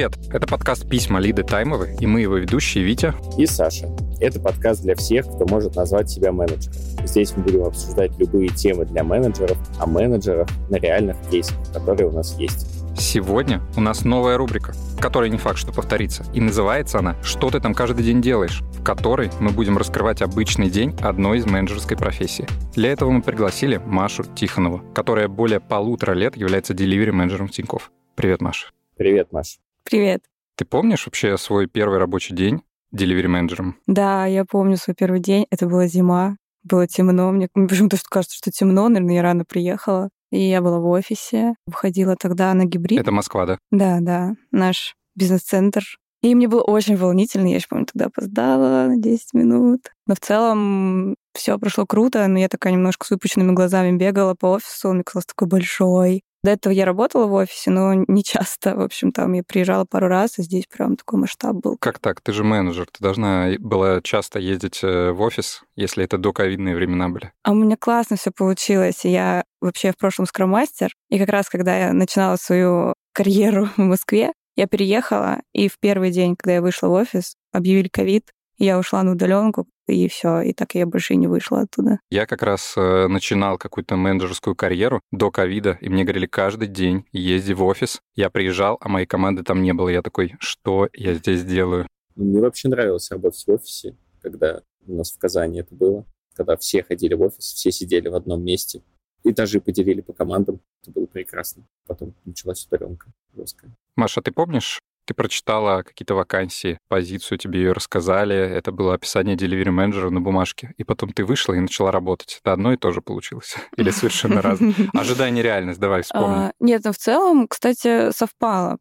привет! 0.00 0.32
Это 0.32 0.46
подкаст 0.46 0.88
«Письма 0.88 1.20
Лиды 1.20 1.42
Таймовой», 1.42 1.94
и 2.00 2.06
мы 2.06 2.22
его 2.22 2.36
ведущие 2.36 2.82
Витя 2.82 3.12
и 3.36 3.44
Саша. 3.44 3.86
Это 4.18 4.40
подкаст 4.40 4.82
для 4.82 4.94
всех, 4.94 5.26
кто 5.26 5.44
может 5.46 5.76
назвать 5.76 6.08
себя 6.08 6.32
менеджером. 6.32 6.72
Здесь 7.04 7.36
мы 7.36 7.42
будем 7.42 7.64
обсуждать 7.64 8.18
любые 8.18 8.48
темы 8.48 8.86
для 8.86 9.04
менеджеров, 9.04 9.58
о 9.78 9.84
менеджерах 9.84 10.48
на 10.70 10.76
реальных 10.76 11.16
кейсах, 11.30 11.58
которые 11.74 12.08
у 12.08 12.12
нас 12.12 12.34
есть. 12.38 12.66
Сегодня 12.98 13.60
у 13.76 13.82
нас 13.82 14.02
новая 14.02 14.38
рубрика, 14.38 14.72
которая 14.98 15.28
не 15.28 15.36
факт, 15.36 15.58
что 15.58 15.70
повторится. 15.70 16.24
И 16.32 16.40
называется 16.40 16.98
она 16.98 17.14
«Что 17.22 17.50
ты 17.50 17.60
там 17.60 17.74
каждый 17.74 18.02
день 18.02 18.22
делаешь?», 18.22 18.62
в 18.72 18.82
которой 18.82 19.30
мы 19.38 19.50
будем 19.50 19.76
раскрывать 19.76 20.22
обычный 20.22 20.70
день 20.70 20.96
одной 21.02 21.38
из 21.38 21.46
менеджерской 21.46 21.98
профессий. 21.98 22.46
Для 22.74 22.90
этого 22.90 23.10
мы 23.10 23.20
пригласили 23.20 23.76
Машу 23.76 24.24
Тихонову, 24.24 24.80
которая 24.94 25.28
более 25.28 25.60
полутора 25.60 26.12
лет 26.12 26.38
является 26.38 26.72
деливери-менеджером 26.72 27.50
Тинькофф. 27.50 27.90
Привет, 28.14 28.40
Маша. 28.40 28.68
Привет, 28.96 29.30
Маша. 29.30 29.58
Привет. 29.84 30.22
Ты 30.56 30.64
помнишь 30.64 31.06
вообще 31.06 31.36
свой 31.38 31.66
первый 31.66 31.98
рабочий 31.98 32.34
день 32.34 32.62
деливери-менеджером? 32.92 33.76
Да, 33.86 34.26
я 34.26 34.44
помню 34.44 34.76
свой 34.76 34.94
первый 34.94 35.20
день. 35.20 35.46
Это 35.50 35.66
была 35.66 35.86
зима, 35.86 36.36
было 36.62 36.86
темно. 36.86 37.30
Мне 37.32 37.48
почему-то 37.52 37.96
кажется, 38.08 38.36
что 38.36 38.50
темно. 38.50 38.88
Наверное, 38.88 39.14
я 39.14 39.22
рано 39.22 39.44
приехала. 39.44 40.10
И 40.30 40.40
я 40.40 40.60
была 40.60 40.78
в 40.78 40.86
офисе. 40.86 41.54
Выходила 41.66 42.14
тогда 42.16 42.54
на 42.54 42.64
гибрид. 42.64 43.00
Это 43.00 43.10
Москва, 43.10 43.46
да? 43.46 43.58
Да, 43.70 43.98
да. 44.00 44.34
Наш 44.52 44.94
бизнес-центр. 45.16 45.82
И 46.22 46.34
мне 46.34 46.48
было 46.48 46.62
очень 46.62 46.96
волнительно. 46.96 47.48
Я 47.48 47.56
еще 47.56 47.66
помню, 47.68 47.86
тогда 47.86 48.06
опоздала 48.06 48.86
на 48.86 48.96
10 48.98 49.32
минут. 49.34 49.92
Но 50.06 50.14
в 50.14 50.20
целом 50.20 51.16
все 51.40 51.58
прошло 51.58 51.86
круто, 51.86 52.26
но 52.28 52.38
я 52.38 52.48
такая 52.48 52.74
немножко 52.74 53.06
с 53.06 53.10
выпущенными 53.10 53.52
глазами 53.52 53.96
бегала 53.96 54.34
по 54.34 54.46
офису. 54.52 54.90
Он 54.90 54.96
мне 54.96 55.04
казался 55.04 55.28
такой 55.28 55.48
большой. 55.48 56.22
До 56.42 56.50
этого 56.50 56.72
я 56.72 56.84
работала 56.84 57.26
в 57.26 57.32
офисе, 57.32 57.70
но 57.70 57.94
не 58.08 58.22
часто. 58.22 58.76
В 58.76 58.80
общем, 58.80 59.10
там 59.10 59.32
я 59.32 59.42
приезжала 59.42 59.86
пару 59.86 60.08
раз, 60.08 60.38
и 60.38 60.42
здесь 60.42 60.66
прям 60.66 60.96
такой 60.96 61.18
масштаб 61.18 61.56
был. 61.56 61.78
Как 61.80 61.98
так? 61.98 62.20
Ты 62.20 62.32
же 62.32 62.44
менеджер. 62.44 62.86
Ты 62.92 63.02
должна 63.02 63.52
была 63.58 64.02
часто 64.02 64.38
ездить 64.38 64.80
э, 64.82 65.12
в 65.12 65.20
офис, 65.22 65.62
если 65.76 66.04
это 66.04 66.18
до 66.18 66.32
ковидные 66.32 66.76
времена 66.76 67.08
были. 67.08 67.32
А 67.42 67.52
у 67.52 67.54
меня 67.54 67.76
классно 67.78 68.16
все 68.16 68.30
получилось. 68.30 69.04
Я 69.04 69.44
вообще 69.62 69.92
в 69.92 69.96
прошлом 69.96 70.26
скромастер. 70.26 70.92
И 71.08 71.18
как 71.18 71.30
раз, 71.30 71.48
когда 71.48 71.76
я 71.76 71.92
начинала 71.94 72.36
свою 72.36 72.92
карьеру 73.12 73.68
в 73.76 73.80
Москве, 73.80 74.32
я 74.56 74.66
переехала, 74.66 75.38
и 75.54 75.68
в 75.68 75.78
первый 75.78 76.10
день, 76.10 76.36
когда 76.36 76.54
я 76.54 76.60
вышла 76.60 76.88
в 76.88 76.92
офис, 76.92 77.34
объявили 77.50 77.88
ковид, 77.88 78.30
я 78.58 78.78
ушла 78.78 79.02
на 79.02 79.12
удаленку, 79.12 79.66
и 79.90 80.08
все, 80.08 80.40
и 80.40 80.52
так 80.52 80.74
я 80.74 80.86
больше 80.86 81.14
и 81.14 81.16
не 81.16 81.28
вышла 81.28 81.60
оттуда. 81.60 82.00
Я 82.10 82.26
как 82.26 82.42
раз 82.42 82.74
э, 82.76 83.06
начинал 83.08 83.58
какую-то 83.58 83.96
менеджерскую 83.96 84.56
карьеру 84.56 85.00
до 85.10 85.30
ковида, 85.30 85.78
и 85.80 85.88
мне 85.88 86.04
говорили 86.04 86.26
каждый 86.26 86.68
день 86.68 87.04
езди 87.12 87.52
в 87.52 87.62
офис. 87.62 88.00
Я 88.14 88.30
приезжал, 88.30 88.78
а 88.80 88.88
моей 88.88 89.06
команды 89.06 89.42
там 89.42 89.62
не 89.62 89.72
было. 89.72 89.88
Я 89.88 90.02
такой, 90.02 90.34
что 90.40 90.88
я 90.92 91.14
здесь 91.14 91.44
делаю? 91.44 91.86
Мне 92.16 92.40
вообще 92.40 92.68
нравилось 92.68 93.10
работать 93.10 93.44
в 93.46 93.50
офисе, 93.50 93.96
когда 94.20 94.62
у 94.86 94.94
нас 94.94 95.12
в 95.12 95.18
Казани 95.18 95.60
это 95.60 95.74
было, 95.74 96.04
когда 96.34 96.56
все 96.56 96.82
ходили 96.82 97.14
в 97.14 97.22
офис, 97.22 97.44
все 97.52 97.70
сидели 97.70 98.08
в 98.08 98.14
одном 98.14 98.42
месте. 98.44 98.82
Этажи 99.22 99.60
поделили 99.60 100.00
по 100.00 100.12
командам. 100.12 100.60
Это 100.82 100.92
было 100.92 101.06
прекрасно. 101.06 101.66
Потом 101.86 102.14
началась 102.24 102.66
удаленка 102.66 103.12
жесткая. 103.34 103.76
Маша, 103.96 104.22
ты 104.22 104.32
помнишь, 104.32 104.80
ты 105.04 105.14
прочитала 105.14 105.82
какие-то 105.82 106.14
вакансии, 106.14 106.78
позицию 106.88 107.38
тебе 107.38 107.60
ее 107.60 107.72
рассказали, 107.72 108.36
это 108.36 108.72
было 108.72 108.94
описание 108.94 109.36
delivery 109.36 109.70
менеджера 109.70 110.10
на 110.10 110.20
бумажке, 110.20 110.72
и 110.76 110.84
потом 110.84 111.12
ты 111.12 111.24
вышла 111.24 111.54
и 111.54 111.60
начала 111.60 111.90
работать. 111.90 112.40
Это 112.42 112.52
одно 112.52 112.72
и 112.72 112.76
то 112.76 112.92
же 112.92 113.00
получилось? 113.02 113.56
Или 113.76 113.90
совершенно 113.90 114.42
разное? 114.42 114.74
Ожидание 114.94 115.42
реальность, 115.42 115.80
давай 115.80 116.02
вспомним. 116.02 116.38
А, 116.38 116.52
нет, 116.60 116.82
ну 116.84 116.92
в 116.92 116.98
целом, 116.98 117.48
кстати, 117.48 118.12
совпало 118.12 118.78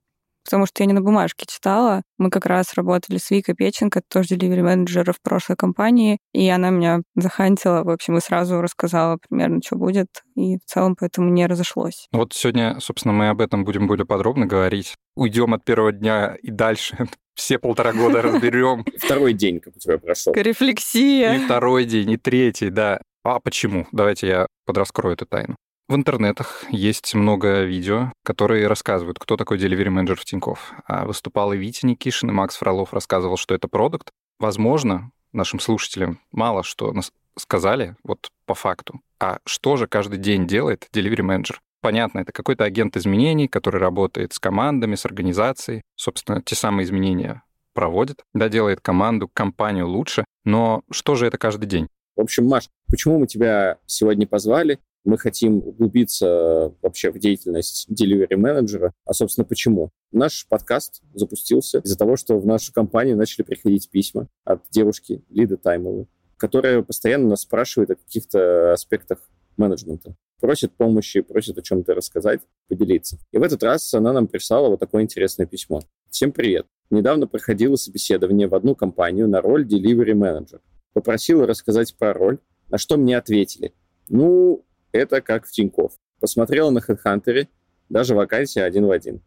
потому 0.49 0.65
что 0.65 0.81
я 0.81 0.87
не 0.87 0.93
на 0.93 1.01
бумажке 1.01 1.45
читала. 1.47 2.01
Мы 2.17 2.31
как 2.31 2.47
раз 2.47 2.73
работали 2.73 3.19
с 3.19 3.29
Викой 3.29 3.53
Печенко, 3.53 4.01
тоже 4.09 4.29
деливери 4.29 4.63
менеджер 4.63 5.13
в 5.13 5.21
прошлой 5.21 5.55
компании, 5.55 6.17
и 6.33 6.49
она 6.49 6.71
меня 6.71 7.01
захантила, 7.15 7.83
в 7.83 7.89
общем, 7.89 8.17
и 8.17 8.19
сразу 8.19 8.59
рассказала 8.59 9.19
примерно, 9.29 9.59
что 9.63 9.75
будет, 9.75 10.07
и 10.35 10.57
в 10.57 10.65
целом 10.65 10.95
поэтому 10.99 11.29
не 11.29 11.45
разошлось. 11.45 12.07
Вот 12.11 12.33
сегодня, 12.33 12.79
собственно, 12.79 13.13
мы 13.13 13.29
об 13.29 13.41
этом 13.41 13.63
будем 13.63 13.85
более 13.85 14.07
подробно 14.07 14.47
говорить. 14.47 14.95
Уйдем 15.15 15.53
от 15.53 15.63
первого 15.63 15.91
дня 15.91 16.35
и 16.41 16.49
дальше 16.49 16.97
все 17.35 17.59
полтора 17.59 17.93
года 17.93 18.23
разберем. 18.23 18.83
Второй 18.97 19.33
день, 19.33 19.59
как 19.59 19.75
у 19.75 19.79
тебя 19.79 19.99
прошел. 19.99 20.33
Рефлексия. 20.33 21.35
И 21.35 21.45
второй 21.45 21.85
день, 21.85 22.09
и 22.09 22.17
третий, 22.17 22.71
да. 22.71 23.01
А 23.23 23.39
почему? 23.39 23.85
Давайте 23.91 24.27
я 24.27 24.47
подраскрою 24.65 25.13
эту 25.13 25.27
тайну. 25.27 25.55
В 25.89 25.95
интернетах 25.95 26.65
есть 26.69 27.15
много 27.15 27.63
видео, 27.63 28.13
которые 28.23 28.67
рассказывают, 28.67 29.17
кто 29.17 29.37
такой 29.37 29.57
delivery 29.57 29.89
менеджер 29.89 30.17
в 30.17 30.23
Тинькофф. 30.23 30.73
А 30.85 31.03
выступал 31.05 31.51
и 31.51 31.57
Витя 31.57 31.87
Никишин, 31.87 32.29
и 32.29 32.31
Макс 32.31 32.57
Фролов 32.57 32.93
рассказывал, 32.93 33.37
что 33.37 33.55
это 33.55 33.67
продукт. 33.67 34.11
Возможно, 34.37 35.09
нашим 35.33 35.59
слушателям 35.59 36.19
мало 36.31 36.61
что 36.61 36.93
сказали 37.35 37.95
вот 38.03 38.29
по 38.45 38.53
факту. 38.53 39.01
А 39.19 39.39
что 39.45 39.77
же 39.77 39.87
каждый 39.87 40.19
день 40.19 40.45
делает 40.45 40.87
delivery 40.93 41.23
менеджер? 41.23 41.59
Понятно, 41.81 42.19
это 42.19 42.31
какой-то 42.33 42.65
агент 42.65 42.95
изменений, 42.95 43.47
который 43.47 43.81
работает 43.81 44.31
с 44.33 44.37
командами, 44.37 44.93
с 44.93 45.05
организацией. 45.05 45.81
Собственно, 45.95 46.43
те 46.43 46.53
самые 46.53 46.85
изменения 46.85 47.41
проводит, 47.73 48.21
да, 48.35 48.47
делает 48.47 48.79
команду, 48.79 49.27
компанию 49.27 49.87
лучше. 49.87 50.23
Но 50.45 50.83
что 50.91 51.15
же 51.15 51.25
это 51.25 51.39
каждый 51.39 51.65
день? 51.65 51.87
В 52.15 52.21
общем, 52.21 52.45
Маш, 52.47 52.67
почему 52.87 53.17
мы 53.17 53.25
тебя 53.25 53.77
сегодня 53.87 54.27
позвали? 54.27 54.77
Мы 55.03 55.17
хотим 55.17 55.57
углубиться 55.57 56.73
вообще 56.81 57.11
в 57.11 57.19
деятельность 57.19 57.87
delivery 57.89 58.35
менеджера. 58.35 58.93
А, 59.05 59.13
собственно, 59.13 59.45
почему? 59.45 59.91
Наш 60.11 60.47
подкаст 60.47 61.01
запустился 61.13 61.79
из-за 61.79 61.97
того, 61.97 62.15
что 62.15 62.39
в 62.39 62.45
нашу 62.45 62.73
компанию 62.73 63.17
начали 63.17 63.43
приходить 63.43 63.89
письма 63.89 64.27
от 64.43 64.63
девушки 64.71 65.23
Лиды 65.29 65.57
Таймовой, 65.57 66.07
которая 66.37 66.81
постоянно 66.81 67.29
нас 67.29 67.41
спрашивает 67.41 67.91
о 67.91 67.95
каких-то 67.95 68.73
аспектах 68.73 69.19
менеджмента. 69.57 70.15
Просит 70.39 70.71
помощи, 70.75 71.19
просит 71.21 71.57
о 71.57 71.61
чем-то 71.61 71.93
рассказать, 71.93 72.41
поделиться. 72.69 73.17
И 73.31 73.37
в 73.37 73.43
этот 73.43 73.61
раз 73.61 73.93
она 73.93 74.13
нам 74.13 74.27
прислала 74.27 74.69
вот 74.69 74.79
такое 74.79 75.03
интересное 75.03 75.45
письмо. 75.45 75.81
Всем 76.09 76.31
привет. 76.31 76.65
Недавно 76.89 77.27
проходило 77.27 77.75
собеседование 77.75 78.47
в 78.47 78.55
одну 78.55 78.73
компанию 78.73 79.27
на 79.27 79.41
роль 79.41 79.67
delivery 79.67 80.13
менеджер. 80.13 80.61
Попросила 80.93 81.45
рассказать 81.45 81.95
про 81.97 82.13
роль, 82.13 82.39
на 82.69 82.77
что 82.77 82.97
мне 82.97 83.17
ответили. 83.17 83.73
Ну, 84.07 84.65
это 84.91 85.21
как 85.21 85.45
в 85.45 85.51
Тинькофф. 85.51 85.93
Посмотрела 86.19 86.69
на 86.69 86.79
HeadHunter, 86.79 87.47
даже 87.89 88.15
вакансия 88.15 88.63
один 88.63 88.85
в 88.85 88.91
один. 88.91 89.21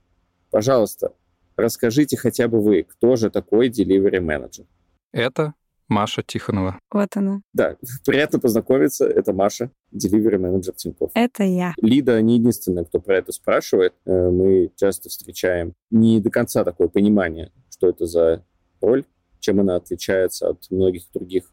Пожалуйста, 0.51 1.15
расскажите 1.57 2.17
хотя 2.17 2.49
бы 2.49 2.61
вы, 2.61 2.83
кто 2.83 3.17
же 3.17 3.31
такой 3.31 3.69
delivery 3.69 4.21
менеджер? 4.21 4.67
Это 5.13 5.55
Маша 5.89 6.23
Тихонова. 6.23 6.79
Вот 6.91 7.09
она. 7.17 7.43
Да, 7.53 7.77
приятно 8.07 8.39
познакомиться. 8.39 9.07
Это 9.07 9.33
Маша, 9.33 9.71
delivery 9.93 10.39
менеджер 10.39 10.75
Тинькофф. 10.75 11.11
Это 11.15 11.45
я. 11.45 11.75
Лида 11.81 12.21
не 12.23 12.37
единственная, 12.37 12.85
кто 12.85 12.99
про 13.01 13.19
это 13.19 13.33
спрашивает. 13.33 13.95
Э, 14.07 14.31
мы 14.31 14.71
часто 14.77 15.09
встречаем 15.09 15.75
не 15.91 16.21
до 16.21 16.31
конца 16.31 16.65
такое 16.65 16.89
понимание, 16.89 17.53
что 17.71 17.89
это 17.89 18.07
за 18.07 18.45
роль, 18.81 19.05
чем 19.41 19.61
она 19.61 19.77
отличается 19.77 20.49
от 20.49 20.71
многих 20.71 21.05
других 21.13 21.53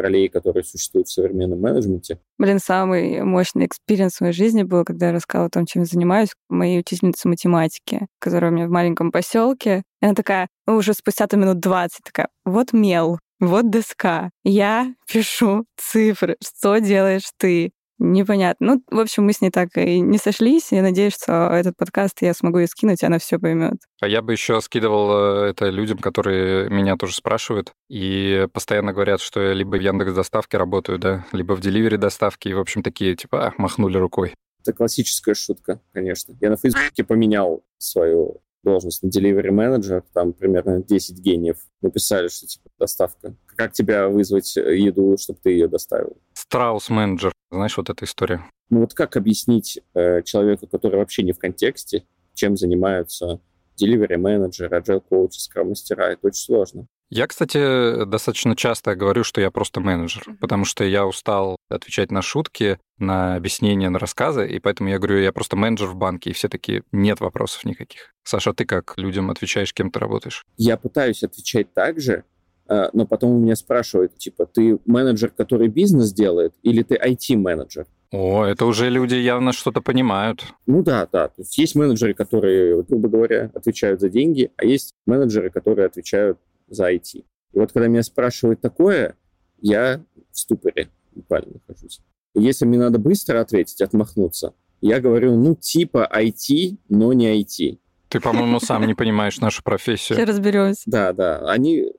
ролей, 0.00 0.28
которые 0.28 0.64
существуют 0.64 1.08
в 1.08 1.12
современном 1.12 1.60
менеджменте. 1.60 2.18
Блин, 2.38 2.58
самый 2.58 3.22
мощный 3.22 3.66
experience 3.66 4.16
в 4.16 4.20
моей 4.22 4.32
жизни 4.32 4.62
был, 4.62 4.84
когда 4.84 5.08
я 5.08 5.12
рассказала 5.12 5.46
о 5.46 5.50
том, 5.50 5.66
чем 5.66 5.82
я 5.82 5.86
занимаюсь, 5.86 6.30
моей 6.48 6.80
учительнице 6.80 7.28
математики, 7.28 8.06
которая 8.18 8.50
у 8.50 8.54
меня 8.54 8.66
в 8.66 8.70
маленьком 8.70 9.12
поселке. 9.12 9.82
И 10.00 10.06
она 10.06 10.14
такая, 10.14 10.48
уже 10.66 10.94
спустя 10.94 11.26
то 11.26 11.36
минут 11.36 11.60
20, 11.60 12.00
такая, 12.04 12.28
вот 12.44 12.72
мел, 12.72 13.18
вот 13.40 13.70
доска. 13.70 14.30
Я 14.42 14.94
пишу 15.06 15.64
цифры. 15.76 16.36
Что 16.42 16.78
делаешь 16.78 17.30
ты? 17.36 17.70
Непонятно. 17.98 18.74
Ну, 18.74 18.82
в 18.96 19.00
общем, 19.00 19.24
мы 19.24 19.32
с 19.32 19.40
ней 19.40 19.50
так 19.50 19.76
и 19.76 20.00
не 20.00 20.18
сошлись. 20.18 20.70
Я 20.70 20.82
надеюсь, 20.82 21.14
что 21.14 21.48
этот 21.52 21.76
подкаст 21.76 22.22
я 22.22 22.32
смогу 22.32 22.58
ей 22.58 22.68
скинуть, 22.68 23.02
и 23.02 23.06
она 23.06 23.18
все 23.18 23.38
поймет. 23.38 23.74
А 24.00 24.06
я 24.06 24.22
бы 24.22 24.32
еще 24.32 24.60
скидывал 24.60 25.46
э, 25.46 25.50
это 25.50 25.68
людям, 25.68 25.98
которые 25.98 26.70
меня 26.70 26.96
тоже 26.96 27.14
спрашивают 27.14 27.72
и 27.88 28.46
постоянно 28.52 28.92
говорят, 28.92 29.20
что 29.20 29.40
я 29.40 29.52
либо 29.52 29.76
в 29.76 29.80
Яндекс 29.80 30.12
доставке 30.12 30.58
работаю, 30.58 30.98
да, 30.98 31.26
либо 31.32 31.54
в 31.54 31.60
деливере 31.60 31.96
доставки, 31.96 32.48
и, 32.48 32.54
в 32.54 32.60
общем, 32.60 32.82
такие, 32.82 33.16
типа, 33.16 33.48
а, 33.48 33.52
махнули 33.58 33.98
рукой. 33.98 34.34
Это 34.62 34.72
классическая 34.72 35.34
шутка, 35.34 35.80
конечно. 35.92 36.36
Я 36.40 36.50
на 36.50 36.56
Фейсбуке 36.56 37.02
поменял 37.02 37.64
свою 37.78 38.42
должность 38.62 39.02
на 39.02 39.08
delivery 39.08 39.50
менеджер, 39.50 40.04
там 40.12 40.32
примерно 40.32 40.82
10 40.82 41.18
гениев 41.18 41.58
написали, 41.80 42.28
что 42.28 42.46
типа 42.46 42.68
доставка. 42.78 43.34
Как 43.56 43.72
тебя 43.72 44.08
вызвать 44.08 44.56
еду, 44.56 45.16
чтобы 45.18 45.38
ты 45.42 45.50
ее 45.50 45.68
доставил? 45.68 46.16
Страус 46.34 46.90
менеджер, 46.90 47.32
знаешь, 47.50 47.76
вот 47.76 47.90
эта 47.90 48.04
история. 48.04 48.44
Ну 48.70 48.80
вот 48.80 48.94
как 48.94 49.16
объяснить 49.16 49.80
э, 49.94 50.22
человеку, 50.22 50.66
который 50.66 50.96
вообще 50.96 51.22
не 51.22 51.32
в 51.32 51.38
контексте, 51.38 52.04
чем 52.34 52.56
занимаются 52.56 53.40
delivery 53.80 54.16
менеджеры, 54.16 54.78
agile 54.78 55.00
коучи, 55.00 55.38
скрам 55.38 55.68
мастера, 55.68 56.10
это 56.12 56.26
очень 56.26 56.40
сложно. 56.40 56.86
Я, 57.10 57.26
кстати, 57.26 58.04
достаточно 58.04 58.54
часто 58.54 58.94
говорю, 58.94 59.24
что 59.24 59.40
я 59.40 59.50
просто 59.50 59.80
менеджер, 59.80 60.24
потому 60.40 60.66
что 60.66 60.84
я 60.84 61.06
устал 61.06 61.56
отвечать 61.70 62.10
на 62.10 62.20
шутки, 62.20 62.78
на 62.98 63.36
объяснения, 63.36 63.88
на 63.88 63.98
рассказы, 63.98 64.46
и 64.46 64.58
поэтому 64.58 64.90
я 64.90 64.98
говорю, 64.98 65.18
я 65.18 65.32
просто 65.32 65.56
менеджер 65.56 65.86
в 65.86 65.96
банке, 65.96 66.30
и 66.30 66.32
все 66.34 66.50
таки 66.50 66.82
нет 66.92 67.20
вопросов 67.20 67.64
никаких. 67.64 68.12
Саша, 68.24 68.52
ты 68.52 68.66
как 68.66 68.92
людям 68.98 69.30
отвечаешь, 69.30 69.72
кем 69.72 69.90
ты 69.90 69.98
работаешь? 70.00 70.44
Я 70.58 70.76
пытаюсь 70.76 71.22
отвечать 71.22 71.72
так 71.72 71.98
же, 71.98 72.24
но 72.68 73.06
потом 73.06 73.30
у 73.32 73.38
меня 73.38 73.56
спрашивают, 73.56 74.16
типа, 74.18 74.46
ты 74.46 74.78
менеджер, 74.84 75.30
который 75.30 75.68
бизнес 75.68 76.12
делает, 76.12 76.54
или 76.62 76.82
ты 76.82 76.96
IT-менеджер? 76.96 77.86
О, 78.10 78.44
это 78.44 78.64
уже 78.66 78.88
люди 78.88 79.14
явно 79.14 79.52
что-то 79.52 79.80
понимают. 79.80 80.44
Ну 80.66 80.82
да, 80.82 81.06
да. 81.10 81.28
То 81.28 81.42
есть 81.42 81.56
есть 81.58 81.74
менеджеры, 81.74 82.14
которые, 82.14 82.82
грубо 82.82 83.08
говоря, 83.08 83.50
отвечают 83.54 84.00
за 84.00 84.08
деньги, 84.08 84.50
а 84.56 84.64
есть 84.64 84.94
менеджеры, 85.06 85.50
которые 85.50 85.86
отвечают 85.86 86.38
за 86.68 86.92
IT. 86.92 87.24
И 87.52 87.58
вот 87.58 87.72
когда 87.72 87.88
меня 87.88 88.02
спрашивают 88.02 88.60
такое, 88.60 89.16
я 89.60 90.00
в 90.32 90.38
ступоре 90.38 90.88
буквально 91.14 91.54
нахожусь. 91.54 92.00
И 92.34 92.42
если 92.42 92.64
мне 92.64 92.78
надо 92.78 92.98
быстро 92.98 93.40
ответить, 93.40 93.80
отмахнуться, 93.80 94.54
я 94.80 95.00
говорю, 95.00 95.36
ну, 95.36 95.54
типа 95.54 96.08
IT, 96.14 96.78
но 96.88 97.12
не 97.12 97.42
IT. 97.42 97.78
Ты, 98.08 98.20
по-моему, 98.20 98.60
сам 98.60 98.86
не 98.86 98.94
понимаешь 98.94 99.40
нашу 99.40 99.62
профессию. 99.64 100.16
Все 100.16 100.24
разберемся. 100.24 100.82
Да, 100.86 101.12
да. 101.12 101.40
Они... 101.50 101.92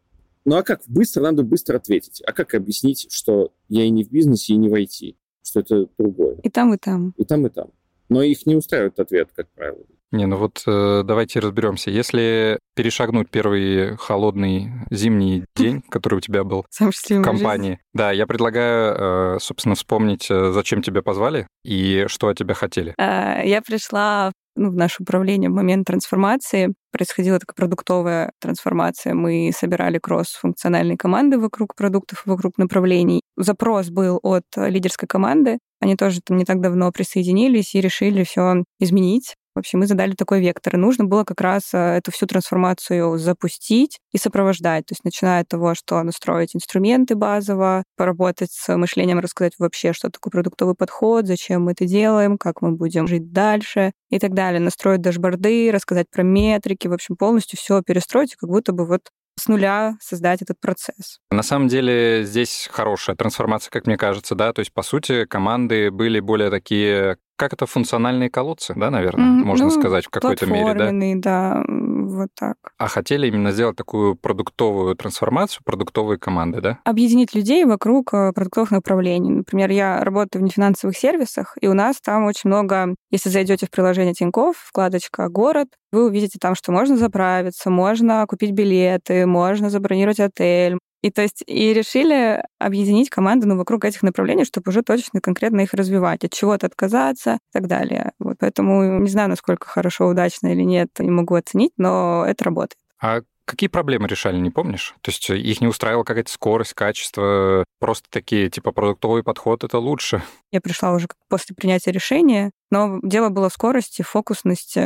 Ну 0.49 0.57
а 0.57 0.63
как? 0.63 0.81
Быстро 0.87 1.21
надо 1.21 1.43
быстро 1.43 1.77
ответить. 1.77 2.23
А 2.25 2.33
как 2.33 2.55
объяснить, 2.55 3.05
что 3.11 3.51
я 3.67 3.83
и 3.83 3.91
не 3.91 4.03
в 4.03 4.09
бизнесе, 4.09 4.53
и 4.53 4.57
не 4.57 4.67
в 4.67 4.73
IT? 4.73 5.15
Что 5.47 5.59
это 5.59 5.85
другое? 5.99 6.37
И 6.41 6.49
там, 6.49 6.73
и 6.73 6.77
там. 6.77 7.13
И 7.17 7.23
там, 7.23 7.45
и 7.45 7.51
там. 7.51 7.67
Но 8.09 8.23
их 8.23 8.47
не 8.47 8.55
устраивает 8.55 8.99
ответ, 8.99 9.29
как 9.35 9.47
правило. 9.49 9.85
Не, 10.11 10.25
ну 10.25 10.37
вот 10.37 10.63
э, 10.65 11.03
давайте 11.05 11.39
разберемся. 11.39 11.91
Если 11.91 12.57
перешагнуть 12.75 13.29
первый 13.29 13.95
холодный 13.97 14.71
зимний 14.89 15.45
день, 15.55 15.83
который 15.87 16.15
у 16.15 16.21
тебя 16.21 16.43
был 16.43 16.65
в 16.71 17.21
компании, 17.21 17.79
да, 17.93 18.11
я 18.11 18.25
предлагаю, 18.25 19.35
э, 19.35 19.39
собственно, 19.39 19.75
вспомнить, 19.75 20.31
э, 20.31 20.51
зачем 20.51 20.81
тебя 20.81 21.03
позвали 21.03 21.45
и 21.63 22.05
что 22.07 22.27
от 22.27 22.39
тебя 22.39 22.55
хотели. 22.55 22.95
А, 22.97 23.43
я 23.43 23.61
пришла 23.61 24.31
ну, 24.59 24.69
в 24.71 24.75
наше 24.75 25.03
управление 25.03 25.49
в 25.49 25.53
момент 25.53 25.87
трансформации. 25.87 26.73
Происходила 26.91 27.39
такая 27.39 27.55
продуктовая 27.55 28.31
трансформация. 28.39 29.13
Мы 29.13 29.51
собирали 29.55 29.99
кросс-функциональные 29.99 30.97
команды 30.97 31.39
вокруг 31.39 31.75
продуктов, 31.75 32.23
вокруг 32.25 32.57
направлений. 32.57 33.21
Запрос 33.37 33.89
был 33.89 34.19
от 34.21 34.43
лидерской 34.55 35.07
команды. 35.07 35.59
Они 35.79 35.95
тоже 35.95 36.19
там 36.21 36.37
не 36.37 36.45
так 36.45 36.59
давно 36.59 36.91
присоединились 36.91 37.73
и 37.73 37.81
решили 37.81 38.23
все 38.23 38.63
изменить. 38.79 39.35
В 39.59 39.61
общем, 39.61 39.79
мы 39.79 39.87
задали 39.87 40.13
такой 40.13 40.39
вектор. 40.39 40.75
И 40.75 40.77
нужно 40.77 41.03
было 41.03 41.25
как 41.25 41.41
раз 41.41 41.73
э, 41.73 41.77
эту 41.77 42.13
всю 42.13 42.27
трансформацию 42.27 43.17
запустить 43.17 43.99
и 44.13 44.17
сопровождать. 44.17 44.85
То 44.85 44.93
есть 44.93 45.03
начиная 45.03 45.41
от 45.41 45.49
того, 45.49 45.75
что 45.75 46.01
настроить 46.01 46.55
инструменты 46.55 47.15
базово, 47.15 47.83
поработать 47.97 48.53
с 48.53 48.73
мышлением, 48.77 49.19
рассказать 49.19 49.55
вообще, 49.59 49.91
что 49.91 50.09
такое 50.09 50.31
продуктовый 50.31 50.75
подход, 50.75 51.27
зачем 51.27 51.63
мы 51.63 51.73
это 51.73 51.83
делаем, 51.83 52.37
как 52.37 52.61
мы 52.61 52.71
будем 52.71 53.05
жить 53.05 53.33
дальше 53.33 53.91
и 54.09 54.17
так 54.17 54.33
далее. 54.33 54.61
Настроить 54.61 55.01
дашборды, 55.01 55.71
рассказать 55.73 56.07
про 56.09 56.23
метрики, 56.23 56.87
в 56.87 56.93
общем, 56.93 57.17
полностью 57.17 57.59
все 57.59 57.81
перестроить, 57.81 58.37
как 58.37 58.49
будто 58.49 58.71
бы 58.71 58.87
вот 58.87 59.01
с 59.37 59.49
нуля 59.49 59.97
создать 59.99 60.41
этот 60.41 60.61
процесс. 60.61 61.19
На 61.31 61.43
самом 61.43 61.67
деле 61.67 62.23
здесь 62.23 62.69
хорошая 62.71 63.17
трансформация, 63.17 63.71
как 63.71 63.87
мне 63.87 63.97
кажется, 63.97 64.35
да, 64.35 64.53
то 64.53 64.59
есть, 64.59 64.71
по 64.71 64.83
сути, 64.83 65.25
команды 65.25 65.91
были 65.91 66.21
более 66.21 66.49
такие 66.49 67.17
как 67.39 67.53
это 67.53 67.65
функциональные 67.65 68.29
колодцы, 68.29 68.73
да, 68.75 68.91
наверное, 68.91 69.25
mm-hmm. 69.25 69.45
можно 69.45 69.65
ну, 69.67 69.71
сказать 69.71 70.05
в 70.05 70.09
какой-то 70.09 70.45
мере, 70.45 70.73
да? 70.73 70.91
да, 71.15 71.63
вот 71.67 72.27
так. 72.37 72.57
А 72.77 72.87
хотели 72.89 73.27
именно 73.27 73.53
сделать 73.53 73.77
такую 73.77 74.15
продуктовую 74.15 74.93
трансформацию, 74.95 75.63
продуктовые 75.63 76.19
команды, 76.19 76.59
да? 76.59 76.79
Объединить 76.83 77.33
людей 77.33 77.63
вокруг 77.63 78.13
э, 78.13 78.33
продуктовых 78.33 78.71
направлений. 78.71 79.29
Например, 79.29 79.71
я 79.71 80.03
работаю 80.03 80.41
в 80.41 80.45
нефинансовых 80.45 80.97
сервисах, 80.97 81.57
и 81.61 81.67
у 81.67 81.73
нас 81.73 82.01
там 82.03 82.25
очень 82.25 82.49
много, 82.49 82.93
если 83.09 83.29
зайдете 83.29 83.67
в 83.67 83.71
приложение 83.71 84.13
Тинькофф, 84.13 84.57
вкладочка 84.57 85.29
«Город», 85.29 85.69
вы 85.93 86.07
увидите 86.07 86.39
там, 86.41 86.55
что 86.55 86.73
можно 86.73 86.97
заправиться, 86.97 87.69
можно 87.69 88.25
купить 88.27 88.51
билеты, 88.51 89.25
можно 89.25 89.69
забронировать 89.69 90.19
отель, 90.19 90.77
и 91.01 91.11
то 91.11 91.21
есть 91.21 91.43
и 91.47 91.73
решили 91.73 92.43
объединить 92.59 93.09
команду 93.09 93.47
ну, 93.47 93.57
вокруг 93.57 93.85
этих 93.85 94.03
направлений, 94.03 94.45
чтобы 94.45 94.69
уже 94.69 94.81
точно 94.81 95.21
конкретно 95.21 95.61
их 95.61 95.73
развивать, 95.73 96.23
от 96.23 96.33
чего-то 96.33 96.67
отказаться 96.67 97.35
и 97.35 97.53
так 97.53 97.67
далее. 97.67 98.11
Вот, 98.19 98.37
поэтому 98.39 98.99
не 98.99 99.09
знаю, 99.09 99.29
насколько 99.29 99.67
хорошо, 99.67 100.07
удачно 100.07 100.47
или 100.47 100.63
нет, 100.63 100.89
не 100.99 101.11
могу 101.11 101.35
оценить, 101.35 101.73
но 101.77 102.25
это 102.27 102.43
работает. 102.45 102.77
А 103.01 103.21
Какие 103.49 103.67
проблемы 103.67 104.07
решали, 104.07 104.37
не 104.37 104.51
помнишь? 104.51 104.93
То 105.01 105.09
есть 105.09 105.27
их 105.27 105.59
не 105.59 105.65
устраивала 105.65 106.03
какая-то 106.03 106.31
скорость, 106.31 106.75
качество, 106.75 107.63
просто 107.79 108.07
такие, 108.11 108.51
типа, 108.51 108.71
продуктовый 108.71 109.23
подход— 109.23 109.63
это 109.65 109.79
лучше? 109.79 110.21
Я 110.51 110.61
пришла 110.61 110.91
уже 110.91 111.07
после 111.29 111.55
принятия 111.55 111.91
решения, 111.91 112.51
но 112.69 112.99
дело 113.01 113.29
было 113.29 113.49
в 113.49 113.53
скорости, 113.53 114.03
фокусности 114.03 114.79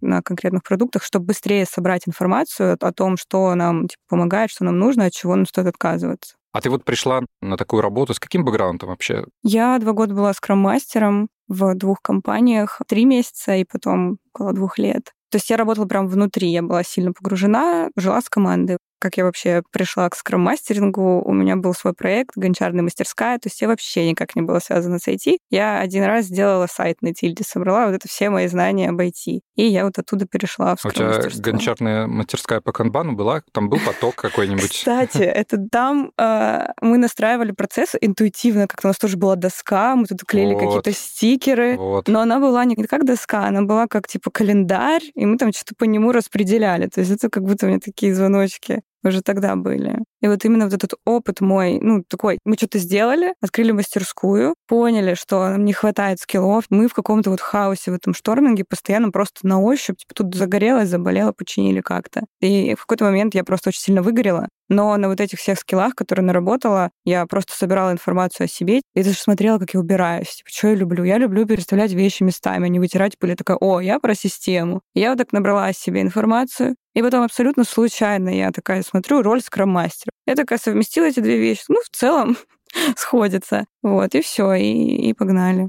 на 0.00 0.22
конкретных 0.22 0.62
продуктах, 0.62 1.02
чтобы 1.02 1.26
быстрее 1.26 1.66
собрать 1.66 2.08
информацию 2.08 2.78
о 2.80 2.92
том, 2.92 3.18
что 3.18 3.54
нам 3.54 3.88
типа, 3.88 4.00
помогает, 4.08 4.50
что 4.50 4.64
нам 4.64 4.78
нужно, 4.78 5.04
от 5.04 5.12
чего 5.12 5.36
нам 5.36 5.44
стоит 5.44 5.66
отказываться. 5.66 6.36
А 6.52 6.62
ты 6.62 6.70
вот 6.70 6.86
пришла 6.86 7.20
на 7.42 7.58
такую 7.58 7.82
работу 7.82 8.14
с 8.14 8.18
каким 8.18 8.42
бэкграундом 8.42 8.88
вообще? 8.88 9.26
Я 9.42 9.78
два 9.78 9.92
года 9.92 10.14
была 10.14 10.32
скрам-мастером 10.32 11.28
в 11.46 11.74
двух 11.74 12.00
компаниях, 12.00 12.80
три 12.88 13.04
месяца 13.04 13.54
и 13.56 13.64
потом 13.64 14.16
около 14.32 14.54
двух 14.54 14.78
лет. 14.78 15.12
То 15.30 15.36
есть 15.36 15.50
я 15.50 15.56
работала 15.56 15.86
прям 15.86 16.08
внутри, 16.08 16.48
я 16.50 16.62
была 16.62 16.82
сильно 16.82 17.12
погружена, 17.12 17.90
жила 17.96 18.20
с 18.20 18.28
командой 18.28 18.78
как 18.98 19.16
я 19.16 19.24
вообще 19.24 19.62
пришла 19.70 20.08
к 20.08 20.16
скрам-мастерингу. 20.16 21.22
У 21.24 21.32
меня 21.32 21.56
был 21.56 21.74
свой 21.74 21.92
проект 21.92 22.36
«Гончарная 22.36 22.82
мастерская», 22.82 23.38
то 23.38 23.48
есть 23.48 23.60
я 23.60 23.68
вообще 23.68 24.08
никак 24.08 24.36
не 24.36 24.42
была 24.42 24.60
связана 24.60 24.98
с 24.98 25.08
IT. 25.08 25.38
Я 25.50 25.80
один 25.80 26.04
раз 26.04 26.26
сделала 26.26 26.66
сайт 26.66 27.02
на 27.02 27.14
тильде, 27.14 27.44
собрала 27.44 27.86
вот 27.86 27.94
это 27.94 28.08
все 28.08 28.30
мои 28.30 28.46
знания 28.48 28.90
об 28.90 29.00
IT. 29.00 29.40
И 29.56 29.62
я 29.62 29.84
вот 29.84 29.98
оттуда 29.98 30.26
перешла 30.26 30.76
в 30.76 30.80
скрам 30.80 31.10
У 31.10 31.20
тебя 31.20 31.42
гончарная 31.42 32.06
мастерская 32.06 32.60
по 32.60 32.72
канбану 32.72 33.14
была? 33.14 33.42
Там 33.52 33.68
был 33.68 33.78
поток 33.84 34.14
какой-нибудь? 34.16 34.70
Кстати, 34.70 35.22
это 35.22 35.58
там 35.70 36.12
э, 36.18 36.66
мы 36.80 36.98
настраивали 36.98 37.52
процесс 37.52 37.94
интуитивно, 38.00 38.66
как-то 38.66 38.88
у 38.88 38.90
нас 38.90 38.98
тоже 38.98 39.16
была 39.16 39.36
доска, 39.36 39.96
мы 39.96 40.06
тут 40.06 40.24
клеили 40.24 40.54
какие-то 40.54 40.92
стикеры, 40.92 41.76
но 42.06 42.20
она 42.20 42.38
была 42.38 42.64
не 42.64 42.76
как 42.86 43.04
доска, 43.04 43.46
она 43.46 43.62
была 43.62 43.86
как 43.86 44.06
типа 44.08 44.30
календарь, 44.30 45.02
и 45.14 45.26
мы 45.26 45.36
там 45.36 45.52
что-то 45.52 45.74
по 45.76 45.84
нему 45.84 46.12
распределяли. 46.12 46.86
То 46.86 47.00
есть 47.00 47.12
это 47.12 47.28
как 47.28 47.44
будто 47.44 47.66
у 47.66 47.68
меня 47.68 47.80
такие 47.80 48.14
звоночки 48.14 48.82
уже 49.04 49.22
тогда 49.22 49.56
были. 49.56 49.98
И 50.20 50.28
вот 50.28 50.44
именно 50.44 50.64
вот 50.64 50.74
этот 50.74 50.94
опыт 51.04 51.40
мой, 51.40 51.78
ну, 51.80 52.02
такой, 52.08 52.38
мы 52.44 52.56
что-то 52.56 52.78
сделали, 52.78 53.34
открыли 53.40 53.72
мастерскую, 53.72 54.54
поняли, 54.66 55.14
что 55.14 55.48
нам 55.48 55.64
не 55.64 55.72
хватает 55.72 56.18
скиллов. 56.20 56.64
Мы 56.70 56.88
в 56.88 56.94
каком-то 56.94 57.30
вот 57.30 57.40
хаосе 57.40 57.90
в 57.90 57.94
этом 57.94 58.14
шторминге 58.14 58.64
постоянно 58.68 59.10
просто 59.10 59.46
на 59.46 59.60
ощупь, 59.60 59.98
типа, 59.98 60.14
тут 60.14 60.34
загорелось, 60.34 60.88
заболело, 60.88 61.32
починили 61.32 61.80
как-то. 61.80 62.22
И 62.40 62.74
в 62.74 62.80
какой-то 62.82 63.04
момент 63.04 63.34
я 63.34 63.44
просто 63.44 63.70
очень 63.70 63.80
сильно 63.80 64.02
выгорела. 64.02 64.48
Но 64.68 64.96
на 64.96 65.08
вот 65.08 65.20
этих 65.20 65.38
всех 65.38 65.58
скиллах, 65.58 65.94
которые 65.94 66.24
наработала, 66.26 66.90
я 67.04 67.24
просто 67.26 67.54
собирала 67.54 67.90
информацию 67.90 68.44
о 68.44 68.48
себе 68.48 68.82
и 68.94 69.02
даже 69.02 69.16
смотрела, 69.16 69.58
как 69.58 69.72
я 69.74 69.80
убираюсь. 69.80 70.36
Типа, 70.36 70.50
что 70.52 70.68
я 70.68 70.74
люблю? 70.74 71.04
Я 71.04 71.18
люблю 71.18 71.46
переставлять 71.46 71.92
вещи 71.92 72.22
местами, 72.22 72.66
а 72.66 72.68
не 72.68 72.78
вытирать 72.78 73.18
пыль. 73.18 73.30
Я 73.30 73.36
такая, 73.36 73.56
о, 73.56 73.80
я 73.80 73.98
про 73.98 74.14
систему. 74.14 74.82
И 74.94 75.00
я 75.00 75.10
вот 75.10 75.18
так 75.18 75.32
набрала 75.32 75.72
себе 75.72 76.02
информацию, 76.02 76.76
и 76.98 77.02
потом 77.02 77.22
абсолютно 77.22 77.62
случайно 77.62 78.28
я 78.28 78.50
такая 78.50 78.82
смотрю 78.82 79.22
роль 79.22 79.40
скрам-мастера. 79.40 80.10
Я 80.26 80.34
такая 80.34 80.58
совместила 80.58 81.04
эти 81.04 81.20
две 81.20 81.38
вещи. 81.38 81.62
Ну, 81.68 81.80
в 81.80 81.96
целом 81.96 82.36
сходится. 82.96 83.66
Вот, 83.82 84.16
и 84.16 84.20
все, 84.20 84.54
и, 84.54 85.08
и 85.08 85.12
погнали. 85.12 85.68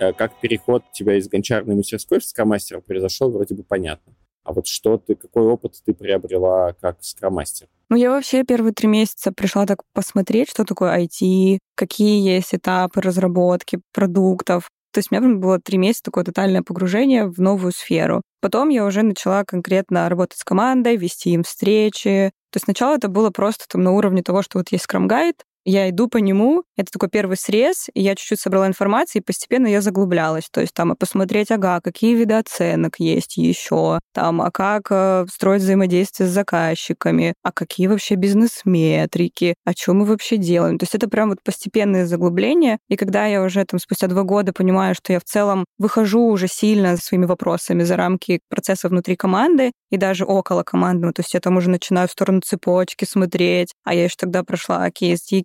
Э, 0.00 0.14
как 0.14 0.40
переход 0.40 0.82
тебя 0.92 1.18
из 1.18 1.28
гончарной 1.28 1.74
мастерской 1.74 2.18
в 2.18 2.24
скромастера 2.24 2.80
произошел, 2.80 3.30
вроде 3.30 3.54
бы 3.54 3.64
понятно. 3.64 4.14
А 4.44 4.52
вот 4.52 4.66
что 4.66 4.98
ты, 4.98 5.14
какой 5.14 5.44
опыт 5.44 5.74
ты 5.84 5.94
приобрела 5.94 6.74
как 6.80 6.98
скромастер? 7.00 7.68
Ну, 7.88 7.96
я 7.96 8.10
вообще 8.10 8.44
первые 8.44 8.72
три 8.72 8.88
месяца 8.88 9.32
пришла 9.32 9.66
так 9.66 9.82
посмотреть, 9.92 10.50
что 10.50 10.64
такое 10.64 10.98
IT, 10.98 11.58
какие 11.74 12.20
есть 12.34 12.54
этапы 12.54 13.00
разработки 13.00 13.80
продуктов. 13.92 14.68
То 14.92 14.98
есть 14.98 15.08
у 15.10 15.14
меня 15.16 15.36
было 15.36 15.58
три 15.58 15.76
месяца 15.76 16.04
такое 16.04 16.24
тотальное 16.24 16.62
погружение 16.62 17.26
в 17.26 17.40
новую 17.40 17.72
сферу. 17.72 18.22
Потом 18.40 18.68
я 18.68 18.84
уже 18.84 19.02
начала 19.02 19.42
конкретно 19.44 20.08
работать 20.08 20.38
с 20.38 20.44
командой, 20.44 20.96
вести 20.96 21.30
им 21.30 21.42
встречи. 21.42 22.30
То 22.50 22.58
есть 22.58 22.66
сначала 22.66 22.94
это 22.94 23.08
было 23.08 23.30
просто 23.30 23.64
там 23.66 23.82
на 23.82 23.90
уровне 23.90 24.22
того, 24.22 24.42
что 24.42 24.58
вот 24.58 24.70
есть 24.70 24.86
Guide, 24.86 25.40
я 25.64 25.88
иду 25.88 26.08
по 26.08 26.18
нему, 26.18 26.64
это 26.76 26.90
такой 26.92 27.08
первый 27.08 27.36
срез, 27.36 27.88
и 27.94 28.02
я 28.02 28.14
чуть-чуть 28.14 28.40
собрала 28.40 28.66
информацию, 28.66 29.22
и 29.22 29.24
постепенно 29.24 29.66
я 29.66 29.80
заглублялась. 29.80 30.48
То 30.50 30.60
есть 30.60 30.74
там 30.74 30.92
и 30.92 30.96
посмотреть, 30.96 31.50
ага, 31.50 31.80
какие 31.80 32.14
виды 32.14 32.34
оценок 32.34 32.96
есть 32.98 33.36
еще, 33.36 34.00
там, 34.12 34.42
а 34.42 34.50
как 34.50 34.88
э, 34.90 35.26
строить 35.30 35.62
взаимодействие 35.62 36.28
с 36.28 36.32
заказчиками, 36.32 37.34
а 37.42 37.52
какие 37.52 37.86
вообще 37.86 38.14
бизнес-метрики, 38.14 39.54
а 39.64 39.72
что 39.72 39.94
мы 39.94 40.04
вообще 40.04 40.36
делаем. 40.36 40.78
То 40.78 40.84
есть 40.84 40.94
это 40.94 41.08
прям 41.08 41.30
вот 41.30 41.38
постепенное 41.42 42.06
заглубление. 42.06 42.78
И 42.88 42.96
когда 42.96 43.26
я 43.26 43.42
уже 43.42 43.64
там 43.64 43.80
спустя 43.80 44.06
два 44.06 44.22
года 44.22 44.52
понимаю, 44.52 44.94
что 44.94 45.12
я 45.12 45.20
в 45.20 45.24
целом 45.24 45.64
выхожу 45.78 46.26
уже 46.26 46.48
сильно 46.48 46.96
своими 46.96 47.26
вопросами 47.26 47.82
за 47.84 47.96
рамки 47.96 48.40
процесса 48.48 48.88
внутри 48.88 49.16
команды 49.16 49.72
и 49.90 49.96
даже 49.96 50.24
около 50.24 50.62
команды, 50.62 51.10
то 51.12 51.20
есть 51.20 51.34
я 51.34 51.40
там 51.40 51.56
уже 51.56 51.70
начинаю 51.70 52.08
в 52.08 52.12
сторону 52.12 52.40
цепочки 52.40 53.04
смотреть, 53.04 53.72
а 53.84 53.94
я 53.94 54.04
еще 54.04 54.16
тогда 54.18 54.42
прошла 54.42 54.90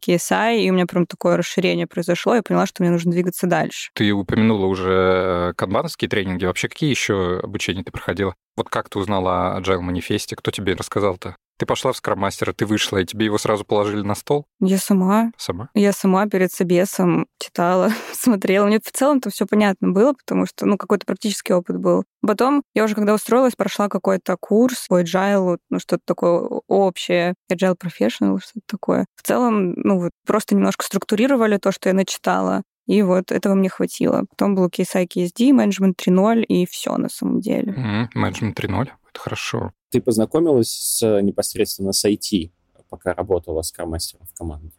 KSI, 0.10 0.60
и 0.60 0.70
у 0.70 0.74
меня 0.74 0.86
прям 0.86 1.06
такое 1.06 1.38
расширение 1.38 1.88
произошло, 1.88 2.36
я 2.36 2.42
поняла, 2.42 2.66
что 2.66 2.82
мне 2.82 2.92
нужно 2.92 3.12
двигаться 3.12 3.48
дальше. 3.48 3.92
Ты 3.94 4.12
упомянула 4.12 4.66
уже 4.66 4.92
э, 4.92 5.54
канбановские 5.56 6.10
тренинги. 6.10 6.46
Вообще, 6.46 6.68
какие 6.68 6.89
еще 6.89 7.39
обучения 7.44 7.84
ты 7.84 7.92
проходила? 7.92 8.36
Вот 8.58 8.70
как 8.70 8.89
ты 8.89 9.00
узнала 9.00 9.56
о 9.56 9.62
Agile 9.62 9.82
манифесте? 9.82 10.36
Кто 10.36 10.51
тебе 10.51 10.74
рассказал-то? 10.74 11.36
Ты 11.60 11.66
пошла 11.66 11.92
в 11.92 11.98
скрам-мастера, 11.98 12.54
ты 12.54 12.66
вышла, 12.66 13.00
и 13.00 13.06
тебе 13.06 13.25
его 13.25 13.38
сразу 13.38 13.66
положили 13.66 14.01
на 14.01 14.16
стол? 14.16 14.46
Я 14.62 14.78
сама. 14.78 15.34
Сама? 15.36 15.70
Я 15.74 15.92
сама 15.92 16.25
перед 16.25 16.54
собесом 16.54 17.28
читала, 17.38 17.92
смотрела. 18.13 18.66
Мне 18.66 18.80
в 18.80 18.89
целом-то 18.89 19.30
все 19.30 19.46
понятно 19.46 19.89
было, 19.89 20.13
потому 20.13 20.46
что, 20.46 20.66
ну, 20.66 20.78
какой-то 20.78 21.06
практический 21.06 21.51
опыт 21.51 21.78
был. 21.78 22.06
Потом 22.25 22.63
я 22.74 22.86
уже, 22.86 22.96
когда 22.96 23.13
устроилась, 23.13 23.58
прошла 23.58 23.89
какой-то 23.89 24.38
курс 24.39 24.88
по 24.88 25.01
agile, 25.01 25.58
ну, 25.70 25.80
что-то 25.80 26.01
такое 26.06 26.62
общее, 26.68 27.34
agile 27.51 27.75
professional, 27.75 28.39
что-то 28.39 28.66
такое. 28.66 29.06
В 29.18 29.28
целом, 29.28 29.74
ну, 29.74 30.00
вот 30.00 30.12
просто 30.25 30.56
немножко 30.56 30.86
структурировали 30.86 31.58
то, 31.58 31.74
что 31.74 31.89
я 31.89 31.94
начитала. 31.94 32.63
И 32.88 33.01
вот 33.01 33.34
этого 33.34 33.54
мне 33.54 33.68
хватило. 33.68 34.24
Потом 34.30 34.56
был 34.56 34.68
KSI, 34.68 35.08
KSD, 35.13 35.51
менеджмент 35.51 36.00
3.0, 36.00 36.42
и 36.44 36.66
все 36.66 36.96
на 36.96 37.10
самом 37.10 37.42
деле. 37.42 37.74
Менеджмент 38.16 38.58
mm-hmm. 38.58 38.70
3.0, 38.70 38.89
это 39.12 39.20
хорошо. 39.20 39.74
Ты 39.89 40.01
познакомилась 40.01 40.69
с, 40.69 41.22
непосредственно 41.22 41.93
с 41.93 42.05
IT, 42.05 42.51
пока 42.89 43.13
работала 43.13 43.62
с 43.62 43.74
мастером 43.86 44.25
в 44.25 44.38
команде? 44.38 44.72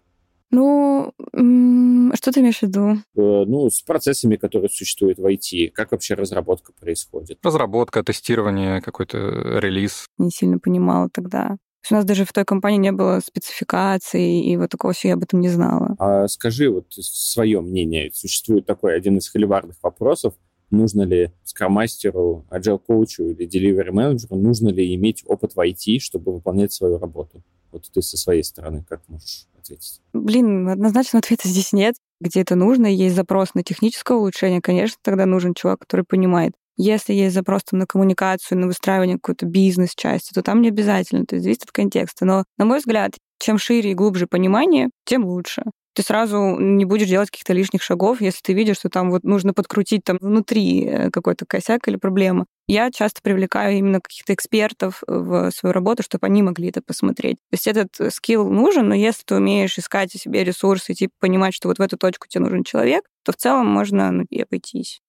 Ну, 0.53 1.13
что 2.15 2.33
ты 2.33 2.41
имеешь 2.41 2.59
в 2.59 2.63
виду? 2.63 2.97
Э, 3.17 3.45
ну, 3.47 3.71
с 3.71 3.83
процессами, 3.83 4.35
которые 4.35 4.69
существуют 4.69 5.19
в 5.19 5.25
IT. 5.25 5.69
Как 5.71 5.93
вообще 5.93 6.15
разработка 6.15 6.73
происходит? 6.73 7.39
Разработка, 7.45 8.03
тестирование, 8.03 8.81
какой-то 8.81 9.19
релиз. 9.61 10.07
Не 10.19 10.31
сильно 10.31 10.59
понимала 10.59 11.09
тогда. 11.13 11.57
У 11.89 11.95
нас 11.95 12.05
даже 12.05 12.25
в 12.25 12.33
той 12.33 12.45
компании 12.45 12.79
не 12.79 12.93
было 12.93 13.21
спецификаций, 13.25 14.41
и 14.41 14.57
вот 14.57 14.71
такого 14.71 14.93
всего 14.93 15.11
я 15.11 15.15
об 15.15 15.23
этом 15.23 15.41
не 15.41 15.49
знала. 15.49 15.95
А 15.99 16.29
скажи 16.29 16.69
вот 16.69 16.87
свое 16.91 17.61
мнение. 17.61 18.11
Существует 18.13 18.67
такой 18.67 18.97
один 18.97 19.19
из 19.19 19.29
холиварных 19.29 19.77
вопросов. 19.83 20.35
Нужно 20.71 21.03
ли 21.03 21.33
скромастеру, 21.45 22.45
agile 22.51 22.79
коучу 22.79 23.25
или 23.25 23.47
delivery 23.49 23.91
менеджеру, 23.91 24.37
нужно 24.37 24.69
ли 24.69 24.95
иметь 24.95 25.25
опыт 25.27 25.55
в 25.55 25.61
IT, 25.61 25.99
чтобы 25.99 26.33
выполнять 26.33 26.73
свою 26.73 26.99
работу? 26.99 27.43
Вот 27.73 27.89
ты 27.93 28.03
со 28.03 28.17
своей 28.17 28.43
стороны 28.43 28.85
как 28.89 29.01
можешь 29.09 29.47
ответить? 29.59 30.01
Блин, 30.13 30.69
однозначно 30.69 31.19
ответа 31.19 31.49
здесь 31.49 31.73
нет. 31.73 31.97
Где 32.21 32.41
это 32.41 32.55
нужно, 32.55 32.87
есть 32.87 33.17
запрос 33.17 33.55
на 33.55 33.63
техническое 33.63 34.17
улучшение, 34.17 34.61
конечно, 34.61 34.99
тогда 35.03 35.27
нужен 35.27 35.55
чувак, 35.55 35.81
который 35.81 36.05
понимает. 36.05 36.53
Если 36.77 37.13
есть 37.13 37.35
запрос 37.35 37.63
там, 37.65 37.79
на 37.79 37.87
коммуникацию, 37.87 38.59
на 38.59 38.67
выстраивание 38.67 39.17
какой-то 39.17 39.47
бизнес-части, 39.47 40.33
то 40.33 40.43
там 40.43 40.63
не 40.63 40.69
обязательно, 40.69 41.27
то 41.27 41.35
есть 41.35 41.45
зависит 41.45 41.65
от 41.65 41.73
контекста. 41.73 42.25
Но, 42.25 42.45
на 42.59 42.65
мой 42.65 42.79
взгляд, 42.79 43.13
чем 43.39 43.59
шире 43.59 43.91
и 43.91 43.95
глубже 43.95 44.27
понимание, 44.27 44.89
тем 45.05 45.25
лучше. 45.25 45.63
Ты 45.95 46.03
сразу 46.03 46.57
не 46.59 46.85
будешь 46.85 47.09
делать 47.09 47.31
каких-то 47.31 47.53
лишних 47.53 47.83
шагов, 47.83 48.21
если 48.21 48.41
ты 48.43 48.53
видишь, 48.53 48.77
что 48.77 48.89
там 48.89 49.11
вот 49.11 49.25
нужно 49.25 49.53
подкрутить 49.53 50.05
там 50.05 50.19
внутри 50.21 50.85
э, 50.85 51.11
какой-то 51.11 51.47
косяк 51.47 51.89
или 51.89 51.97
проблема. 51.97 52.47
Я 52.69 52.91
часто 52.93 53.21
привлекаю 53.23 53.77
именно 53.77 54.01
каких-то 54.01 54.33
экспертов 54.33 55.03
в 55.07 55.51
свою 55.51 55.73
работу, 55.73 56.05
чтобы 56.05 56.27
они 56.27 56.43
могли 56.43 56.69
это 56.69 56.83
посмотреть. 56.83 57.39
То 57.51 57.55
есть 57.55 57.67
этот 57.67 58.15
скилл 58.15 58.49
нужен, 58.49 58.89
но 58.89 58.95
если 58.95 59.25
ты 59.25 59.35
умеешь 59.35 59.77
искать 59.79 60.13
себе 60.13 60.45
ресурсы, 60.45 60.95
типа 60.95 61.13
понимать, 61.19 61.55
что 61.55 61.69
вот 61.69 61.79
в 61.79 61.83
эту 61.83 61.97
точку 61.97 62.29
тебе 62.29 62.45
нужен 62.45 62.63
человек, 62.63 63.05
то 63.25 63.33
в 63.33 63.37
целом 63.37 63.67
можно 63.67 64.11
ну, 64.13 64.25
и 64.31 64.43
обойтись. 64.43 65.01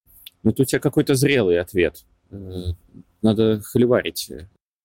Ну, 0.43 0.51
это 0.51 0.63
у 0.63 0.65
тебя 0.65 0.79
какой-то 0.79 1.13
зрелый 1.13 1.59
ответ. 1.59 2.03
Э, 2.31 2.37
надо 3.21 3.61
холиварить. 3.61 4.31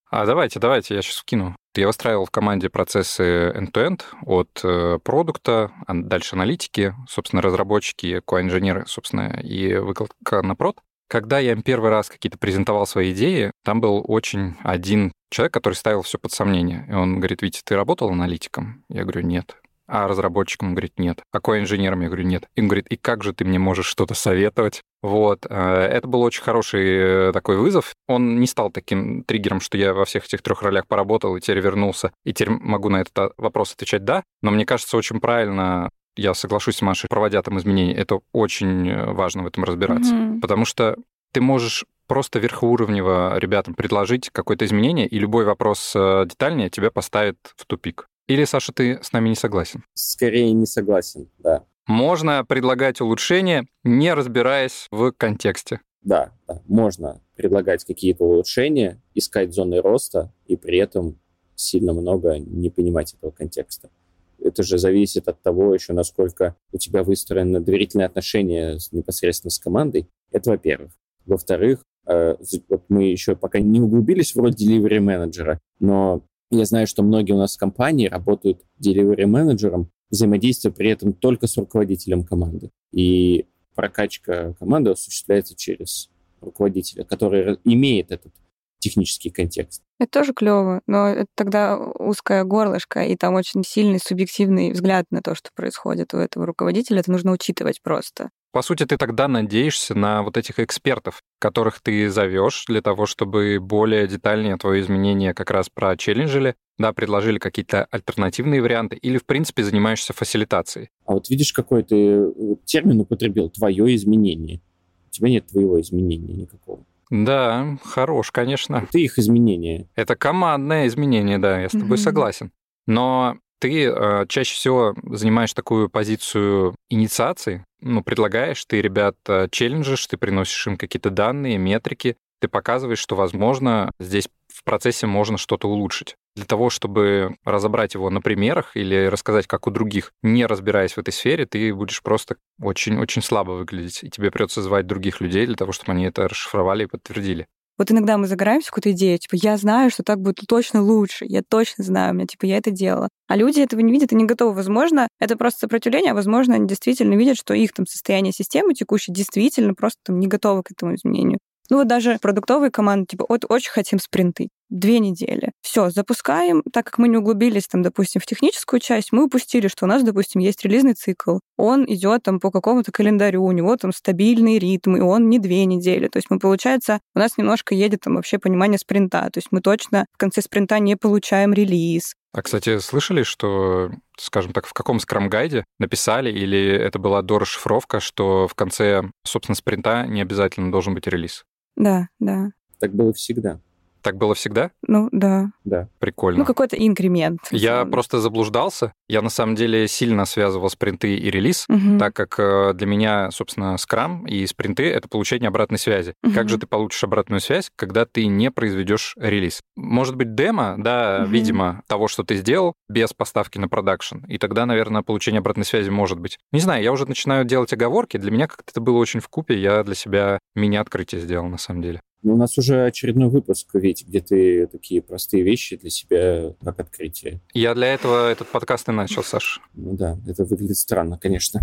А 0.08 0.24
давайте, 0.24 0.60
давайте, 0.60 0.94
я 0.94 1.02
сейчас 1.02 1.16
вкину. 1.16 1.56
Я 1.74 1.88
выстраивал 1.88 2.26
в 2.26 2.30
команде 2.30 2.70
процессы 2.70 3.50
end-to-end 3.50 4.02
от 4.22 4.48
э, 4.62 4.98
продукта, 5.02 5.72
дальше 5.88 6.36
аналитики, 6.36 6.94
собственно, 7.08 7.42
разработчики, 7.42 8.20
ко-инженеры, 8.20 8.84
собственно, 8.86 9.38
и 9.42 9.74
выкладка 9.76 10.42
на 10.42 10.54
прод. 10.54 10.78
Когда 11.08 11.38
я 11.38 11.52
им 11.52 11.62
первый 11.62 11.90
раз 11.90 12.08
какие-то 12.08 12.38
презентовал 12.38 12.86
свои 12.86 13.12
идеи, 13.12 13.52
там 13.64 13.80
был 13.80 14.04
очень 14.06 14.54
один 14.62 15.12
человек, 15.30 15.52
который 15.52 15.74
ставил 15.74 16.02
все 16.02 16.18
под 16.18 16.32
сомнение. 16.32 16.86
И 16.88 16.92
он 16.92 17.18
говорит, 17.18 17.42
Витя, 17.42 17.60
ты 17.64 17.76
работал 17.76 18.08
аналитиком? 18.08 18.84
Я 18.88 19.02
говорю, 19.02 19.22
нет. 19.22 19.56
А 19.88 20.08
разработчикам, 20.08 20.74
говорит, 20.74 20.94
нет. 20.98 21.22
А 21.32 21.38
инженерам, 21.38 22.00
я 22.00 22.08
говорю, 22.08 22.24
нет. 22.24 22.48
И 22.56 22.60
он 22.60 22.66
говорит, 22.66 22.88
и 22.88 22.96
как 22.96 23.22
же 23.22 23.32
ты 23.32 23.44
мне 23.44 23.58
можешь 23.58 23.86
что-то 23.86 24.14
советовать? 24.14 24.82
Вот. 25.02 25.46
Э, 25.48 25.86
это 25.86 26.08
был 26.08 26.22
очень 26.22 26.42
хороший 26.42 27.28
э, 27.28 27.32
такой 27.32 27.56
вызов. 27.56 27.94
Он 28.08 28.40
не 28.40 28.48
стал 28.48 28.70
таким 28.70 29.22
триггером, 29.22 29.60
что 29.60 29.78
я 29.78 29.94
во 29.94 30.04
всех 30.04 30.24
этих 30.24 30.42
трех 30.42 30.62
ролях 30.62 30.88
поработал 30.88 31.36
и 31.36 31.40
теперь 31.40 31.60
вернулся, 31.60 32.10
и 32.24 32.32
теперь 32.32 32.50
могу 32.50 32.88
на 32.88 33.02
этот 33.02 33.32
вопрос 33.36 33.74
отвечать 33.74 34.04
«да». 34.04 34.24
Но 34.42 34.50
мне 34.50 34.66
кажется, 34.66 34.96
очень 34.96 35.20
правильно 35.20 35.90
я 36.16 36.34
соглашусь 36.34 36.76
с 36.76 36.82
Машей, 36.82 37.08
проводя 37.08 37.42
там 37.42 37.58
изменения, 37.58 37.94
это 37.94 38.20
очень 38.32 38.88
э, 38.88 39.12
важно 39.12 39.44
в 39.44 39.46
этом 39.46 39.62
разбираться. 39.62 40.14
Mm-hmm. 40.14 40.40
Потому 40.40 40.64
что 40.64 40.96
ты 41.32 41.40
можешь 41.40 41.84
просто 42.08 42.38
верхоуровнево 42.40 43.38
ребятам 43.38 43.74
предложить 43.74 44.30
какое-то 44.30 44.64
изменение, 44.64 45.06
и 45.06 45.18
любой 45.18 45.44
вопрос 45.44 45.92
детальнее 45.92 46.70
тебя 46.70 46.90
поставит 46.90 47.36
в 47.56 47.66
тупик. 47.66 48.08
Или, 48.28 48.44
Саша, 48.44 48.72
ты 48.72 48.98
с 49.02 49.12
нами 49.12 49.28
не 49.28 49.36
согласен? 49.36 49.84
Скорее 49.94 50.52
не 50.52 50.66
согласен, 50.66 51.28
да. 51.38 51.64
Можно 51.86 52.44
предлагать 52.44 53.00
улучшения, 53.00 53.66
не 53.84 54.12
разбираясь 54.12 54.88
в 54.90 55.12
контексте. 55.12 55.80
Да, 56.02 56.32
да, 56.48 56.60
можно 56.66 57.20
предлагать 57.36 57.84
какие-то 57.84 58.24
улучшения, 58.24 59.00
искать 59.14 59.54
зоны 59.54 59.80
роста 59.80 60.32
и 60.46 60.56
при 60.56 60.78
этом 60.78 61.18
сильно 61.54 61.92
много 61.92 62.38
не 62.38 62.70
понимать 62.70 63.14
этого 63.14 63.30
контекста. 63.30 63.90
Это 64.38 64.62
же 64.62 64.78
зависит 64.78 65.28
от 65.28 65.40
того 65.42 65.74
еще, 65.74 65.92
насколько 65.92 66.56
у 66.72 66.78
тебя 66.78 67.02
выстроено 67.02 67.60
доверительные 67.60 68.06
отношения 68.06 68.78
непосредственно 68.92 69.50
с 69.50 69.58
командой. 69.58 70.08
Это 70.30 70.50
во-первых. 70.50 70.92
Во-вторых, 71.24 71.82
э, 72.06 72.36
вот 72.68 72.84
мы 72.88 73.04
еще 73.10 73.34
пока 73.34 73.58
не 73.58 73.80
углубились 73.80 74.34
в 74.34 74.38
роль 74.38 74.52
delivery 74.52 75.00
менеджера, 75.00 75.58
но 75.80 76.22
я 76.50 76.64
знаю, 76.64 76.86
что 76.86 77.02
многие 77.02 77.32
у 77.32 77.38
нас 77.38 77.56
в 77.56 77.58
компании 77.58 78.08
работают 78.08 78.62
delivery 78.80 79.26
менеджером, 79.26 79.90
взаимодействуя 80.10 80.72
при 80.72 80.90
этом 80.90 81.12
только 81.12 81.46
с 81.46 81.56
руководителем 81.56 82.24
команды. 82.24 82.70
И 82.92 83.46
прокачка 83.74 84.54
команды 84.54 84.90
осуществляется 84.90 85.56
через 85.56 86.10
руководителя, 86.40 87.04
который 87.04 87.58
имеет 87.64 88.10
этот 88.10 88.32
технический 88.78 89.30
контекст. 89.30 89.82
Это 89.98 90.20
тоже 90.20 90.32
клево, 90.32 90.82
но 90.86 91.08
это 91.08 91.26
тогда 91.34 91.78
узкое 91.78 92.44
горлышко, 92.44 93.02
и 93.04 93.16
там 93.16 93.34
очень 93.34 93.64
сильный 93.64 93.98
субъективный 93.98 94.70
взгляд 94.70 95.06
на 95.10 95.22
то, 95.22 95.34
что 95.34 95.50
происходит 95.54 96.14
у 96.14 96.18
этого 96.18 96.46
руководителя. 96.46 97.00
Это 97.00 97.10
нужно 97.10 97.32
учитывать 97.32 97.82
просто. 97.82 98.30
По 98.52 98.62
сути, 98.62 98.84
ты 98.84 98.96
тогда 98.96 99.28
надеешься 99.28 99.94
на 99.94 100.22
вот 100.22 100.36
этих 100.36 100.58
экспертов, 100.60 101.22
которых 101.38 101.80
ты 101.80 102.08
зовешь 102.10 102.64
для 102.66 102.82
того, 102.82 103.06
чтобы 103.06 103.58
более 103.60 104.06
детальнее 104.06 104.56
твое 104.56 104.82
изменение 104.82 105.34
как 105.34 105.50
раз 105.50 105.68
прочелленджили, 105.68 106.54
да, 106.78 106.92
предложили 106.92 107.38
какие-то 107.38 107.86
альтернативные 107.90 108.62
варианты, 108.62 108.96
или, 108.96 109.18
в 109.18 109.24
принципе, 109.24 109.64
занимаешься 109.64 110.12
фасилитацией. 110.12 110.90
А 111.04 111.14
вот 111.14 111.28
видишь, 111.30 111.52
какой 111.52 111.82
ты 111.82 111.96
э, 111.96 112.30
термин 112.64 113.00
употребил, 113.00 113.50
твое 113.50 113.94
изменение. 113.94 114.60
У 115.08 115.10
тебя 115.10 115.30
нет 115.30 115.46
твоего 115.46 115.80
изменения 115.80 116.34
никакого. 116.34 116.84
Да, 117.10 117.78
хорош, 117.84 118.32
конечно. 118.32 118.86
Это 118.88 118.98
их 118.98 119.18
изменение. 119.18 119.88
Это 119.94 120.16
командное 120.16 120.86
изменение, 120.88 121.38
да, 121.38 121.60
я 121.60 121.68
с 121.68 121.72
тобой 121.72 121.96
mm-hmm. 121.96 122.00
согласен. 122.00 122.52
Но 122.86 123.36
ты 123.58 123.84
э, 123.84 124.26
чаще 124.28 124.54
всего 124.54 124.94
занимаешь 125.04 125.54
такую 125.54 125.88
позицию 125.88 126.74
инициации, 126.90 127.64
ну, 127.80 128.02
предлагаешь, 128.02 128.64
ты 128.64 128.80
ребят 128.80 129.16
челленджишь, 129.50 130.06
ты 130.06 130.16
приносишь 130.16 130.66
им 130.66 130.76
какие-то 130.76 131.10
данные, 131.10 131.58
метрики, 131.58 132.16
ты 132.40 132.48
показываешь, 132.48 132.98
что, 132.98 133.16
возможно, 133.16 133.90
здесь 133.98 134.28
в 134.52 134.62
процессе 134.64 135.06
можно 135.06 135.38
что-то 135.38 135.68
улучшить. 135.68 136.16
Для 136.34 136.44
того, 136.44 136.70
чтобы 136.70 137.36
разобрать 137.44 137.94
его 137.94 138.10
на 138.10 138.20
примерах 138.20 138.76
или 138.76 139.06
рассказать, 139.06 139.46
как 139.46 139.66
у 139.66 139.70
других, 139.70 140.12
не 140.22 140.44
разбираясь 140.44 140.92
в 140.92 140.98
этой 140.98 141.12
сфере, 141.12 141.46
ты 141.46 141.74
будешь 141.74 142.02
просто 142.02 142.36
очень-очень 142.60 143.22
слабо 143.22 143.52
выглядеть, 143.52 144.04
и 144.04 144.10
тебе 144.10 144.30
придется 144.30 144.62
звать 144.62 144.86
других 144.86 145.20
людей 145.20 145.46
для 145.46 145.56
того, 145.56 145.72
чтобы 145.72 145.92
они 145.92 146.04
это 146.04 146.28
расшифровали 146.28 146.84
и 146.84 146.86
подтвердили. 146.86 147.46
Вот 147.78 147.90
иногда 147.90 148.16
мы 148.16 148.26
загораемся 148.26 148.68
в 148.68 148.70
какую-то 148.70 148.92
идею, 148.92 149.18
типа, 149.18 149.34
я 149.34 149.56
знаю, 149.56 149.90
что 149.90 150.02
так 150.02 150.20
будет 150.20 150.36
точно 150.48 150.82
лучше, 150.82 151.26
я 151.28 151.42
точно 151.46 151.84
знаю, 151.84 152.12
у 152.12 152.14
меня, 152.14 152.26
типа, 152.26 152.46
я 152.46 152.56
это 152.56 152.70
делала. 152.70 153.08
А 153.28 153.36
люди 153.36 153.60
этого 153.60 153.80
не 153.80 153.92
видят 153.92 154.12
и 154.12 154.16
не 154.16 154.24
готовы. 154.24 154.54
Возможно, 154.54 155.08
это 155.20 155.36
просто 155.36 155.60
сопротивление, 155.60 156.12
а 156.12 156.14
возможно, 156.14 156.54
они 156.54 156.66
действительно 156.66 157.14
видят, 157.14 157.36
что 157.36 157.54
их 157.54 157.72
там 157.72 157.86
состояние 157.86 158.32
системы 158.32 158.74
текущей 158.74 159.12
действительно 159.12 159.74
просто 159.74 159.98
там 160.04 160.18
не 160.18 160.26
готовы 160.26 160.62
к 160.62 160.70
этому 160.70 160.94
изменению. 160.94 161.38
Ну 161.68 161.78
вот 161.78 161.88
даже 161.88 162.18
продуктовые 162.20 162.70
команды, 162.70 163.06
типа, 163.10 163.26
вот 163.28 163.44
очень 163.48 163.70
хотим 163.70 163.98
спринты. 163.98 164.48
Две 164.68 164.98
недели. 164.98 165.52
Все, 165.62 165.90
запускаем. 165.90 166.62
Так 166.72 166.86
как 166.86 166.98
мы 166.98 167.08
не 167.08 167.18
углубились, 167.18 167.68
там, 167.68 167.82
допустим, 167.82 168.20
в 168.20 168.26
техническую 168.26 168.80
часть, 168.80 169.12
мы 169.12 169.24
упустили, 169.24 169.68
что 169.68 169.84
у 169.84 169.88
нас, 169.88 170.02
допустим, 170.02 170.40
есть 170.40 170.64
релизный 170.64 170.94
цикл. 170.94 171.38
Он 171.56 171.84
идет 171.84 172.24
там 172.24 172.40
по 172.40 172.50
какому-то 172.50 172.90
календарю, 172.90 173.44
у 173.44 173.52
него 173.52 173.76
там 173.76 173.92
стабильный 173.92 174.58
ритм, 174.58 174.96
и 174.96 175.00
он 175.00 175.28
не 175.28 175.38
две 175.38 175.64
недели. 175.66 176.08
То 176.08 176.18
есть 176.18 176.30
мы, 176.30 176.40
получается, 176.40 177.00
у 177.14 177.18
нас 177.20 177.38
немножко 177.38 177.74
едет 177.74 178.00
там 178.00 178.16
вообще 178.16 178.38
понимание 178.38 178.78
спринта. 178.78 179.30
То 179.32 179.38
есть 179.38 179.48
мы 179.52 179.60
точно 179.60 180.06
в 180.12 180.18
конце 180.18 180.42
спринта 180.42 180.80
не 180.80 180.96
получаем 180.96 181.52
релиз. 181.52 182.14
А, 182.32 182.42
кстати, 182.42 182.78
слышали, 182.80 183.22
что, 183.22 183.90
скажем 184.18 184.52
так, 184.52 184.66
в 184.66 184.72
каком 184.74 184.98
скрам-гайде 184.98 185.64
написали, 185.78 186.30
или 186.30 186.68
это 186.68 186.98
была 186.98 187.22
дорасшифровка, 187.22 188.00
что 188.00 188.46
в 188.46 188.54
конце, 188.54 189.04
собственно, 189.24 189.56
спринта 189.56 190.06
не 190.06 190.20
обязательно 190.20 190.70
должен 190.70 190.92
быть 190.94 191.06
релиз? 191.06 191.44
Да, 191.76 192.08
да. 192.18 192.50
Так 192.78 192.94
было 192.94 193.12
всегда. 193.14 193.60
Так 194.06 194.18
было 194.18 194.34
всегда? 194.36 194.70
Ну, 194.86 195.08
да. 195.10 195.50
Да. 195.64 195.88
Прикольно. 195.98 196.38
Ну, 196.38 196.44
какой-то 196.44 196.76
инкремент. 196.76 197.40
Я 197.50 197.84
просто 197.84 198.20
заблуждался. 198.20 198.92
Я 199.08 199.20
на 199.20 199.30
самом 199.30 199.56
деле 199.56 199.88
сильно 199.88 200.26
связывал 200.26 200.70
спринты 200.70 201.16
и 201.16 201.28
релиз, 201.28 201.64
Мгм. 201.68 201.98
так 201.98 202.14
как 202.14 202.38
э, 202.38 202.72
для 202.74 202.86
меня, 202.86 203.32
собственно, 203.32 203.76
скрам 203.78 204.24
и 204.28 204.46
спринты— 204.46 204.84
это 204.92 205.08
получение 205.08 205.48
обратной 205.48 205.78
связи. 205.80 206.14
Мгм. 206.22 206.34
Как 206.34 206.48
же 206.48 206.56
ты 206.58 206.68
получишь 206.68 207.02
обратную 207.02 207.40
связь, 207.40 207.68
когда 207.74 208.04
ты 208.06 208.26
не 208.26 208.52
произведешь 208.52 209.14
релиз? 209.18 209.60
Может 209.74 210.14
быть, 210.14 210.36
демо, 210.36 210.76
да, 210.78 211.22
Мгм. 211.22 211.32
видимо, 211.32 211.82
того, 211.88 212.06
что 212.06 212.22
ты 212.22 212.36
сделал, 212.36 212.74
без 212.88 213.12
поставки 213.12 213.58
на 213.58 213.68
продакшн. 213.68 214.18
И 214.28 214.38
тогда, 214.38 214.66
наверное, 214.66 215.02
получение 215.02 215.40
обратной 215.40 215.64
связи 215.64 215.90
может 215.90 216.20
быть. 216.20 216.38
Не 216.52 216.60
знаю, 216.60 216.80
я 216.84 216.92
уже 216.92 217.06
начинаю 217.06 217.44
делать 217.44 217.72
оговорки. 217.72 218.18
Для 218.18 218.30
меня 218.30 218.46
как-то 218.46 218.70
это 218.70 218.80
было 218.80 218.98
очень 218.98 219.18
в 219.18 219.28
купе. 219.28 219.58
Я 219.58 219.82
для 219.82 219.96
себя 219.96 220.38
мини-открытие 220.54 221.20
сделал, 221.20 221.46
на 221.48 221.58
самом 221.58 221.82
деле. 221.82 222.00
У 222.22 222.36
нас 222.36 222.58
уже 222.58 222.86
очередной 222.86 223.28
выпуск, 223.28 223.68
ведь 223.74 224.06
где 224.06 224.20
ты 224.20 224.66
такие 224.66 225.00
простые 225.02 225.42
вещи 225.42 225.76
для 225.76 225.90
себя 225.90 226.54
как 226.64 226.80
открытие. 226.80 227.40
Я 227.52 227.74
для 227.74 227.94
этого 227.94 228.30
этот 228.30 228.48
подкаст 228.48 228.88
и 228.88 228.92
начал, 228.92 229.22
Саш. 229.22 229.60
Ну 229.74 229.96
да, 229.96 230.18
это 230.26 230.44
выглядит 230.44 230.76
странно, 230.76 231.18
конечно. 231.18 231.60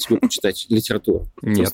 Тебе 0.00 0.18
почитать 0.18 0.66
литературу. 0.68 1.28
Нет. 1.42 1.72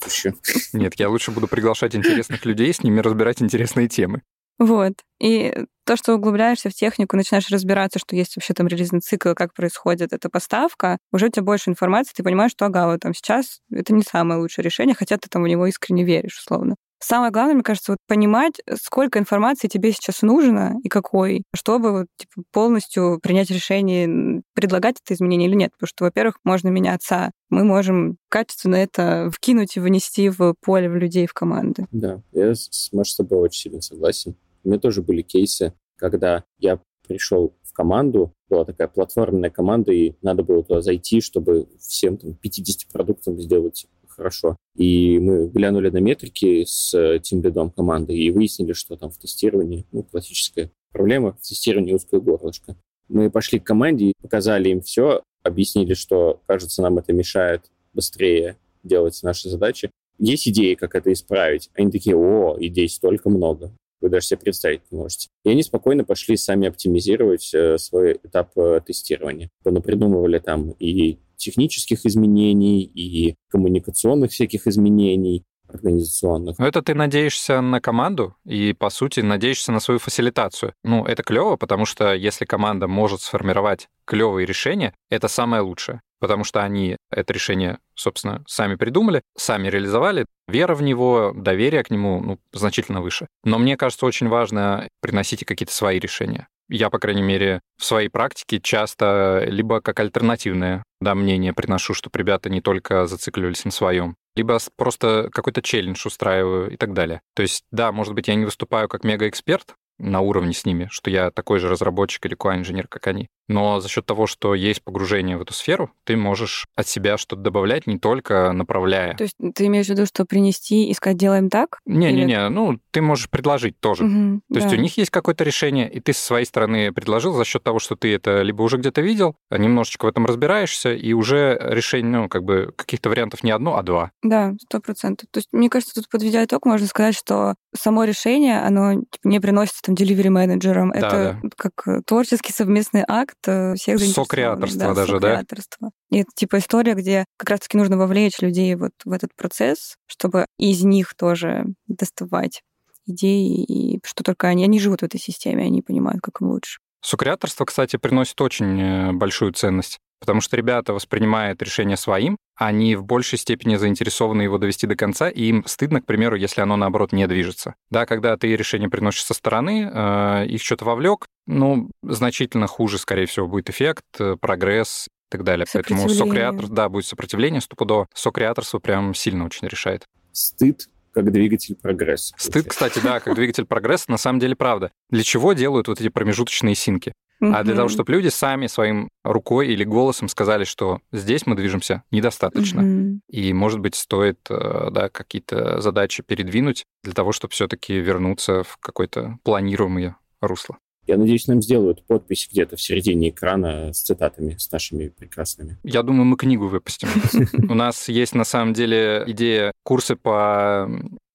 Нет, 0.73 0.95
я 0.97 1.09
лучше 1.09 1.31
буду 1.31 1.49
приглашать 1.49 1.95
интересных 1.95 2.45
людей, 2.45 2.73
с 2.73 2.83
ними 2.83 3.01
разбирать 3.01 3.41
интересные 3.41 3.89
темы. 3.89 4.23
Вот. 4.59 4.95
И 5.21 5.55
то, 5.87 5.97
что 5.97 6.15
углубляешься 6.15 6.69
в 6.69 6.75
технику, 6.75 7.17
начинаешь 7.17 7.49
разбираться, 7.49 7.99
что 7.99 8.17
есть 8.17 8.37
вообще 8.37 8.55
там 8.55 8.67
релизный 8.67 9.01
цикл, 9.01 9.33
как 9.35 9.55
происходит 9.55 10.13
эта 10.13 10.29
поставка, 10.29 10.99
уже 11.13 11.27
у 11.27 11.31
тебя 11.31 11.45
больше 11.45 11.71
информации, 11.71 12.13
ты 12.15 12.23
понимаешь, 12.23 12.51
что 12.51 12.67
ага, 12.67 12.89
вот 12.89 13.01
там 13.01 13.15
сейчас 13.15 13.61
это 13.73 13.95
не 13.95 14.03
самое 14.03 14.41
лучшее 14.41 14.65
решение, 14.65 14.95
хотя 14.95 15.17
ты 15.17 15.29
там 15.29 15.45
в 15.45 15.49
него 15.49 15.67
искренне 15.67 16.05
веришь, 16.05 16.41
условно. 16.41 16.75
Самое 17.01 17.31
главное, 17.31 17.55
мне 17.55 17.63
кажется, 17.63 17.93
вот 17.93 17.99
понимать, 18.07 18.55
сколько 18.81 19.19
информации 19.19 19.69
тебе 19.69 19.93
сейчас 19.93 20.23
нужно 20.23 20.77
и 20.83 20.89
какой, 20.89 21.45
чтобы 21.55 21.93
вот, 21.93 22.07
типа, 22.17 22.43
полностью 22.53 23.21
принять 23.23 23.51
решение, 23.51 24.43
предлагать 24.55 24.97
это 25.05 25.15
изменение 25.15 25.49
или 25.49 25.57
нет. 25.57 25.73
Потому 25.73 25.89
что, 25.89 26.05
во-первых, 26.05 26.39
можно 26.45 26.69
меняться. 26.69 27.31
Мы 27.51 27.65
можем 27.65 28.17
качественно 28.29 28.77
это 28.77 29.31
вкинуть 29.33 29.77
и 29.77 29.81
вынести 29.81 30.29
в 30.29 30.55
поле 30.61 30.89
в 30.89 30.97
людей, 30.97 31.27
в 31.27 31.35
команды. 31.35 31.87
Да, 31.93 32.21
я 32.33 32.53
Машей 32.93 33.13
с 33.13 33.17
тобой 33.17 33.39
очень 33.39 33.61
сильно 33.61 33.81
согласен. 33.81 34.37
У 34.65 34.69
меня 34.69 34.81
тоже 34.81 35.03
были 35.03 35.23
кейсы, 35.23 35.73
когда 35.97 36.45
я 36.59 36.81
пришел 37.07 37.55
в 37.63 37.73
команду, 37.73 38.33
была 38.49 38.65
такая 38.65 38.89
платформенная 38.89 39.51
команда, 39.51 39.93
и 39.93 40.15
надо 40.23 40.43
было 40.43 40.63
туда 40.63 40.81
зайти, 40.81 41.21
чтобы 41.21 41.69
всем 41.81 42.19
там 42.19 42.35
50 42.35 42.93
продуктам 42.93 43.41
сделать 43.41 43.87
хорошо. 44.19 44.57
И 44.77 45.19
мы 45.19 45.49
глянули 45.49 45.89
на 45.89 45.99
метрики 45.99 46.65
с 46.67 46.93
э, 46.93 47.21
тимлидом 47.21 47.71
команды 47.71 48.15
и 48.15 48.31
выяснили, 48.31 48.73
что 48.73 48.97
там 48.97 49.11
в 49.11 49.19
тестировании, 49.19 49.87
ну, 49.93 50.03
классическая 50.03 50.71
проблема, 50.93 51.33
в 51.33 51.41
тестировании 51.41 51.95
узкое 51.95 52.21
горлышко. 52.21 52.77
Мы 53.09 53.31
пошли 53.31 53.59
к 53.59 53.65
команде 53.65 54.13
показали 54.21 54.69
им 54.69 54.83
все, 54.83 55.23
объяснили, 55.43 55.95
что, 55.95 56.43
кажется, 56.47 56.83
нам 56.83 56.99
это 56.99 57.13
мешает 57.13 57.71
быстрее 57.95 58.59
делать 58.83 59.19
наши 59.23 59.49
задачи. 59.49 59.91
Есть 60.19 60.49
идеи, 60.49 60.75
как 60.75 60.95
это 60.95 61.13
исправить. 61.13 61.71
Они 61.75 61.91
такие, 61.91 62.17
о, 62.17 62.57
идей 62.59 62.89
столько 62.89 63.31
много. 63.31 63.73
Вы 64.01 64.11
даже 64.11 64.27
себе 64.27 64.39
представить 64.39 64.83
не 64.91 64.99
можете. 64.99 65.29
И 65.45 65.51
они 65.51 65.63
спокойно 65.63 66.05
пошли 66.05 66.37
сами 66.37 66.69
оптимизировать 66.69 67.53
э, 67.55 67.79
свой 67.79 68.19
этап 68.23 68.57
э, 68.59 68.81
тестирования. 68.85 69.49
Придумывали 69.63 70.39
там 70.39 70.73
и 70.73 71.19
технических 71.39 72.05
изменений, 72.05 72.83
и 72.85 73.37
коммуникационных 73.49 74.33
всяких 74.33 74.67
изменений 74.67 75.45
организационных. 75.69 76.59
Но 76.59 76.67
это 76.67 76.83
ты 76.83 76.95
надеешься 76.95 77.61
на 77.61 77.81
команду 77.81 78.35
и, 78.45 78.73
по 78.73 78.91
сути, 78.91 79.21
надеешься 79.21 79.73
на 79.73 79.81
свою 79.81 80.01
фасилитацию. 80.01 80.75
Ну, 80.83 81.05
это 81.05 81.23
клево, 81.23 81.57
потому 81.57 81.85
что 81.85 82.15
если 82.15 82.45
команда 82.45 82.89
может 82.89 83.21
сформировать 83.21 83.89
клевые 84.05 84.47
решения, 84.47 84.95
это 85.11 85.29
самое 85.29 85.63
лучшее. 85.63 86.01
Потому 86.21 86.43
что 86.43 86.65
они 86.65 86.97
это 87.11 87.33
решение, 87.33 87.79
собственно, 87.95 88.43
сами 88.49 88.75
придумали, 88.75 89.23
сами 89.37 89.69
реализовали. 89.69 90.27
Вера 90.49 90.75
в 90.75 90.83
него, 90.83 91.33
доверие 91.37 91.85
к 91.85 91.91
нему 91.91 92.21
ну, 92.21 92.39
значительно 92.53 93.01
выше. 93.01 93.29
Но 93.45 93.59
мне 93.59 93.77
кажется, 93.77 94.05
очень 94.05 94.29
важно 94.29 94.89
приносить 95.01 95.45
какие-то 95.45 95.73
свои 95.73 96.01
решения. 96.01 96.49
Я, 96.69 96.91
по 96.91 96.99
крайней 96.99 97.23
мере, 97.23 97.61
в 97.79 97.85
своей 97.85 98.09
практике 98.09 98.61
часто 98.61 99.45
либо 99.47 99.81
как 99.81 100.01
альтернативное 100.01 100.83
да, 101.01 101.15
мнение 101.15 101.53
приношу, 101.55 101.95
чтобы 101.95 102.19
ребята 102.19 102.51
не 102.51 102.61
только 102.61 103.07
зацикливались 103.07 103.65
на 103.65 103.71
своем, 103.71 104.17
либо 104.37 104.59
просто 104.77 105.31
какой-то 105.33 105.63
челлендж 105.63 106.07
устраиваю 106.07 106.71
и 106.71 106.77
так 106.77 106.93
далее. 106.93 107.23
То 107.35 107.43
есть, 107.43 107.65
да, 107.71 107.93
может 107.93 108.15
быть, 108.15 108.29
я 108.29 108.35
не 108.35 108.45
выступаю 108.45 108.89
как 108.89 109.05
мега-эксперт 109.05 109.75
на 109.99 110.21
уровне 110.21 110.53
с 110.53 110.65
ними, 110.65 110.89
что 110.91 111.11
я 111.11 111.31
такой 111.31 111.59
же 111.59 111.69
разработчик 111.69 112.27
или 112.27 112.37
QA-инженер, 112.37 112.87
как 112.89 113.07
они. 113.07 113.29
Но 113.49 113.81
за 113.81 113.89
счет 113.89 114.07
того, 114.07 114.27
что 114.27 114.55
есть 114.55 114.83
погружение 114.83 115.37
в 115.37 115.43
эту 115.43 115.55
сферу, 115.55 115.91
ты 116.05 116.17
можешь 116.17 116.67
от 116.77 116.87
себя 116.87 117.17
что-то 117.17 117.43
добавлять, 117.43 117.87
не 117.87 117.99
только 117.99 118.53
направляя. 118.53 119.15
То 119.15 119.25
есть 119.25 119.37
ты 119.55 119.67
имеешь 119.67 119.87
в 119.87 119.91
виду, 119.91 120.07
что 120.07 120.25
принести 120.25 120.89
и 120.89 120.95
сказать, 120.95 121.17
делаем 121.17 121.49
так? 121.49 121.79
Не-не-не, 121.87 122.49
ну, 122.49 122.79
ты 122.91 123.01
можешь 123.01 123.31
предложить 123.31 123.81
тоже. 123.81 124.05
Мгм, 124.05 124.43
То 124.53 124.57
есть 124.57 124.71
да. 124.71 124.77
у 124.77 124.79
них 124.79 124.97
есть 124.97 125.11
какое-то 125.11 125.45
решение, 125.45 125.91
и 125.91 126.01
ты 126.01 126.13
со 126.13 126.25
своей 126.25 126.45
стороны 126.45 126.93
предложил 126.93 127.33
за 127.33 127.45
счет 127.45 127.63
того, 127.63 127.79
что 127.79 127.97
ты 127.97 128.15
это 128.15 128.43
либо 128.43 128.63
уже 128.63 128.77
где-то 128.77 129.01
видел, 129.01 129.37
немножечко 129.51 130.05
в 130.05 130.09
этом 130.09 130.27
разбираешься, 130.27 130.93
и 130.93 131.13
уже 131.13 131.59
решение, 131.61 132.21
ну, 132.21 132.29
как 132.29 132.45
бы 132.45 132.73
каких-то 132.77 133.09
вариантов 133.09 133.43
не 133.43 133.51
одно, 133.51 133.77
а 133.77 133.83
два. 133.83 134.11
Да, 134.23 134.55
сто 134.61 134.81
процентов. 134.81 135.29
То 135.31 135.39
есть, 135.39 135.49
мне 135.53 135.71
кажется, 135.71 135.95
тут 135.95 136.09
подведя 136.09 136.45
итог, 136.45 136.67
можно 136.67 136.87
сказать, 136.87 137.17
что 137.17 137.55
само 137.75 138.05
решение, 138.05 138.61
оно 138.61 138.95
типа, 138.95 139.29
не 139.29 139.41
приносится 139.41 139.83
там 139.83 139.95
delivery 139.95 140.31
менеджерам. 140.31 140.91
Да, 140.91 140.99
это 140.99 141.41
как 141.57 141.73
э, 141.87 142.03
творческий 142.05 142.53
совместный 142.53 143.05
акт 143.07 143.38
э, 143.47 143.75
всех. 143.75 144.01
Сокреаторство 144.01 144.95
даже, 144.95 145.21
да? 145.21 145.29
сокреаторство. 145.29 145.91
И 146.11 146.19
это 146.19 146.31
типа 146.35 146.59
история, 146.59 146.95
где 146.95 147.25
как 147.37 147.51
раз-таки 147.51 147.77
нужно 147.77 147.97
вовлечь 147.97 148.41
людей 148.41 148.75
вот 148.75 148.93
в 149.05 149.13
этот 149.13 149.31
процесс, 149.37 149.97
чтобы 150.07 150.47
из 150.59 150.83
них 150.83 151.15
тоже 151.15 151.67
доставать 151.87 152.63
идеи, 153.07 153.65
и 153.65 154.01
что 154.05 154.23
только 154.23 154.49
они, 154.49 154.65
они 154.65 154.79
живут 154.81 155.01
в 155.01 155.05
этой 155.05 155.21
системе, 155.21 155.65
они 155.65 155.83
понимают, 155.83 156.21
как 156.23 156.41
им 156.41 156.49
лучше. 156.49 156.79
Сукреаторство, 157.01 157.65
кстати, 157.65 157.97
приносит 157.97 158.41
очень 158.41 158.81
э, 158.81 159.13
большую 159.13 159.53
ценность, 159.53 159.99
потому 160.21 160.41
что 160.41 160.57
ребята 160.57 160.93
воспринимают 160.93 161.63
решение 161.63 161.97
своим, 161.97 162.37
они 162.57 162.97
в 162.97 163.05
большей 163.05 163.39
степени 163.39 163.77
заинтересованы 163.77 164.43
его 164.43 164.59
довести 164.59 164.87
до 164.87 164.97
конца, 164.97 165.29
и 165.29 165.45
им 165.45 165.65
стыдно, 165.67 166.01
к 166.03 166.07
примеру, 166.07 166.35
если 166.37 166.61
оно, 166.61 166.77
наоборот, 166.77 167.13
не 167.13 167.27
движется. 167.29 167.77
Да, 167.91 168.05
когда 168.05 168.37
ты 168.37 168.55
решение 168.57 168.91
приносишь 168.91 169.25
со 169.25 169.35
стороны, 169.35 169.89
э, 169.93 170.47
их 170.47 170.63
что-то 170.63 170.85
вовлек, 170.85 171.27
ну, 171.49 171.91
значительно 172.03 172.67
хуже, 172.67 172.99
скорее 172.99 173.27
всего, 173.27 173.49
будет 173.49 173.71
эффект, 173.71 174.05
э, 174.19 174.37
прогресс 174.39 175.07
и 175.09 175.31
так 175.31 175.45
далее. 175.45 175.67
Поэтому 175.73 176.09
сокреатор, 176.09 176.69
да, 176.69 176.89
будет 176.89 177.07
сопротивление 177.07 177.63
стопудово. 177.63 178.07
Сокреаторство 178.15 178.79
прям 178.79 179.15
сильно 179.15 179.47
очень 179.47 179.67
решает. 179.67 180.05
Стыд 180.33 180.89
как 181.13 181.33
двигатель 181.33 181.75
прогресса. 181.75 182.35
Стыд, 182.37 182.69
кстати, 182.69 183.01
да, 183.03 183.19
как 183.21 183.35
двигатель 183.35 183.65
прогресса, 183.67 184.11
на 184.11 184.19
самом 184.19 184.41
деле 184.41 184.55
правда. 184.55 184.93
Для 185.11 185.25
чего 185.25 185.55
делают 185.55 185.89
вот 185.89 186.01
эти 186.01 186.11
промежуточные 186.11 186.75
синки? 186.75 187.13
А 187.41 187.63
для 187.63 187.77
того, 187.77 187.89
чтобы 187.89 188.13
люди 188.13 188.29
сами 188.29 188.67
своим 188.67 189.09
рукой 189.23 189.69
или 189.69 189.85
голосом 189.85 190.29
сказали, 190.29 190.65
что 190.65 191.01
здесь 191.13 191.47
мы 191.47 191.55
движемся 191.55 192.03
недостаточно. 192.11 193.21
И, 193.29 193.53
может 193.53 193.79
быть, 193.79 193.95
стоит 193.95 194.41
э, 194.51 194.89
да, 194.91 195.09
какие-то 195.09 195.81
задачи 195.81 196.25
передвинуть 196.25 196.85
для 197.05 197.13
того, 197.13 197.31
чтобы 197.31 197.53
все-таки 197.53 197.95
вернуться 197.95 198.65
в 198.65 198.77
какое-то 198.79 199.39
планируемое 199.45 200.17
русло. 200.41 200.79
Я 201.09 201.17
надеюсь, 201.17 201.47
нам 201.49 201.63
сделают 201.63 202.07
подпись 202.07 202.47
где-то 202.53 202.77
в 202.77 202.83
середине 202.83 203.31
экрана 203.31 203.95
с 203.95 204.03
цитатами, 204.03 204.57
с 204.59 204.71
нашими 204.71 205.09
прекрасными. 205.09 205.79
Я 205.83 206.03
думаю, 206.03 206.27
мы 206.27 206.37
книгу 206.37 206.69
выпустим. 206.69 207.09
У 207.71 207.75
нас 207.75 208.11
есть, 208.11 208.35
на 208.35 208.45
самом 208.45 208.75
деле, 208.75 209.25
идея 209.27 209.73
курсы 209.83 210.17
по 210.17 210.89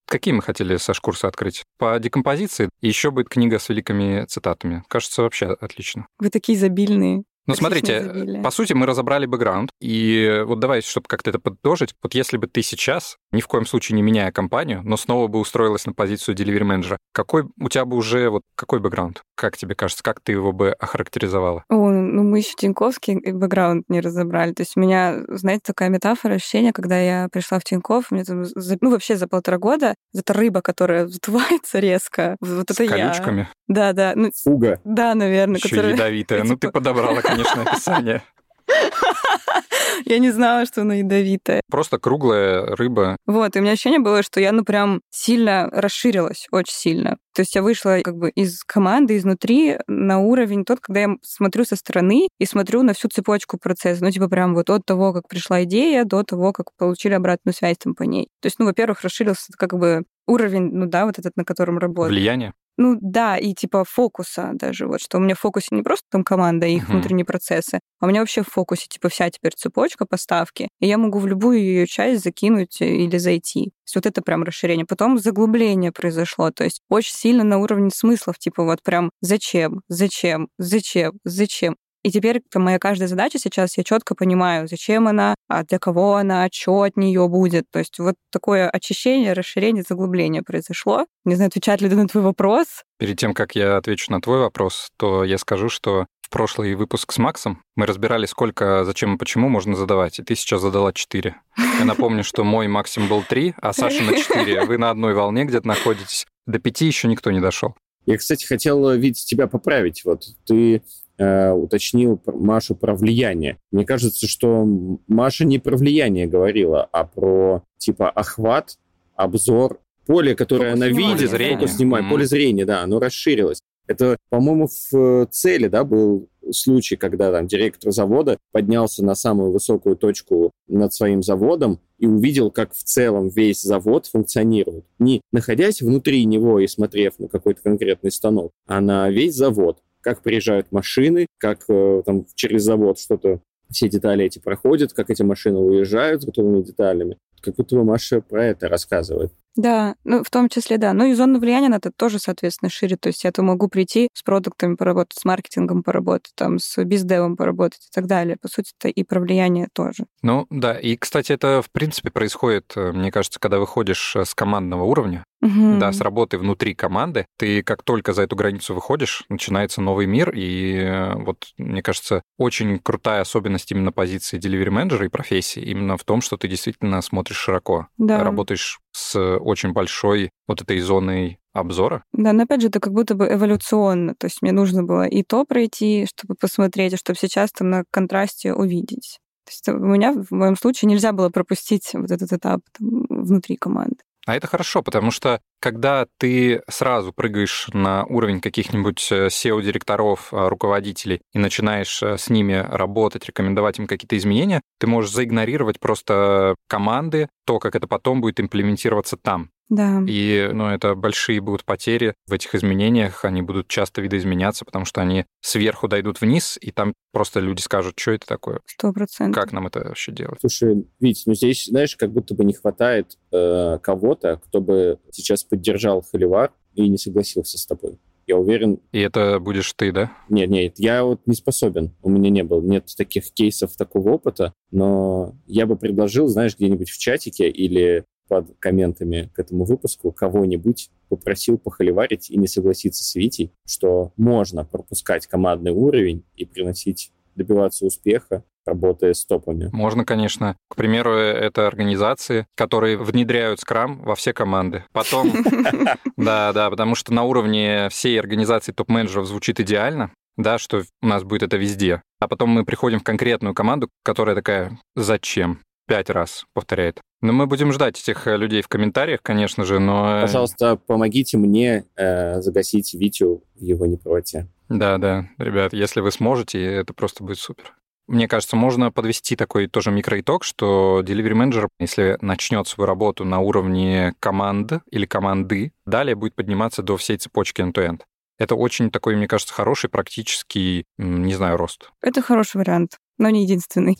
Какие 0.06 0.34
мы 0.34 0.42
хотели, 0.42 0.76
Саш, 0.76 1.00
курсы 1.00 1.24
открыть? 1.24 1.64
По 1.76 1.98
декомпозиции. 1.98 2.68
еще 2.82 3.10
будет 3.10 3.28
книга 3.28 3.58
с 3.58 3.68
великими 3.68 4.26
цитатами. 4.26 4.84
Кажется, 4.86 5.22
вообще 5.22 5.46
отлично. 5.46 6.06
Вы 6.20 6.30
такие 6.30 6.56
изобильные. 6.56 7.24
Ну, 7.46 7.54
смотрите, 7.54 8.40
по 8.42 8.50
сути, 8.50 8.72
мы 8.72 8.86
разобрали 8.86 9.26
бэкграунд, 9.26 9.70
и 9.80 10.42
вот 10.46 10.60
давай, 10.60 10.80
чтобы 10.80 11.06
как-то 11.08 11.28
это 11.30 11.38
подытожить, 11.38 11.94
вот 12.02 12.14
если 12.14 12.38
бы 12.38 12.46
ты 12.46 12.62
сейчас, 12.62 13.18
ни 13.34 13.40
в 13.40 13.46
коем 13.48 13.66
случае 13.66 13.96
не 13.96 14.02
меняя 14.02 14.32
компанию, 14.32 14.80
но 14.84 14.96
снова 14.96 15.26
бы 15.28 15.38
устроилась 15.38 15.86
на 15.86 15.92
позицию 15.92 16.34
delivery 16.36 16.64
менеджера, 16.64 16.98
какой 17.12 17.44
у 17.60 17.68
тебя 17.68 17.84
бы 17.84 17.96
уже, 17.96 18.30
вот 18.30 18.42
какой 18.56 18.80
бэкграунд? 18.80 19.22
Как 19.36 19.56
тебе 19.56 19.74
кажется, 19.74 20.02
как 20.02 20.20
ты 20.22 20.32
его 20.32 20.52
бы 20.52 20.70
охарактеризовала? 20.72 21.64
О, 21.68 21.90
ну 21.90 22.22
мы 22.22 22.38
еще 22.38 22.54
Тиньковский 22.56 23.32
бэкграунд 23.32 23.84
не 23.88 24.00
разобрали. 24.00 24.52
То 24.52 24.62
есть 24.62 24.76
у 24.76 24.80
меня, 24.80 25.20
знаете, 25.28 25.62
такая 25.66 25.88
метафора, 25.88 26.34
ощущение, 26.34 26.72
когда 26.72 26.98
я 26.98 27.28
пришла 27.32 27.58
в 27.58 27.64
Тиньков, 27.64 28.10
мне 28.10 28.24
там, 28.24 28.44
ну 28.80 28.90
вообще 28.90 29.16
за 29.16 29.26
полтора 29.28 29.58
года, 29.58 29.94
это 30.14 30.32
рыба, 30.32 30.60
которая 30.62 31.06
вздувается 31.06 31.78
резко. 31.80 32.36
Вот 32.40 32.68
С 32.70 32.78
это 32.80 32.86
колючками? 32.88 33.40
я. 33.40 33.48
Да, 33.68 33.92
да. 33.92 34.12
Ну, 34.14 34.30
Фуга. 34.44 34.80
да, 34.84 35.14
наверное. 35.14 35.56
Еще 35.56 35.68
которая- 35.70 35.92
ядовитая. 35.94 36.44
Ну, 36.44 36.54
ты 36.56 36.68
типа- 36.68 36.72
подобрала, 36.74 37.20
конечно, 37.20 37.62
описание. 37.62 38.22
Я 40.04 40.18
не 40.18 40.30
знала, 40.30 40.66
что 40.66 40.82
она 40.82 40.94
ядовитая. 40.94 41.60
Просто 41.70 41.98
круглая 41.98 42.76
рыба. 42.76 43.16
Вот, 43.26 43.54
и 43.54 43.58
у 43.58 43.62
меня 43.62 43.72
ощущение 43.72 44.00
было, 44.00 44.22
что 44.22 44.40
я, 44.40 44.52
ну, 44.52 44.64
прям 44.64 45.00
сильно 45.10 45.68
расширилась, 45.70 46.46
очень 46.50 46.74
сильно. 46.74 47.16
То 47.34 47.42
есть 47.42 47.54
я 47.54 47.62
вышла 47.62 47.98
как 48.02 48.16
бы 48.16 48.30
из 48.30 48.62
команды, 48.64 49.16
изнутри 49.16 49.78
на 49.88 50.20
уровень 50.20 50.64
тот, 50.64 50.80
когда 50.80 51.00
я 51.00 51.08
смотрю 51.22 51.64
со 51.64 51.74
стороны 51.74 52.28
и 52.38 52.46
смотрю 52.46 52.82
на 52.82 52.94
всю 52.94 53.08
цепочку 53.08 53.58
процесса. 53.58 54.04
Ну, 54.04 54.10
типа 54.10 54.28
прям 54.28 54.54
вот 54.54 54.70
от 54.70 54.84
того, 54.84 55.12
как 55.12 55.28
пришла 55.28 55.64
идея, 55.64 56.04
до 56.04 56.22
того, 56.22 56.52
как 56.52 56.66
получили 56.76 57.14
обратную 57.14 57.54
связь 57.54 57.78
там 57.78 57.94
по 57.94 58.04
ней. 58.04 58.28
То 58.40 58.46
есть, 58.46 58.58
ну, 58.58 58.66
во-первых, 58.66 59.02
расширился 59.02 59.52
как 59.58 59.74
бы 59.74 60.04
уровень, 60.26 60.70
ну 60.72 60.86
да, 60.86 61.06
вот 61.06 61.18
этот, 61.18 61.36
на 61.36 61.44
котором 61.44 61.78
работаю. 61.78 62.12
Влияние. 62.12 62.54
Ну 62.76 62.96
да, 63.00 63.36
и 63.38 63.54
типа 63.54 63.84
фокуса 63.84 64.50
даже, 64.54 64.86
вот 64.88 65.00
что 65.00 65.18
у 65.18 65.20
меня 65.20 65.36
в 65.36 65.38
фокусе 65.40 65.68
не 65.70 65.82
просто 65.82 66.06
там 66.10 66.24
команда 66.24 66.66
и 66.66 66.74
их 66.76 66.88
Мгм. 66.88 66.92
внутренние 66.94 67.24
процессы, 67.24 67.78
а 68.00 68.06
у 68.06 68.08
меня 68.08 68.20
вообще 68.20 68.42
в 68.42 68.48
фокусе 68.48 68.86
типа 68.88 69.08
вся 69.08 69.30
теперь 69.30 69.52
цепочка 69.54 70.06
поставки, 70.06 70.68
и 70.80 70.86
я 70.88 70.98
могу 70.98 71.20
в 71.20 71.26
любую 71.28 71.60
ее 71.60 71.86
часть 71.86 72.24
закинуть 72.24 72.80
э, 72.82 72.86
или 72.86 73.16
зайти. 73.18 73.66
То 73.66 73.70
есть 73.86 73.94
вот 73.96 74.06
это 74.06 74.22
прям 74.22 74.42
расширение. 74.42 74.86
Потом 74.86 75.18
заглубление 75.18 75.92
произошло, 75.92 76.50
то 76.50 76.64
есть 76.64 76.80
очень 76.88 77.14
сильно 77.14 77.44
на 77.44 77.58
уровне 77.58 77.90
смыслов, 77.90 78.38
типа 78.38 78.64
вот 78.64 78.82
прям 78.82 79.10
зачем, 79.20 79.82
зачем, 79.88 80.48
зачем, 80.58 81.12
зачем. 81.24 81.76
И 82.04 82.10
теперь 82.10 82.42
моя 82.54 82.78
каждая 82.78 83.08
задача 83.08 83.38
сейчас, 83.38 83.78
я 83.78 83.82
четко 83.82 84.14
понимаю, 84.14 84.68
зачем 84.68 85.08
она, 85.08 85.34
а 85.48 85.64
для 85.64 85.78
кого 85.78 86.16
она, 86.16 86.46
что 86.52 86.82
от 86.82 86.98
нее 86.98 87.26
будет. 87.28 87.64
То 87.70 87.78
есть 87.78 87.98
вот 87.98 88.14
такое 88.30 88.68
очищение, 88.68 89.32
расширение, 89.32 89.84
заглубление 89.88 90.42
произошло. 90.42 91.06
Не 91.24 91.34
знаю, 91.34 91.48
отвечает 91.48 91.80
ли 91.80 91.88
на 91.88 92.06
твой 92.06 92.22
вопрос. 92.22 92.66
Перед 92.98 93.18
тем, 93.18 93.32
как 93.32 93.54
я 93.54 93.78
отвечу 93.78 94.12
на 94.12 94.20
твой 94.20 94.40
вопрос, 94.40 94.90
то 94.98 95.24
я 95.24 95.38
скажу, 95.38 95.70
что 95.70 96.04
в 96.20 96.28
прошлый 96.28 96.74
выпуск 96.74 97.10
с 97.10 97.16
Максом 97.16 97.62
мы 97.74 97.86
разбирали, 97.86 98.26
сколько, 98.26 98.84
зачем 98.84 99.14
и 99.14 99.18
почему 99.18 99.48
можно 99.48 99.74
задавать, 99.74 100.18
и 100.18 100.22
ты 100.22 100.34
сейчас 100.34 100.60
задала 100.60 100.92
4. 100.92 101.34
Я 101.78 101.84
напомню, 101.86 102.22
что 102.22 102.44
мой 102.44 102.68
максимум 102.68 103.08
был 103.08 103.22
3, 103.22 103.54
а 103.62 103.72
Саша 103.72 104.02
на 104.02 104.14
4. 104.14 104.66
Вы 104.66 104.76
на 104.76 104.90
одной 104.90 105.14
волне 105.14 105.44
где-то 105.44 105.66
находитесь. 105.66 106.26
До 106.46 106.58
5 106.58 106.80
еще 106.82 107.08
никто 107.08 107.30
не 107.30 107.40
дошел. 107.40 107.74
Я, 108.04 108.18
кстати, 108.18 108.44
хотел, 108.44 108.90
Вить, 108.92 109.24
тебя 109.24 109.46
поправить. 109.46 110.04
Вот 110.04 110.24
ты 110.44 110.82
э, 111.18 111.50
уточнил 111.52 112.20
Машу 112.26 112.74
про 112.74 112.94
влияние. 112.94 113.58
Мне 113.72 113.84
кажется, 113.84 114.26
что 114.26 114.64
Маша 115.08 115.44
не 115.44 115.58
про 115.58 115.76
влияние 115.76 116.26
говорила, 116.26 116.88
а 116.92 117.04
про 117.04 117.62
типа 117.78 118.10
охват, 118.10 118.76
обзор, 119.14 119.80
поле, 120.06 120.34
которое 120.34 120.70
Фокус 120.72 120.82
она 120.82 120.86
внимания, 120.86 121.14
видит, 121.14 121.30
Поле 121.30 121.38
зрения. 121.38 121.56
фокус 121.58 121.78
внимания, 121.78 122.02
Мгм. 122.06 122.10
поле 122.14 122.26
зрения, 122.26 122.64
да, 122.64 122.82
оно 122.82 122.98
расширилось. 122.98 123.60
Это, 123.86 124.16
по-моему, 124.30 124.66
в 124.68 124.96
э, 124.96 125.26
цели, 125.30 125.68
да, 125.68 125.84
был 125.84 126.28
случай, 126.52 126.96
когда 126.96 127.30
там 127.30 127.46
директор 127.46 127.92
завода 127.92 128.38
поднялся 128.50 129.04
на 129.04 129.14
самую 129.14 129.50
высокую 129.52 129.96
точку 129.96 130.52
над 130.68 130.92
своим 130.94 131.22
заводом 131.22 131.80
и 131.98 132.06
увидел, 132.06 132.50
как 132.50 132.72
в 132.72 132.82
целом 132.82 133.28
весь 133.28 133.60
завод 133.62 134.06
функционирует. 134.06 134.84
Не 134.98 135.20
находясь 135.32 135.80
внутри 135.82 136.24
него 136.24 136.60
и 136.60 136.66
смотрев 136.66 137.18
на 137.18 137.28
какой-то 137.28 137.60
конкретный 137.62 138.10
станок, 138.10 138.52
а 138.66 138.80
на 138.80 139.08
весь 139.10 139.34
завод. 139.34 139.78
Как 140.04 140.22
приезжают 140.22 140.70
машины, 140.70 141.26
как 141.38 141.64
э, 141.68 142.02
там 142.06 142.26
через 142.36 142.62
завод 142.62 143.00
что-то, 143.00 143.40
все 143.70 143.88
детали 143.88 144.24
эти 144.24 144.38
проходят, 144.38 144.92
как 144.92 145.10
эти 145.10 145.22
машины 145.22 145.58
уезжают 145.58 146.22
с 146.22 146.26
готовыми 146.26 146.62
деталями. 146.62 147.16
Как 147.40 147.56
будто 147.56 147.76
бы 147.76 147.84
Маша 147.84 148.20
про 148.20 148.44
это 148.44 148.68
рассказывает. 148.68 149.32
Да, 149.56 149.94
ну 150.02 150.24
в 150.24 150.30
том 150.30 150.48
числе, 150.48 150.78
да. 150.78 150.92
Ну 150.92 151.06
и 151.06 151.14
зона 151.14 151.38
влияния 151.38 151.68
на 151.68 151.76
это 151.76 151.92
тоже, 151.96 152.18
соответственно, 152.18 152.70
шире. 152.70 152.96
То 152.96 153.08
есть 153.08 153.22
я 153.22 153.30
то 153.30 153.42
могу 153.42 153.68
прийти 153.68 154.08
с 154.12 154.22
продуктами 154.22 154.74
поработать, 154.74 155.18
с 155.18 155.24
маркетингом 155.24 155.82
поработать, 155.82 156.32
там, 156.34 156.58
с 156.58 156.82
бездевом 156.82 157.36
поработать 157.36 157.86
и 157.86 157.94
так 157.94 158.06
далее. 158.06 158.36
По 158.40 158.48
сути, 158.48 158.72
это 158.78 158.88
и 158.88 159.04
про 159.04 159.20
влияние 159.20 159.68
тоже. 159.72 160.06
Ну 160.22 160.46
да, 160.50 160.76
и, 160.78 160.96
кстати, 160.96 161.32
это, 161.32 161.62
в 161.62 161.70
принципе, 161.70 162.10
происходит, 162.10 162.72
э, 162.76 162.92
мне 162.92 163.12
кажется, 163.12 163.38
когда 163.38 163.58
выходишь 163.58 164.16
э, 164.16 164.24
с 164.24 164.34
командного 164.34 164.84
уровня, 164.84 165.24
Мгм. 165.44 165.78
да, 165.78 165.92
с 165.92 166.00
работы 166.00 166.38
внутри 166.38 166.74
команды, 166.74 167.26
ты 167.38 167.62
как 167.62 167.82
только 167.82 168.12
за 168.12 168.22
эту 168.22 168.34
границу 168.34 168.74
выходишь, 168.74 169.24
начинается 169.28 169.80
новый 169.82 170.06
мир, 170.06 170.30
и 170.34 170.76
э, 170.76 171.14
вот, 171.16 171.48
мне 171.58 171.82
кажется, 171.82 172.22
очень 172.38 172.78
крутая 172.78 173.20
особенность 173.20 173.70
именно 173.70 173.92
позиции 173.92 174.38
delivery 174.40 174.70
менеджера 174.70 175.04
и 175.04 175.08
профессии 175.08 175.60
именно 175.62 175.96
в 175.96 176.04
том, 176.04 176.22
что 176.22 176.36
ты 176.36 176.48
действительно 176.48 177.02
смотришь 177.02 177.36
широко, 177.36 177.88
Да. 177.98 178.24
работаешь 178.24 178.80
с 178.92 179.18
очень 179.18 179.72
большой 179.72 180.30
вот 180.48 180.62
этой 180.62 180.80
зоной 180.80 181.38
обзора. 181.52 182.04
Да, 182.12 182.32
но 182.32 182.44
опять 182.44 182.62
же, 182.62 182.68
это 182.68 182.80
как 182.80 182.92
будто 182.92 183.14
бы 183.14 183.26
эволюционно. 183.30 184.14
То 184.16 184.26
есть 184.26 184.42
мне 184.42 184.52
нужно 184.52 184.82
было 184.82 185.06
и 185.06 185.22
то 185.22 185.44
пройти, 185.44 186.06
чтобы 186.06 186.34
посмотреть, 186.34 186.94
и 186.94 186.96
чтобы 186.96 187.18
сейчас 187.18 187.52
там 187.52 187.70
на 187.70 187.84
контрасте 187.90 188.54
увидеть. 188.54 189.18
То 189.44 189.50
есть 189.50 189.68
у 189.68 189.84
меня, 189.86 190.12
в 190.12 190.30
моем 190.30 190.56
случае, 190.56 190.88
нельзя 190.90 191.12
было 191.12 191.28
пропустить 191.28 191.90
вот 191.92 192.10
этот 192.10 192.32
этап 192.32 192.60
там, 192.76 193.04
внутри 193.08 193.56
команды. 193.56 193.96
А 194.26 194.34
это 194.34 194.46
хорошо, 194.46 194.82
потому 194.82 195.10
что 195.10 195.40
когда 195.60 196.06
ты 196.18 196.62
сразу 196.68 197.12
прыгаешь 197.12 197.68
на 197.72 198.04
уровень 198.06 198.40
каких-нибудь 198.40 199.08
э, 199.12 199.26
SEO-директоров, 199.26 200.32
э, 200.32 200.48
руководителей 200.48 201.20
и 201.32 201.38
начинаешь 201.38 202.02
э, 202.02 202.16
с 202.16 202.30
ними 202.30 202.54
работать, 202.54 203.26
рекомендовать 203.26 203.78
им 203.78 203.86
какие-то 203.86 204.16
изменения, 204.16 204.62
ты 204.78 204.86
можешь 204.86 205.12
заигнорировать 205.12 205.78
просто 205.78 206.54
команды, 206.68 207.28
то, 207.44 207.58
как 207.58 207.76
это 207.76 207.86
потом 207.86 208.22
будет 208.22 208.40
имплементироваться 208.40 209.16
там. 209.16 209.50
Да. 209.68 210.02
И 210.06 210.50
ну, 210.52 210.66
это 210.68 210.94
большие 210.94 211.40
будут 211.40 211.64
потери 211.64 212.14
в 212.26 212.32
этих 212.32 212.54
изменениях, 212.54 213.24
они 213.24 213.42
будут 213.42 213.68
часто 213.68 214.02
видоизменяться, 214.02 214.64
потому 214.64 214.84
что 214.84 215.00
они 215.00 215.24
сверху 215.40 215.88
дойдут 215.88 216.20
вниз, 216.20 216.58
и 216.60 216.70
там 216.70 216.92
просто 217.12 217.40
люди 217.40 217.60
скажут, 217.60 217.98
что 217.98 218.12
это 218.12 218.26
такое, 218.26 218.60
Сто 218.66 218.92
процентов. 218.92 219.42
как 219.42 219.52
нам 219.52 219.66
это 219.66 219.80
вообще 219.80 220.12
делать. 220.12 220.38
Слушай, 220.40 220.86
Вить, 221.00 221.22
ну 221.26 221.34
здесь, 221.34 221.64
знаешь, 221.66 221.96
как 221.96 222.12
будто 222.12 222.34
бы 222.34 222.44
не 222.44 222.52
хватает 222.52 223.16
э, 223.32 223.78
кого-то, 223.82 224.40
кто 224.44 224.60
бы 224.60 224.98
сейчас 225.12 225.44
поддержал 225.44 226.02
Холивар 226.02 226.52
и 226.74 226.88
не 226.88 226.98
согласился 226.98 227.58
с 227.58 227.66
тобой. 227.66 227.98
Я 228.26 228.38
уверен, 228.38 228.80
И 228.92 229.00
это 229.00 229.38
будешь 229.38 229.70
ты, 229.74 229.92
да? 229.92 230.10
нет, 230.30 230.48
нет, 230.48 230.74
я 230.78 231.04
вот 231.04 231.20
не 231.26 231.34
способен, 231.34 231.94
у 232.02 232.08
меня 232.08 232.30
не 232.30 232.42
было, 232.42 232.62
нет 232.62 232.86
таких 232.96 233.30
кейсов, 233.32 233.76
такого 233.76 234.12
опыта, 234.12 234.54
но 234.70 235.34
я 235.46 235.66
бы 235.66 235.76
предложил, 235.76 236.26
знаешь, 236.28 236.56
где-нибудь 236.56 236.88
в 236.90 236.98
чатике 236.98 237.50
или 237.50 238.04
под 238.34 238.56
комментами 238.58 239.30
к 239.32 239.38
этому 239.38 239.64
выпуску 239.64 240.10
кого-нибудь 240.10 240.90
попросил 241.08 241.56
похоливарить 241.56 242.30
и 242.30 242.36
не 242.36 242.48
согласиться 242.48 243.04
с 243.04 243.14
Витей, 243.14 243.52
что 243.64 244.12
можно 244.16 244.64
пропускать 244.64 245.28
командный 245.28 245.70
уровень 245.70 246.24
и 246.34 246.44
приносить, 246.44 247.12
добиваться 247.36 247.86
успеха, 247.86 248.42
работая 248.66 249.14
с 249.14 249.24
топами. 249.24 249.70
Можно, 249.72 250.04
конечно. 250.04 250.56
К 250.68 250.74
примеру, 250.74 251.12
это 251.12 251.68
организации, 251.68 252.48
которые 252.56 252.96
внедряют 252.96 253.60
скрам 253.60 254.02
во 254.02 254.16
все 254.16 254.32
команды. 254.32 254.84
Потом, 254.90 255.32
да, 256.16 256.52
да, 256.52 256.70
потому 256.70 256.96
что 256.96 257.14
на 257.14 257.22
уровне 257.22 257.88
всей 257.88 258.18
организации 258.18 258.72
топ-менеджеров 258.72 259.28
звучит 259.28 259.60
идеально, 259.60 260.10
да, 260.36 260.58
что 260.58 260.82
у 261.02 261.06
нас 261.06 261.22
будет 261.22 261.44
это 261.44 261.56
везде. 261.56 262.02
А 262.18 262.26
потом 262.26 262.50
мы 262.50 262.64
приходим 262.64 262.98
в 262.98 263.04
конкретную 263.04 263.54
команду, 263.54 263.90
которая 264.02 264.34
такая 264.34 264.76
«Зачем?» 264.96 265.60
Пять 265.86 266.10
раз 266.10 266.44
повторяет. 266.54 267.00
Но 267.20 267.32
мы 267.32 267.46
будем 267.46 267.72
ждать 267.72 268.00
этих 268.00 268.26
э, 268.26 268.36
людей 268.36 268.62
в 268.62 268.68
комментариях, 268.68 269.20
конечно 269.22 269.64
же, 269.64 269.78
но... 269.78 270.18
э, 270.18 270.22
Пожалуйста, 270.22 270.76
помогите 270.76 271.36
мне 271.36 271.84
э, 271.96 272.40
загасить 272.40 272.94
Витю 272.94 273.44
в 273.54 273.62
его 273.62 273.86
неправоте. 273.86 274.48
Да, 274.68 274.98
да, 274.98 275.28
ребят, 275.38 275.72
если 275.72 276.00
вы 276.00 276.10
сможете, 276.10 276.62
это 276.62 276.94
просто 276.94 277.22
будет 277.22 277.38
супер. 277.38 277.74
Мне 278.06 278.28
кажется, 278.28 278.56
можно 278.56 278.92
подвести 278.92 279.36
такой 279.36 279.66
тоже 279.66 279.90
микроитог, 279.90 280.44
что 280.44 281.00
delivery 281.02 281.34
менеджер, 281.34 281.68
если 281.78 282.18
начнет 282.20 282.68
свою 282.68 282.86
работу 282.86 283.24
на 283.24 283.40
уровне 283.40 284.14
команд 284.20 284.72
или 284.90 285.06
команды, 285.06 285.72
далее 285.86 286.14
будет 286.14 286.34
подниматься 286.34 286.82
до 286.82 286.98
всей 286.98 287.16
цепочки 287.16 287.62
end-to-end. 287.62 288.02
Это 288.38 288.56
очень 288.56 288.90
такой, 288.90 289.16
мне 289.16 289.28
кажется, 289.28 289.54
хороший 289.54 289.88
практический, 289.88 290.84
не 290.98 291.34
знаю, 291.34 291.56
рост. 291.56 291.90
Это 292.02 292.20
хороший 292.20 292.58
вариант, 292.58 292.98
но 293.16 293.30
не 293.30 293.44
единственный. 293.44 293.96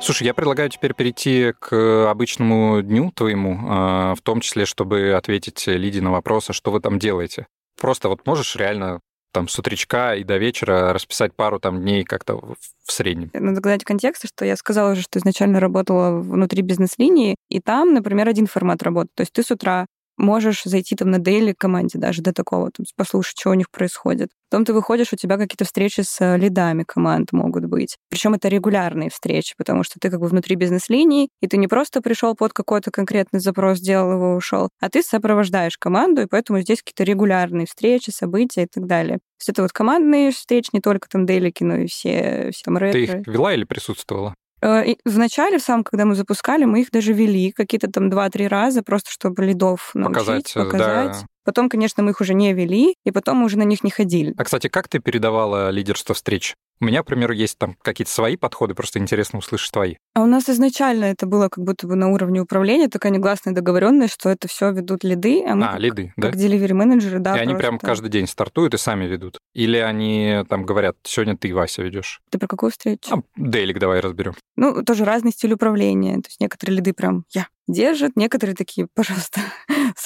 Слушай, 0.00 0.24
я 0.24 0.34
предлагаю 0.34 0.68
теперь 0.68 0.94
перейти 0.94 1.52
к 1.58 2.08
обычному 2.08 2.82
дню 2.82 3.10
твоему, 3.12 3.58
а, 3.68 4.14
в 4.14 4.20
том 4.20 4.40
числе, 4.40 4.66
чтобы 4.66 5.14
ответить 5.14 5.66
Лиде 5.66 6.00
на 6.00 6.12
вопрос, 6.12 6.50
а 6.50 6.52
что 6.52 6.70
вы 6.70 6.80
там 6.80 6.98
делаете. 6.98 7.46
Просто 7.80 8.08
вот 8.08 8.26
можешь 8.26 8.54
реально 8.56 9.00
там 9.32 9.48
с 9.48 9.58
утречка 9.58 10.14
и 10.14 10.24
до 10.24 10.38
вечера 10.38 10.92
расписать 10.92 11.34
пару 11.34 11.58
там 11.60 11.82
дней 11.82 12.04
как-то 12.04 12.36
в 12.36 12.92
среднем. 12.92 13.30
Надо 13.34 13.58
сказать 13.58 13.84
контекст, 13.84 14.26
что 14.28 14.44
я 14.44 14.56
сказала 14.56 14.92
уже, 14.92 15.02
что 15.02 15.18
изначально 15.18 15.60
работала 15.60 16.20
внутри 16.20 16.62
бизнес-линии, 16.62 17.36
и 17.50 17.60
там, 17.60 17.92
например, 17.92 18.28
один 18.28 18.46
формат 18.46 18.82
работы. 18.82 19.08
То 19.14 19.22
есть 19.22 19.32
ты 19.32 19.42
с 19.42 19.50
утра 19.50 19.86
можешь 20.16 20.62
зайти 20.64 20.96
там 20.96 21.10
на 21.10 21.18
дейли 21.18 21.54
команде 21.56 21.98
даже 21.98 22.22
до 22.22 22.32
такого, 22.32 22.70
там, 22.70 22.86
послушать, 22.96 23.38
что 23.38 23.50
у 23.50 23.54
них 23.54 23.70
происходит. 23.70 24.30
Потом 24.50 24.64
ты 24.64 24.72
выходишь, 24.72 25.12
у 25.12 25.16
тебя 25.16 25.36
какие-то 25.36 25.64
встречи 25.64 26.02
с 26.02 26.20
э, 26.20 26.36
лидами 26.36 26.84
команд 26.84 27.32
могут 27.32 27.66
быть. 27.66 27.96
Причем 28.08 28.34
это 28.34 28.48
регулярные 28.48 29.10
встречи, 29.10 29.54
потому 29.56 29.82
что 29.82 29.98
ты 30.00 30.10
как 30.10 30.20
бы 30.20 30.28
внутри 30.28 30.54
бизнес-линии, 30.56 31.28
и 31.40 31.48
ты 31.48 31.56
не 31.56 31.66
просто 31.66 32.00
пришел 32.00 32.34
под 32.34 32.52
какой-то 32.52 32.90
конкретный 32.90 33.40
запрос, 33.40 33.78
сделал 33.78 34.12
его, 34.12 34.34
ушел, 34.36 34.68
а 34.80 34.88
ты 34.88 35.02
сопровождаешь 35.02 35.76
команду, 35.78 36.22
и 36.22 36.26
поэтому 36.26 36.60
здесь 36.60 36.82
какие-то 36.82 37.04
регулярные 37.04 37.66
встречи, 37.66 38.10
события 38.10 38.64
и 38.64 38.68
так 38.72 38.86
далее. 38.86 39.16
То 39.16 39.40
есть 39.40 39.48
это 39.50 39.62
вот 39.62 39.72
командные 39.72 40.30
встречи, 40.30 40.70
не 40.72 40.80
только 40.80 41.08
там 41.08 41.26
дейлики, 41.26 41.64
но 41.64 41.76
и 41.76 41.86
все, 41.86 42.50
все 42.52 42.62
там 42.64 42.78
ретро. 42.78 42.98
Ты 42.98 43.04
их 43.04 43.26
вела 43.26 43.52
или 43.52 43.64
присутствовала? 43.64 44.34
Э, 44.62 44.84
и 44.86 44.98
в 45.04 45.18
начале, 45.18 45.58
в 45.58 45.62
самом, 45.62 45.84
когда 45.84 46.04
мы 46.04 46.14
запускали, 46.14 46.64
мы 46.64 46.80
их 46.80 46.90
даже 46.90 47.12
вели 47.12 47.52
какие-то 47.52 47.90
там 47.90 48.10
два-три 48.10 48.48
раза, 48.48 48.82
просто 48.82 49.10
чтобы 49.10 49.44
лидов 49.44 49.90
научить, 49.94 50.18
показать. 50.18 50.54
показать. 50.54 51.12
Да. 51.12 51.26
Потом, 51.46 51.68
конечно, 51.68 52.02
мы 52.02 52.10
их 52.10 52.20
уже 52.20 52.34
не 52.34 52.52
вели, 52.52 52.96
и 53.04 53.12
потом 53.12 53.38
мы 53.38 53.44
уже 53.44 53.56
на 53.56 53.62
них 53.62 53.84
не 53.84 53.90
ходили. 53.90 54.34
А, 54.36 54.42
кстати, 54.42 54.66
как 54.66 54.88
ты 54.88 54.98
передавала 54.98 55.70
лидерство 55.70 56.12
встреч? 56.12 56.56
У 56.80 56.84
меня, 56.84 57.02
к 57.02 57.06
примеру, 57.06 57.32
есть 57.32 57.56
там 57.56 57.76
какие-то 57.80 58.10
свои 58.10 58.36
подходы, 58.36 58.74
просто 58.74 58.98
интересно 58.98 59.38
услышать 59.38 59.72
твои. 59.72 59.94
А 60.14 60.22
у 60.22 60.26
нас 60.26 60.50
изначально 60.50 61.04
это 61.04 61.24
было 61.24 61.48
как 61.48 61.64
будто 61.64 61.86
бы 61.86 61.94
на 61.94 62.08
уровне 62.08 62.40
управления, 62.40 62.88
такая 62.88 63.12
негласная 63.12 63.54
договоренность, 63.54 64.14
что 64.14 64.28
это 64.28 64.48
все 64.48 64.72
ведут 64.72 65.04
лиды, 65.04 65.42
а 65.46 65.54
мы 65.54 65.66
а, 65.66 65.72
как, 65.72 65.80
лиды, 65.80 66.12
да? 66.16 66.30
как 66.30 66.38
delivery 66.38 66.74
менеджеры, 66.74 67.20
да. 67.20 67.36
И 67.36 67.40
они 67.40 67.54
прям 67.54 67.78
каждый 67.78 68.10
день 68.10 68.26
стартуют 68.26 68.74
и 68.74 68.78
сами 68.78 69.06
ведут. 69.06 69.38
Или 69.54 69.78
они 69.78 70.42
там 70.50 70.66
говорят, 70.66 70.96
сегодня 71.04 71.36
ты, 71.36 71.54
Вася, 71.54 71.82
ведешь. 71.82 72.20
Ты 72.28 72.38
про 72.38 72.48
какую 72.48 72.72
встречу? 72.72 73.14
А, 73.14 73.22
Дейлик 73.36 73.78
давай 73.78 74.00
разберем. 74.00 74.34
Ну, 74.56 74.82
тоже 74.82 75.04
разный 75.04 75.30
стиль 75.30 75.52
управления. 75.52 76.16
То 76.16 76.28
есть 76.28 76.40
некоторые 76.40 76.78
лиды 76.78 76.92
прям 76.92 77.24
я 77.30 77.46
держат, 77.68 78.16
некоторые 78.16 78.54
такие, 78.54 78.86
пожалуйста, 78.94 79.40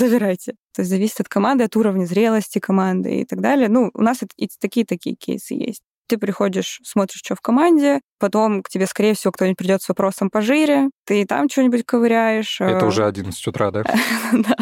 забирайте. 0.00 0.52
То 0.74 0.82
есть 0.82 0.90
зависит 0.90 1.20
от 1.20 1.28
команды, 1.28 1.64
от 1.64 1.76
уровня 1.76 2.04
зрелости 2.04 2.58
команды 2.58 3.20
и 3.20 3.24
так 3.24 3.40
далее. 3.40 3.68
Ну, 3.68 3.90
у 3.94 4.02
нас 4.02 4.22
и 4.36 4.48
такие-такие 4.60 5.16
кейсы 5.16 5.54
есть 5.54 5.82
ты 6.10 6.18
приходишь, 6.18 6.80
смотришь, 6.82 7.20
что 7.24 7.36
в 7.36 7.40
команде, 7.40 8.00
потом 8.18 8.64
к 8.64 8.68
тебе, 8.68 8.86
скорее 8.86 9.14
всего, 9.14 9.30
кто-нибудь 9.30 9.56
придет 9.56 9.80
с 9.80 9.88
вопросом 9.88 10.28
по 10.28 10.42
жире, 10.42 10.90
ты 11.06 11.24
там 11.24 11.48
что-нибудь 11.48 11.84
ковыряешь. 11.86 12.60
Это 12.60 12.84
э, 12.84 12.88
уже 12.88 13.06
11 13.06 13.46
утра, 13.46 13.70
да? 13.70 13.84
Да. 14.32 14.56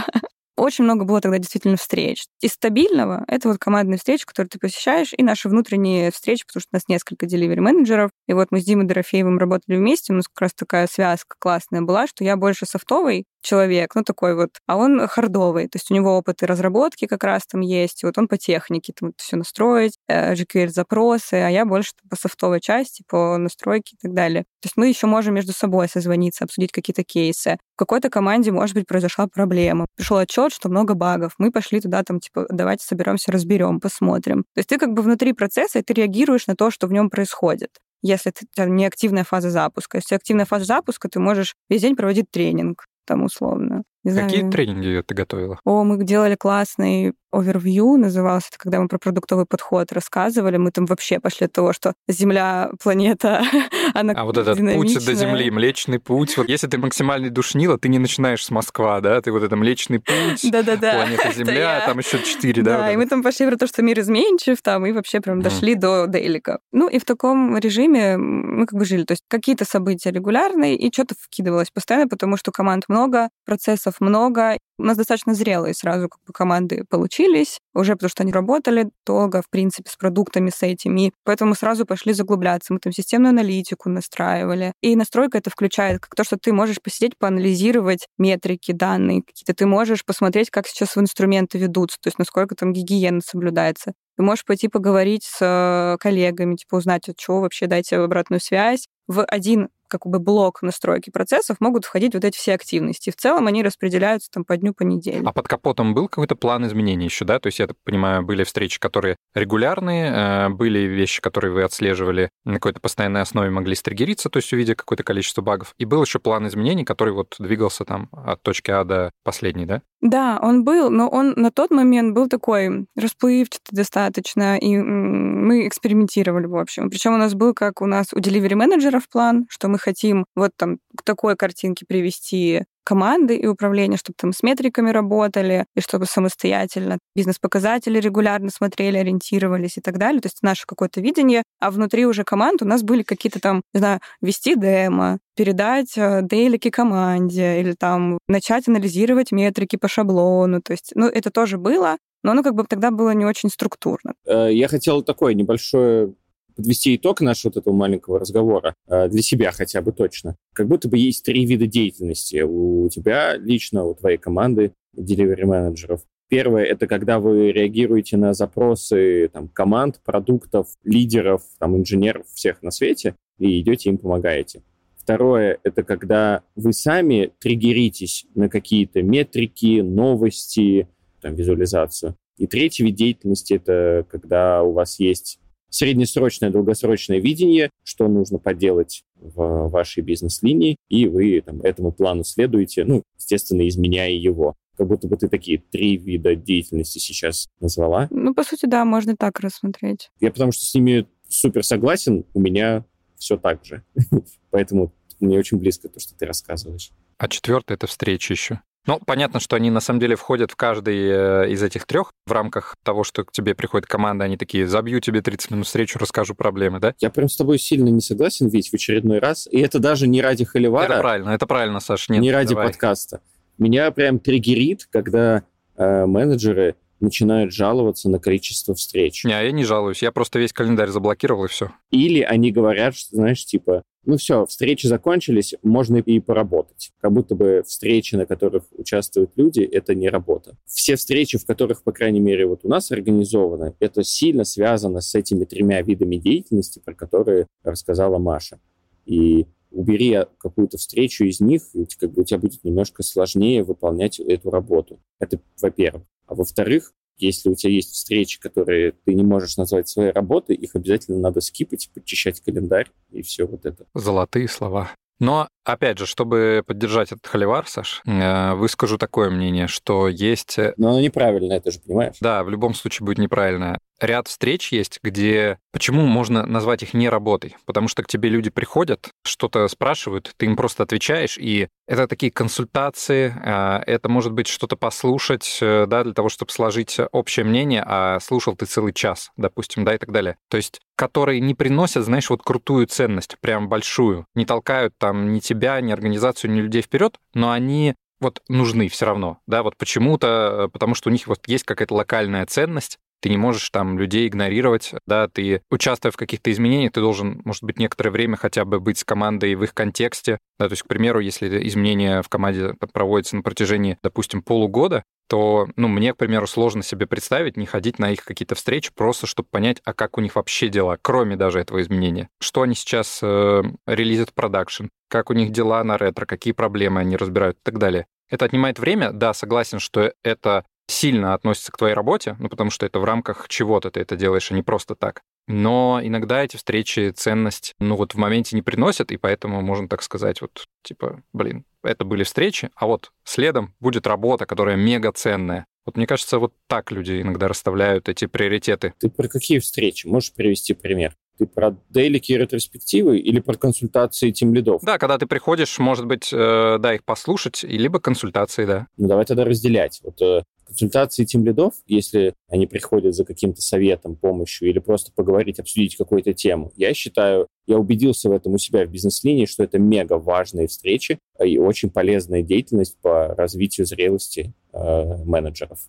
Очень 0.58 0.84
много 0.84 1.04
было 1.04 1.20
тогда 1.20 1.38
действительно 1.38 1.76
встреч. 1.76 2.26
Из 2.40 2.52
стабильного— 2.54 3.24
это 3.28 3.48
вот 3.48 3.58
командные 3.58 3.96
встречи, 3.96 4.26
которые 4.26 4.48
ты 4.50 4.58
посещаешь, 4.58 5.14
и 5.16 5.22
наши 5.22 5.48
внутренние 5.48 6.10
встречи, 6.10 6.44
потому 6.44 6.60
что 6.60 6.70
у 6.72 6.76
нас 6.76 6.88
несколько 6.88 7.26
delivery 7.26 7.60
менеджеров 7.60 8.10
и 8.26 8.32
вот 8.32 8.48
мы 8.50 8.60
с 8.60 8.64
Димой 8.64 8.84
Дорофеевым 8.86 9.38
работали 9.38 9.76
вместе, 9.76 10.12
у 10.12 10.16
нас 10.16 10.26
как 10.26 10.40
раз 10.42 10.54
такая 10.54 10.88
связка 10.88 11.36
классная 11.38 11.82
была, 11.82 12.08
что 12.08 12.24
я 12.24 12.36
больше 12.36 12.66
софтовый, 12.66 13.26
человек, 13.40 13.94
ну 13.94 14.02
такой 14.02 14.34
вот, 14.34 14.50
а 14.66 14.76
он 14.76 15.06
хардовый, 15.06 15.68
то 15.68 15.76
есть 15.76 15.92
у 15.92 15.94
него 15.94 16.18
опыт 16.18 16.42
и 16.42 16.46
разработки 16.46 17.06
как 17.06 17.22
раз 17.22 17.46
там 17.46 17.60
есть, 17.60 18.02
и 18.02 18.06
вот 18.06 18.18
он 18.18 18.26
по 18.26 18.36
технике 18.36 18.92
там 18.98 19.12
все 19.16 19.36
настроить, 19.36 19.96
GQL-запросы, 20.10 21.36
э, 21.36 21.46
а 21.46 21.50
я 21.50 21.64
больше 21.66 21.92
по 22.10 22.16
софтовой 22.16 22.60
части, 22.60 23.04
по 23.06 23.38
настройке 23.38 23.94
и 23.94 23.98
так 24.02 24.12
далее. 24.12 24.42
То 24.60 24.66
есть 24.66 24.76
мы 24.76 24.88
еще 24.88 25.06
можем 25.06 25.34
между 25.34 25.52
собой 25.52 25.88
созвониться, 25.88 26.44
обсудить 26.44 26.72
какие-то 26.72 27.04
кейсы. 27.04 27.58
Какой-то 27.78 28.10
команде, 28.10 28.50
может 28.50 28.74
быть, 28.74 28.86
произошла 28.86 29.28
проблема. 29.28 29.86
Пришел 29.96 30.16
отчет, 30.18 30.52
что 30.52 30.68
много 30.68 30.94
багов. 30.94 31.32
Мы 31.38 31.52
пошли 31.52 31.80
туда, 31.80 32.02
там, 32.02 32.18
типа, 32.18 32.46
давайте 32.50 32.84
соберемся, 32.84 33.30
разберем, 33.30 33.78
посмотрим. 33.80 34.44
То 34.54 34.58
есть 34.58 34.68
ты 34.68 34.78
как 34.78 34.92
бы 34.92 35.02
внутри 35.02 35.32
процесса, 35.32 35.78
и 35.78 35.82
ты 35.82 35.94
реагируешь 35.94 36.48
на 36.48 36.56
то, 36.56 36.70
что 36.70 36.86
в 36.86 36.92
нем 36.92 37.08
происходит 37.08 37.70
если 38.00 38.32
это 38.32 38.70
не 38.70 38.86
активная 38.86 39.24
фаза 39.24 39.50
запуска. 39.50 39.98
Если 39.98 40.14
активная 40.14 40.44
фаза 40.44 40.64
запуска, 40.64 41.08
ты 41.08 41.18
можешь 41.18 41.54
весь 41.68 41.82
день 41.82 41.96
проводить 41.96 42.30
тренинг 42.30 42.86
там 43.08 43.24
условно. 43.24 43.82
Не 44.08 44.20
Какие 44.20 44.40
знаю. 44.40 44.52
тренинги 44.52 45.02
ты 45.06 45.14
готовила? 45.14 45.58
О, 45.64 45.84
мы 45.84 46.02
делали 46.04 46.34
классный 46.34 47.14
Overview 47.34 47.96
назывался, 47.96 48.48
это 48.50 48.58
когда 48.58 48.80
мы 48.80 48.88
про 48.88 48.98
продуктовый 48.98 49.44
подход 49.44 49.92
рассказывали, 49.92 50.56
мы 50.56 50.70
там 50.70 50.86
вообще 50.86 51.20
пошли 51.20 51.46
от 51.46 51.52
того, 51.52 51.72
что 51.72 51.92
Земля, 52.08 52.70
планета, 52.82 53.42
она 53.94 54.14
А 54.16 54.24
вот 54.24 54.38
этот 54.38 54.58
путь 54.58 55.04
до 55.04 55.14
Земли, 55.14 55.50
Млечный 55.50 55.98
путь, 55.98 56.36
вот 56.36 56.48
если 56.48 56.66
ты 56.68 56.78
максимальный 56.78 57.28
душнила, 57.28 57.78
ты 57.78 57.88
не 57.88 57.98
начинаешь 57.98 58.44
с 58.44 58.50
Москва, 58.50 59.00
да, 59.00 59.20
ты 59.20 59.30
вот 59.30 59.42
это 59.42 59.56
Млечный 59.56 60.00
путь, 60.00 60.50
Да-да-да. 60.50 60.94
планета 60.94 61.32
Земля, 61.36 61.82
там 61.86 61.98
еще 61.98 62.22
четыре, 62.22 62.62
да? 62.62 62.78
Да, 62.78 62.92
и 62.92 62.96
мы 62.96 63.06
там 63.06 63.22
пошли 63.22 63.46
про 63.46 63.56
то, 63.56 63.66
что 63.66 63.82
мир 63.82 64.00
изменчив, 64.00 64.60
там, 64.62 64.86
и 64.86 64.92
вообще 64.92 65.20
прям 65.20 65.42
дошли 65.42 65.74
до 65.74 66.06
Дейлика. 66.06 66.60
Ну, 66.72 66.88
и 66.88 66.98
в 66.98 67.04
таком 67.04 67.58
режиме 67.58 68.16
мы 68.16 68.66
как 68.66 68.78
бы 68.78 68.84
жили, 68.86 69.04
то 69.04 69.12
есть 69.12 69.24
какие-то 69.28 69.66
события 69.66 70.10
регулярные, 70.10 70.76
и 70.76 70.90
что-то 70.92 71.14
вкидывалось 71.20 71.70
постоянно, 71.70 72.08
потому 72.08 72.38
что 72.38 72.52
команд 72.52 72.84
много, 72.88 73.28
процессов 73.44 73.96
много, 74.00 74.58
у 74.78 74.84
нас 74.84 74.96
достаточно 74.96 75.34
зрелые 75.34 75.74
сразу 75.74 76.08
как 76.08 76.20
бы 76.24 76.32
команды 76.32 76.84
получились, 76.88 77.58
уже 77.74 77.94
потому 77.94 78.08
что 78.08 78.22
они 78.22 78.32
работали 78.32 78.90
долго, 79.04 79.42
в 79.42 79.50
принципе, 79.50 79.90
с 79.90 79.96
продуктами, 79.96 80.50
с 80.50 80.62
этими, 80.62 81.12
поэтому 81.24 81.54
сразу 81.54 81.84
пошли 81.84 82.12
заглубляться. 82.12 82.72
Мы 82.72 82.78
там 82.78 82.92
системную 82.92 83.30
аналитику 83.30 83.88
настраивали. 83.88 84.72
И 84.80 84.94
настройка 84.94 85.38
это 85.38 85.50
включает 85.50 86.00
как 86.00 86.14
то, 86.14 86.24
что 86.24 86.36
ты 86.36 86.52
можешь 86.52 86.80
посидеть, 86.80 87.18
поанализировать 87.18 88.06
метрики, 88.18 88.72
данные 88.72 89.22
какие-то. 89.26 89.54
Ты 89.54 89.66
можешь 89.66 90.04
посмотреть, 90.04 90.50
как 90.50 90.68
сейчас 90.68 90.94
в 90.94 91.00
инструменты 91.00 91.58
ведутся, 91.58 91.98
то 92.00 92.08
есть 92.08 92.18
насколько 92.18 92.54
там 92.54 92.72
гигиена 92.72 93.20
соблюдается. 93.20 93.94
Ты 94.16 94.24
можешь 94.24 94.44
пойти 94.44 94.66
поговорить 94.66 95.22
с 95.22 95.38
э, 95.40 95.96
коллегами, 96.00 96.56
типа 96.56 96.76
узнать, 96.76 97.08
от 97.08 97.16
чего 97.16 97.40
вообще, 97.40 97.68
дайте 97.68 97.96
обратную 97.98 98.40
связь. 98.40 98.88
В 99.06 99.24
один 99.24 99.68
как 99.88 100.06
бы 100.06 100.18
блок 100.18 100.62
настройки 100.62 101.10
процессов 101.10 101.56
могут 101.60 101.84
входить 101.84 102.14
вот 102.14 102.24
эти 102.24 102.36
все 102.36 102.54
активности. 102.54 103.10
В 103.10 103.16
целом 103.16 103.46
они 103.46 103.62
распределяются 103.62 104.30
там 104.30 104.44
по 104.44 104.56
дню, 104.56 104.74
по 104.74 104.82
неделе. 104.82 105.22
А 105.24 105.32
под 105.32 105.48
капотом 105.48 105.94
был 105.94 106.08
какой-то 106.08 106.36
план 106.36 106.66
изменений 106.66 107.06
еще, 107.06 107.24
да? 107.24 107.38
То 107.38 107.48
есть, 107.48 107.58
я 107.58 107.66
так 107.66 107.76
понимаю, 107.84 108.22
были 108.22 108.44
встречи, 108.44 108.78
которые 108.78 109.16
регулярные, 109.34 110.12
э, 110.12 110.48
были 110.50 110.80
вещи, 110.80 111.20
которые 111.20 111.52
вы 111.52 111.62
отслеживали 111.62 112.30
на 112.44 112.54
какой-то 112.54 112.80
постоянной 112.80 113.22
основе, 113.22 113.50
могли 113.50 113.74
стригериться, 113.74 114.28
то 114.28 114.38
есть 114.38 114.52
увидя 114.52 114.74
какое-то 114.74 115.04
количество 115.04 115.42
багов. 115.42 115.74
И 115.78 115.84
был 115.84 116.02
еще 116.02 116.18
план 116.18 116.46
изменений, 116.46 116.84
который 116.84 117.12
вот 117.12 117.34
двигался 117.38 117.84
там 117.84 118.08
от 118.12 118.42
точки 118.42 118.70
А 118.70 118.84
до 118.84 119.10
последней, 119.24 119.66
да? 119.66 119.82
Да, 120.00 120.38
он 120.40 120.62
был, 120.62 120.90
но 120.90 121.08
он 121.08 121.32
на 121.36 121.50
тот 121.50 121.70
момент 121.70 122.14
был 122.14 122.28
такой 122.28 122.86
расплывчатый 122.96 123.72
достаточно, 123.72 124.56
и 124.56 124.76
мы 124.76 125.66
экспериментировали, 125.66 126.46
в 126.46 126.56
общем. 126.56 126.88
Причем 126.88 127.14
у 127.14 127.16
нас 127.16 127.34
был, 127.34 127.52
как 127.52 127.82
у 127.82 127.86
нас 127.86 128.12
у 128.12 128.18
delivery 128.18 128.54
менеджеров 128.54 129.08
план, 129.08 129.46
что 129.48 129.68
мы 129.68 129.77
хотим 129.78 130.26
вот 130.34 130.50
там 130.56 130.78
к 130.96 131.02
такой 131.02 131.36
картинке 131.36 131.84
привести 131.86 132.64
команды 132.88 133.36
и 133.36 133.46
управления, 133.46 133.98
чтобы 133.98 134.16
там 134.18 134.32
с 134.32 134.42
метриками 134.42 134.90
работали, 134.90 135.66
и 135.76 135.80
чтобы 135.82 136.06
самостоятельно 136.06 136.96
бизнес-показатели 137.14 138.00
регулярно 138.00 138.48
смотрели, 138.48 138.96
ориентировались 138.96 139.76
и 139.76 139.82
так 139.82 139.98
далее. 139.98 140.22
То 140.22 140.28
есть 140.28 140.38
наше 140.40 140.64
какое-то 140.66 141.02
видение. 141.02 141.42
А 141.60 141.70
внутри 141.70 142.06
уже 142.06 142.24
команд 142.24 142.62
у 142.62 142.64
нас 142.64 142.82
были 142.82 143.02
какие-то 143.02 143.40
там, 143.40 143.60
не 143.74 143.80
знаю, 143.80 144.00
вести 144.22 144.56
демо, 144.56 145.18
передать 145.36 145.98
э, 145.98 146.20
дейлики 146.22 146.70
команде 146.70 147.60
или 147.60 147.74
там 147.78 148.16
начать 148.26 148.68
анализировать 148.68 149.32
метрики 149.32 149.76
по 149.76 149.86
шаблону. 149.86 150.62
То 150.62 150.72
есть, 150.72 150.92
ну, 150.94 151.08
это 151.08 151.30
тоже 151.30 151.58
было, 151.58 151.98
но 152.22 152.30
оно 152.30 152.42
как 152.42 152.54
бы 152.54 152.64
тогда 152.64 152.90
было 152.90 153.10
не 153.10 153.26
очень 153.26 153.50
структурно. 153.50 154.14
Э, 154.26 154.48
я 154.50 154.66
хотел 154.66 155.02
такое 155.02 155.34
небольшое 155.34 156.14
подвести 156.58 156.96
итог 156.96 157.20
нашего 157.20 157.52
вот 157.52 157.60
этого 157.60 157.72
маленького 157.72 158.18
разговора, 158.18 158.74
э, 158.88 159.08
для 159.08 159.22
себя 159.22 159.52
хотя 159.52 159.80
бы 159.80 159.92
точно. 159.92 160.34
Как 160.52 160.66
будто 160.66 160.88
бы 160.88 160.98
есть 160.98 161.24
три 161.24 161.46
вида 161.46 161.68
деятельности 161.68 162.42
у 162.42 162.88
тебя 162.88 163.36
лично, 163.36 163.84
у 163.84 163.94
твоей 163.94 164.18
команды 164.18 164.72
delivery 164.96 165.44
менеджеров. 165.44 166.00
Первое— 166.28 166.64
это 166.64 166.88
когда 166.88 167.20
вы 167.20 167.52
реагируете 167.52 168.16
на 168.16 168.34
запросы 168.34 169.30
там, 169.32 169.48
команд, 169.48 170.00
продуктов, 170.04 170.66
лидеров, 170.82 171.42
там, 171.60 171.76
инженеров 171.76 172.26
всех 172.34 172.60
на 172.62 172.72
свете 172.72 173.14
и 173.38 173.60
идете 173.60 173.90
им 173.90 173.98
помогаете. 173.98 174.62
Второе— 174.96 175.58
это 175.62 175.84
когда 175.84 176.42
вы 176.56 176.72
сами 176.72 177.30
триггеритесь 177.38 178.26
на 178.34 178.48
какие-то 178.48 179.00
метрики, 179.00 179.80
новости, 179.80 180.88
там, 181.22 181.36
визуализацию. 181.36 182.16
И 182.36 182.48
третий 182.48 182.82
вид 182.82 182.96
деятельности— 182.96 183.54
это 183.54 184.04
когда 184.10 184.64
у 184.64 184.72
вас 184.72 184.98
есть 184.98 185.38
среднесрочное, 185.70 186.50
долгосрочное 186.50 187.18
видение, 187.18 187.70
что 187.84 188.08
нужно 188.08 188.38
поделать 188.38 189.04
в 189.16 189.68
вашей 189.68 190.02
бизнес-линии, 190.02 190.76
и 190.88 191.06
вы 191.06 191.40
там, 191.40 191.60
этому 191.62 191.92
плану 191.92 192.24
следуете, 192.24 192.84
ну, 192.84 193.02
естественно, 193.16 193.66
изменяя 193.68 194.10
его. 194.10 194.54
Как 194.76 194.86
будто 194.86 195.08
бы 195.08 195.16
ты 195.16 195.28
такие 195.28 195.58
три 195.58 195.96
вида 195.96 196.36
деятельности 196.36 196.98
сейчас 196.98 197.48
назвала. 197.60 198.06
Ну, 198.10 198.32
по 198.34 198.44
сути, 198.44 198.66
да, 198.66 198.84
можно 198.84 199.16
так 199.16 199.40
рассмотреть. 199.40 200.10
Я 200.20 200.30
потому 200.30 200.52
что 200.52 200.64
с 200.64 200.74
ними 200.74 201.06
супер 201.28 201.64
согласен, 201.64 202.24
у 202.32 202.40
меня 202.40 202.84
все 203.16 203.36
так 203.36 203.64
же. 203.64 203.82
Поэтому 204.50 204.92
мне 205.20 205.38
очень 205.38 205.58
близко 205.58 205.88
то, 205.88 205.98
что 205.98 206.16
ты 206.16 206.26
рассказываешь. 206.26 206.92
А 207.18 207.28
четвертое— 207.28 207.74
это 207.74 207.88
встреча 207.88 208.32
еще. 208.32 208.60
Ну, 208.88 208.98
понятно, 209.04 209.38
что 209.38 209.54
они 209.54 209.70
на 209.70 209.80
самом 209.80 210.00
деле 210.00 210.16
входят 210.16 210.50
в 210.50 210.56
каждый 210.56 210.96
э, 210.96 211.50
из 211.50 211.62
этих 211.62 211.84
трех 211.84 212.10
в 212.24 212.32
рамках 212.32 212.74
того, 212.82 213.04
что 213.04 213.22
к 213.22 213.30
тебе 213.32 213.54
приходит 213.54 213.86
команда, 213.86 214.24
они 214.24 214.38
такие, 214.38 214.66
забью 214.66 214.98
тебе 215.00 215.20
30 215.20 215.50
минут 215.50 215.66
встречу, 215.66 215.98
расскажу 215.98 216.34
проблемы, 216.34 216.80
да? 216.80 216.94
Я 216.98 217.10
прям 217.10 217.28
с 217.28 217.36
тобой 217.36 217.58
сильно 217.58 217.90
не 217.90 218.00
согласен, 218.00 218.48
ведь 218.48 218.70
в 218.70 218.74
очередной 218.74 219.18
раз. 219.18 219.46
И 219.50 219.60
это 219.60 219.78
даже 219.78 220.08
не 220.08 220.22
ради 220.22 220.46
холивара. 220.46 220.90
Это 220.90 221.00
правильно, 221.02 221.30
это 221.30 221.46
правильно, 221.46 221.80
Саш. 221.80 222.08
Нет, 222.08 222.22
не 222.22 222.32
ради 222.32 222.54
давай. 222.54 222.68
подкаста. 222.68 223.20
Меня 223.58 223.90
прям 223.90 224.18
триггерит, 224.18 224.88
когда 224.90 225.42
э, 225.76 226.06
менеджеры 226.06 226.76
начинают 227.00 227.52
жаловаться 227.52 228.08
на 228.08 228.18
количество 228.18 228.74
встреч. 228.74 229.24
Не, 229.24 229.30
я 229.30 229.52
не 229.52 229.64
жалуюсь, 229.64 230.02
я 230.02 230.12
просто 230.12 230.38
весь 230.38 230.52
календарь 230.52 230.90
заблокировал 230.90 231.44
и 231.44 231.48
все. 231.48 231.70
Или 231.90 232.20
они 232.20 232.50
говорят, 232.50 232.96
что, 232.96 233.16
знаешь, 233.16 233.44
типа, 233.44 233.82
ну 234.04 234.16
все, 234.16 234.46
встречи 234.46 234.86
закончились, 234.86 235.54
можно 235.62 235.98
и 235.98 236.20
поработать. 236.20 236.92
Как 237.00 237.12
будто 237.12 237.34
бы 237.34 237.62
встречи, 237.66 238.14
на 238.14 238.24
которых 238.24 238.64
участвуют 238.72 239.32
люди, 239.36 239.60
это 239.60 239.94
не 239.94 240.08
работа. 240.08 240.56
Все 240.64 240.96
встречи, 240.96 241.36
в 241.36 241.44
которых, 241.44 241.82
по 241.82 241.92
крайней 241.92 242.20
мере, 242.20 242.46
вот 242.46 242.60
у 242.62 242.68
нас 242.68 242.90
организованы, 242.90 243.74
это 243.80 244.02
сильно 244.04 244.44
связано 244.44 245.00
с 245.00 245.14
этими 245.14 245.44
тремя 245.44 245.82
видами 245.82 246.16
деятельности, 246.16 246.80
про 246.82 246.94
которые 246.94 247.46
рассказала 247.62 248.18
Маша. 248.18 248.58
И 249.04 249.46
убери 249.70 250.24
какую-то 250.38 250.78
встречу 250.78 251.24
из 251.24 251.40
них, 251.40 251.62
и 251.74 251.86
как 251.98 252.12
бы 252.12 252.22
у 252.22 252.24
тебя 252.24 252.38
будет 252.38 252.64
немножко 252.64 253.02
сложнее 253.02 253.64
выполнять 253.64 254.18
эту 254.20 254.50
работу. 254.50 255.00
Это 255.18 255.40
во-первых. 255.60 256.04
А 256.26 256.34
во-вторых, 256.34 256.92
если 257.16 257.48
у 257.50 257.54
тебя 257.54 257.72
есть 257.72 257.92
встречи, 257.92 258.40
которые 258.40 258.92
ты 259.04 259.14
не 259.14 259.24
можешь 259.24 259.56
назвать 259.56 259.88
своей 259.88 260.12
работой, 260.12 260.56
их 260.56 260.74
обязательно 260.76 261.18
надо 261.18 261.40
скипать, 261.40 261.90
подчищать 261.92 262.40
календарь 262.40 262.90
и 263.10 263.22
все 263.22 263.46
вот 263.46 263.66
это. 263.66 263.86
Золотые 263.94 264.48
слова. 264.48 264.90
Но, 265.20 265.48
опять 265.64 265.98
же, 265.98 266.06
чтобы 266.06 266.62
поддержать 266.64 267.10
этот 267.10 267.26
холивар, 267.26 267.66
Саш, 267.66 268.02
э, 268.06 268.54
выскажу 268.54 268.98
такое 268.98 269.30
мнение, 269.30 269.66
что 269.66 270.08
есть... 270.08 270.58
Э, 270.60 270.74
Но 270.76 270.90
оно 270.90 271.00
неправильное, 271.00 271.60
ты 271.60 271.72
же 271.72 271.80
понимаешь? 271.80 272.14
Да, 272.20 272.44
в 272.44 272.50
любом 272.50 272.72
случае 272.72 273.04
будет 273.04 273.18
неправильное 273.18 273.80
ряд 274.00 274.28
встреч 274.28 274.72
есть, 274.72 274.98
где... 275.02 275.58
Почему 275.72 276.06
можно 276.06 276.46
назвать 276.46 276.82
их 276.82 276.94
не 276.94 277.08
работой? 277.08 277.56
Потому 277.66 277.88
что 277.88 278.02
к 278.02 278.06
тебе 278.06 278.28
люди 278.28 278.50
приходят, 278.50 279.10
что-то 279.24 279.68
спрашивают, 279.68 280.32
ты 280.36 280.46
им 280.46 280.56
просто 280.56 280.82
отвечаешь, 280.82 281.38
и 281.38 281.68
это 281.86 282.06
такие 282.06 282.32
консультации, 282.32 283.34
а, 283.44 283.82
это 283.86 284.08
может 284.08 284.32
быть 284.32 284.46
что-то 284.46 284.76
послушать, 284.76 285.58
э, 285.60 285.86
да, 285.86 286.04
для 286.04 286.12
того, 286.12 286.28
чтобы 286.28 286.52
сложить 286.52 286.98
общее 287.12 287.44
мнение, 287.44 287.82
а 287.86 288.20
слушал 288.20 288.56
ты 288.56 288.66
целый 288.66 288.92
час, 288.92 289.30
допустим, 289.36 289.84
да, 289.84 289.94
и 289.94 289.98
так 289.98 290.12
далее. 290.12 290.36
То 290.48 290.56
есть 290.56 290.80
которые 290.96 291.38
не 291.38 291.54
приносят, 291.54 292.04
знаешь, 292.04 292.28
вот 292.28 292.42
крутую 292.42 292.88
ценность, 292.88 293.36
прям 293.40 293.68
большую, 293.68 294.26
не 294.34 294.44
толкают 294.44 294.94
там 294.98 295.32
ни 295.32 295.38
тебя, 295.38 295.80
ни 295.80 295.92
организацию, 295.92 296.50
ни 296.50 296.60
людей 296.60 296.82
вперед, 296.82 297.18
но 297.34 297.52
они 297.52 297.94
вот 298.20 298.42
нужны 298.48 298.88
все 298.88 299.06
равно, 299.06 299.38
да, 299.46 299.62
вот 299.62 299.76
почему-то, 299.76 300.64
э, 300.66 300.68
потому 300.68 300.94
что 300.94 301.08
у 301.08 301.12
них 301.12 301.28
вот 301.28 301.46
есть 301.46 301.64
какая-то 301.64 301.94
локальная 301.94 302.44
ценность, 302.46 302.98
ты 303.20 303.28
не 303.28 303.36
можешь 303.36 303.68
там 303.70 303.98
людей 303.98 304.28
игнорировать, 304.28 304.92
да, 305.06 305.28
ты, 305.28 305.62
участвуя 305.70 306.12
в 306.12 306.16
каких-то 306.16 306.50
изменениях, 306.50 306.92
ты 306.92 307.00
должен, 307.00 307.40
может 307.44 307.64
быть, 307.64 307.78
некоторое 307.78 308.10
время 308.10 308.36
хотя 308.36 308.64
бы 308.64 308.80
быть 308.80 308.98
с 308.98 309.04
командой 309.04 309.54
в 309.54 309.64
их 309.64 309.74
контексте, 309.74 310.38
да, 310.58 310.68
то 310.68 310.72
есть, 310.72 310.82
к 310.82 310.88
примеру, 310.88 311.20
если 311.20 311.66
изменения 311.66 312.22
в 312.22 312.28
команде 312.28 312.74
проводятся 312.92 313.36
на 313.36 313.42
протяжении, 313.42 313.98
допустим, 314.02 314.42
полугода, 314.42 315.04
то, 315.28 315.68
ну, 315.76 315.88
мне, 315.88 316.14
к 316.14 316.16
примеру, 316.16 316.46
сложно 316.46 316.82
себе 316.82 317.06
представить 317.06 317.56
не 317.56 317.66
ходить 317.66 317.98
на 317.98 318.10
их 318.10 318.24
какие-то 318.24 318.54
встречи, 318.54 318.90
просто 318.94 319.26
чтобы 319.26 319.48
понять, 319.50 319.80
а 319.84 319.92
как 319.92 320.16
у 320.16 320.20
них 320.22 320.36
вообще 320.36 320.68
дела, 320.68 320.96
кроме 321.00 321.36
даже 321.36 321.60
этого 321.60 321.82
изменения. 321.82 322.28
Что 322.40 322.62
они 322.62 322.74
сейчас 322.74 323.20
э, 323.22 323.62
релизят 323.86 324.30
в 324.30 324.34
продакшн, 324.34 324.86
как 325.08 325.28
у 325.30 325.34
них 325.34 325.52
дела 325.52 325.84
на 325.84 325.98
ретро, 325.98 326.24
какие 326.24 326.52
проблемы 326.52 327.00
они 327.00 327.16
разбирают 327.16 327.58
и 327.58 327.60
так 327.62 327.78
далее. 327.78 328.06
Это 328.30 328.46
отнимает 328.46 328.78
время, 328.78 329.12
да, 329.12 329.34
согласен, 329.34 329.78
что 329.78 330.12
это 330.22 330.64
сильно 330.88 331.34
относится 331.34 331.70
к 331.70 331.76
твоей 331.76 331.94
работе, 331.94 332.36
ну, 332.40 332.48
потому 332.48 332.70
что 332.70 332.86
это 332.86 332.98
в 332.98 333.04
рамках 333.04 333.46
чего-то 333.48 333.90
ты 333.90 334.00
это 334.00 334.16
делаешь, 334.16 334.50
а 334.50 334.54
не 334.54 334.62
просто 334.62 334.94
так. 334.94 335.22
Но 335.46 336.00
иногда 336.02 336.42
эти 336.42 336.56
встречи 336.56 337.10
ценность, 337.10 337.74
ну, 337.78 337.96
вот 337.96 338.14
в 338.14 338.18
моменте 338.18 338.56
не 338.56 338.62
приносят, 338.62 339.12
и 339.12 339.16
поэтому 339.16 339.62
можно 339.62 339.88
так 339.88 340.02
сказать, 340.02 340.40
вот, 340.40 340.64
типа, 340.82 341.22
блин, 341.32 341.64
это 341.82 342.04
были 342.04 342.24
встречи, 342.24 342.70
а 342.74 342.86
вот 342.86 343.12
следом 343.24 343.74
будет 343.80 344.06
работа, 344.06 344.46
которая 344.46 344.76
мега 344.76 345.12
ценная. 345.12 345.66
Вот 345.86 345.96
мне 345.96 346.06
кажется, 346.06 346.38
вот 346.38 346.52
так 346.66 346.90
люди 346.90 347.22
иногда 347.22 347.48
расставляют 347.48 348.10
эти 348.10 348.26
приоритеты. 348.26 348.92
Ты 348.98 349.08
про 349.08 349.26
какие 349.26 349.58
встречи? 349.58 350.06
Можешь 350.06 350.34
привести 350.34 350.74
пример? 350.74 351.16
Ты 351.38 351.46
про 351.46 351.76
дейлики 351.88 352.32
и 352.32 352.36
ретроспективы 352.36 353.18
или 353.18 353.40
про 353.40 353.54
консультации 353.54 354.32
тем 354.32 354.52
лидов? 354.52 354.82
Да, 354.82 354.98
когда 354.98 355.16
ты 355.16 355.26
приходишь, 355.26 355.78
может 355.78 356.04
быть, 356.04 356.30
э, 356.30 356.76
да, 356.78 356.94
их 356.94 357.04
послушать, 357.04 357.64
и 357.64 357.78
либо 357.78 358.00
консультации, 358.00 358.66
да. 358.66 358.86
Ну, 358.98 359.08
давай 359.08 359.24
тогда 359.24 359.44
разделять. 359.44 360.00
Вот 360.02 360.20
э, 360.20 360.42
консультации 360.68 361.24
тем 361.24 361.44
лидов, 361.44 361.74
если 361.86 362.34
они 362.48 362.66
приходят 362.66 363.14
за 363.14 363.24
каким-то 363.24 363.60
советом, 363.62 364.16
помощью 364.16 364.68
или 364.68 364.78
просто 364.78 365.10
поговорить, 365.12 365.58
обсудить 365.58 365.96
какую-то 365.96 366.34
тему, 366.34 366.72
я 366.76 366.94
считаю, 366.94 367.48
я 367.66 367.78
убедился 367.78 368.28
в 368.28 368.32
этом 368.32 368.54
у 368.54 368.58
себя 368.58 368.84
в 368.84 368.90
бизнес-линии, 368.90 369.46
что 369.46 369.64
это 369.64 369.78
мега 369.78 370.18
важные 370.18 370.68
встречи 370.68 371.18
и 371.42 371.58
очень 371.58 371.90
полезная 371.90 372.42
деятельность 372.42 372.98
по 373.00 373.34
развитию 373.34 373.86
зрелости 373.86 374.52
э, 374.72 375.24
менеджеров. 375.24 375.88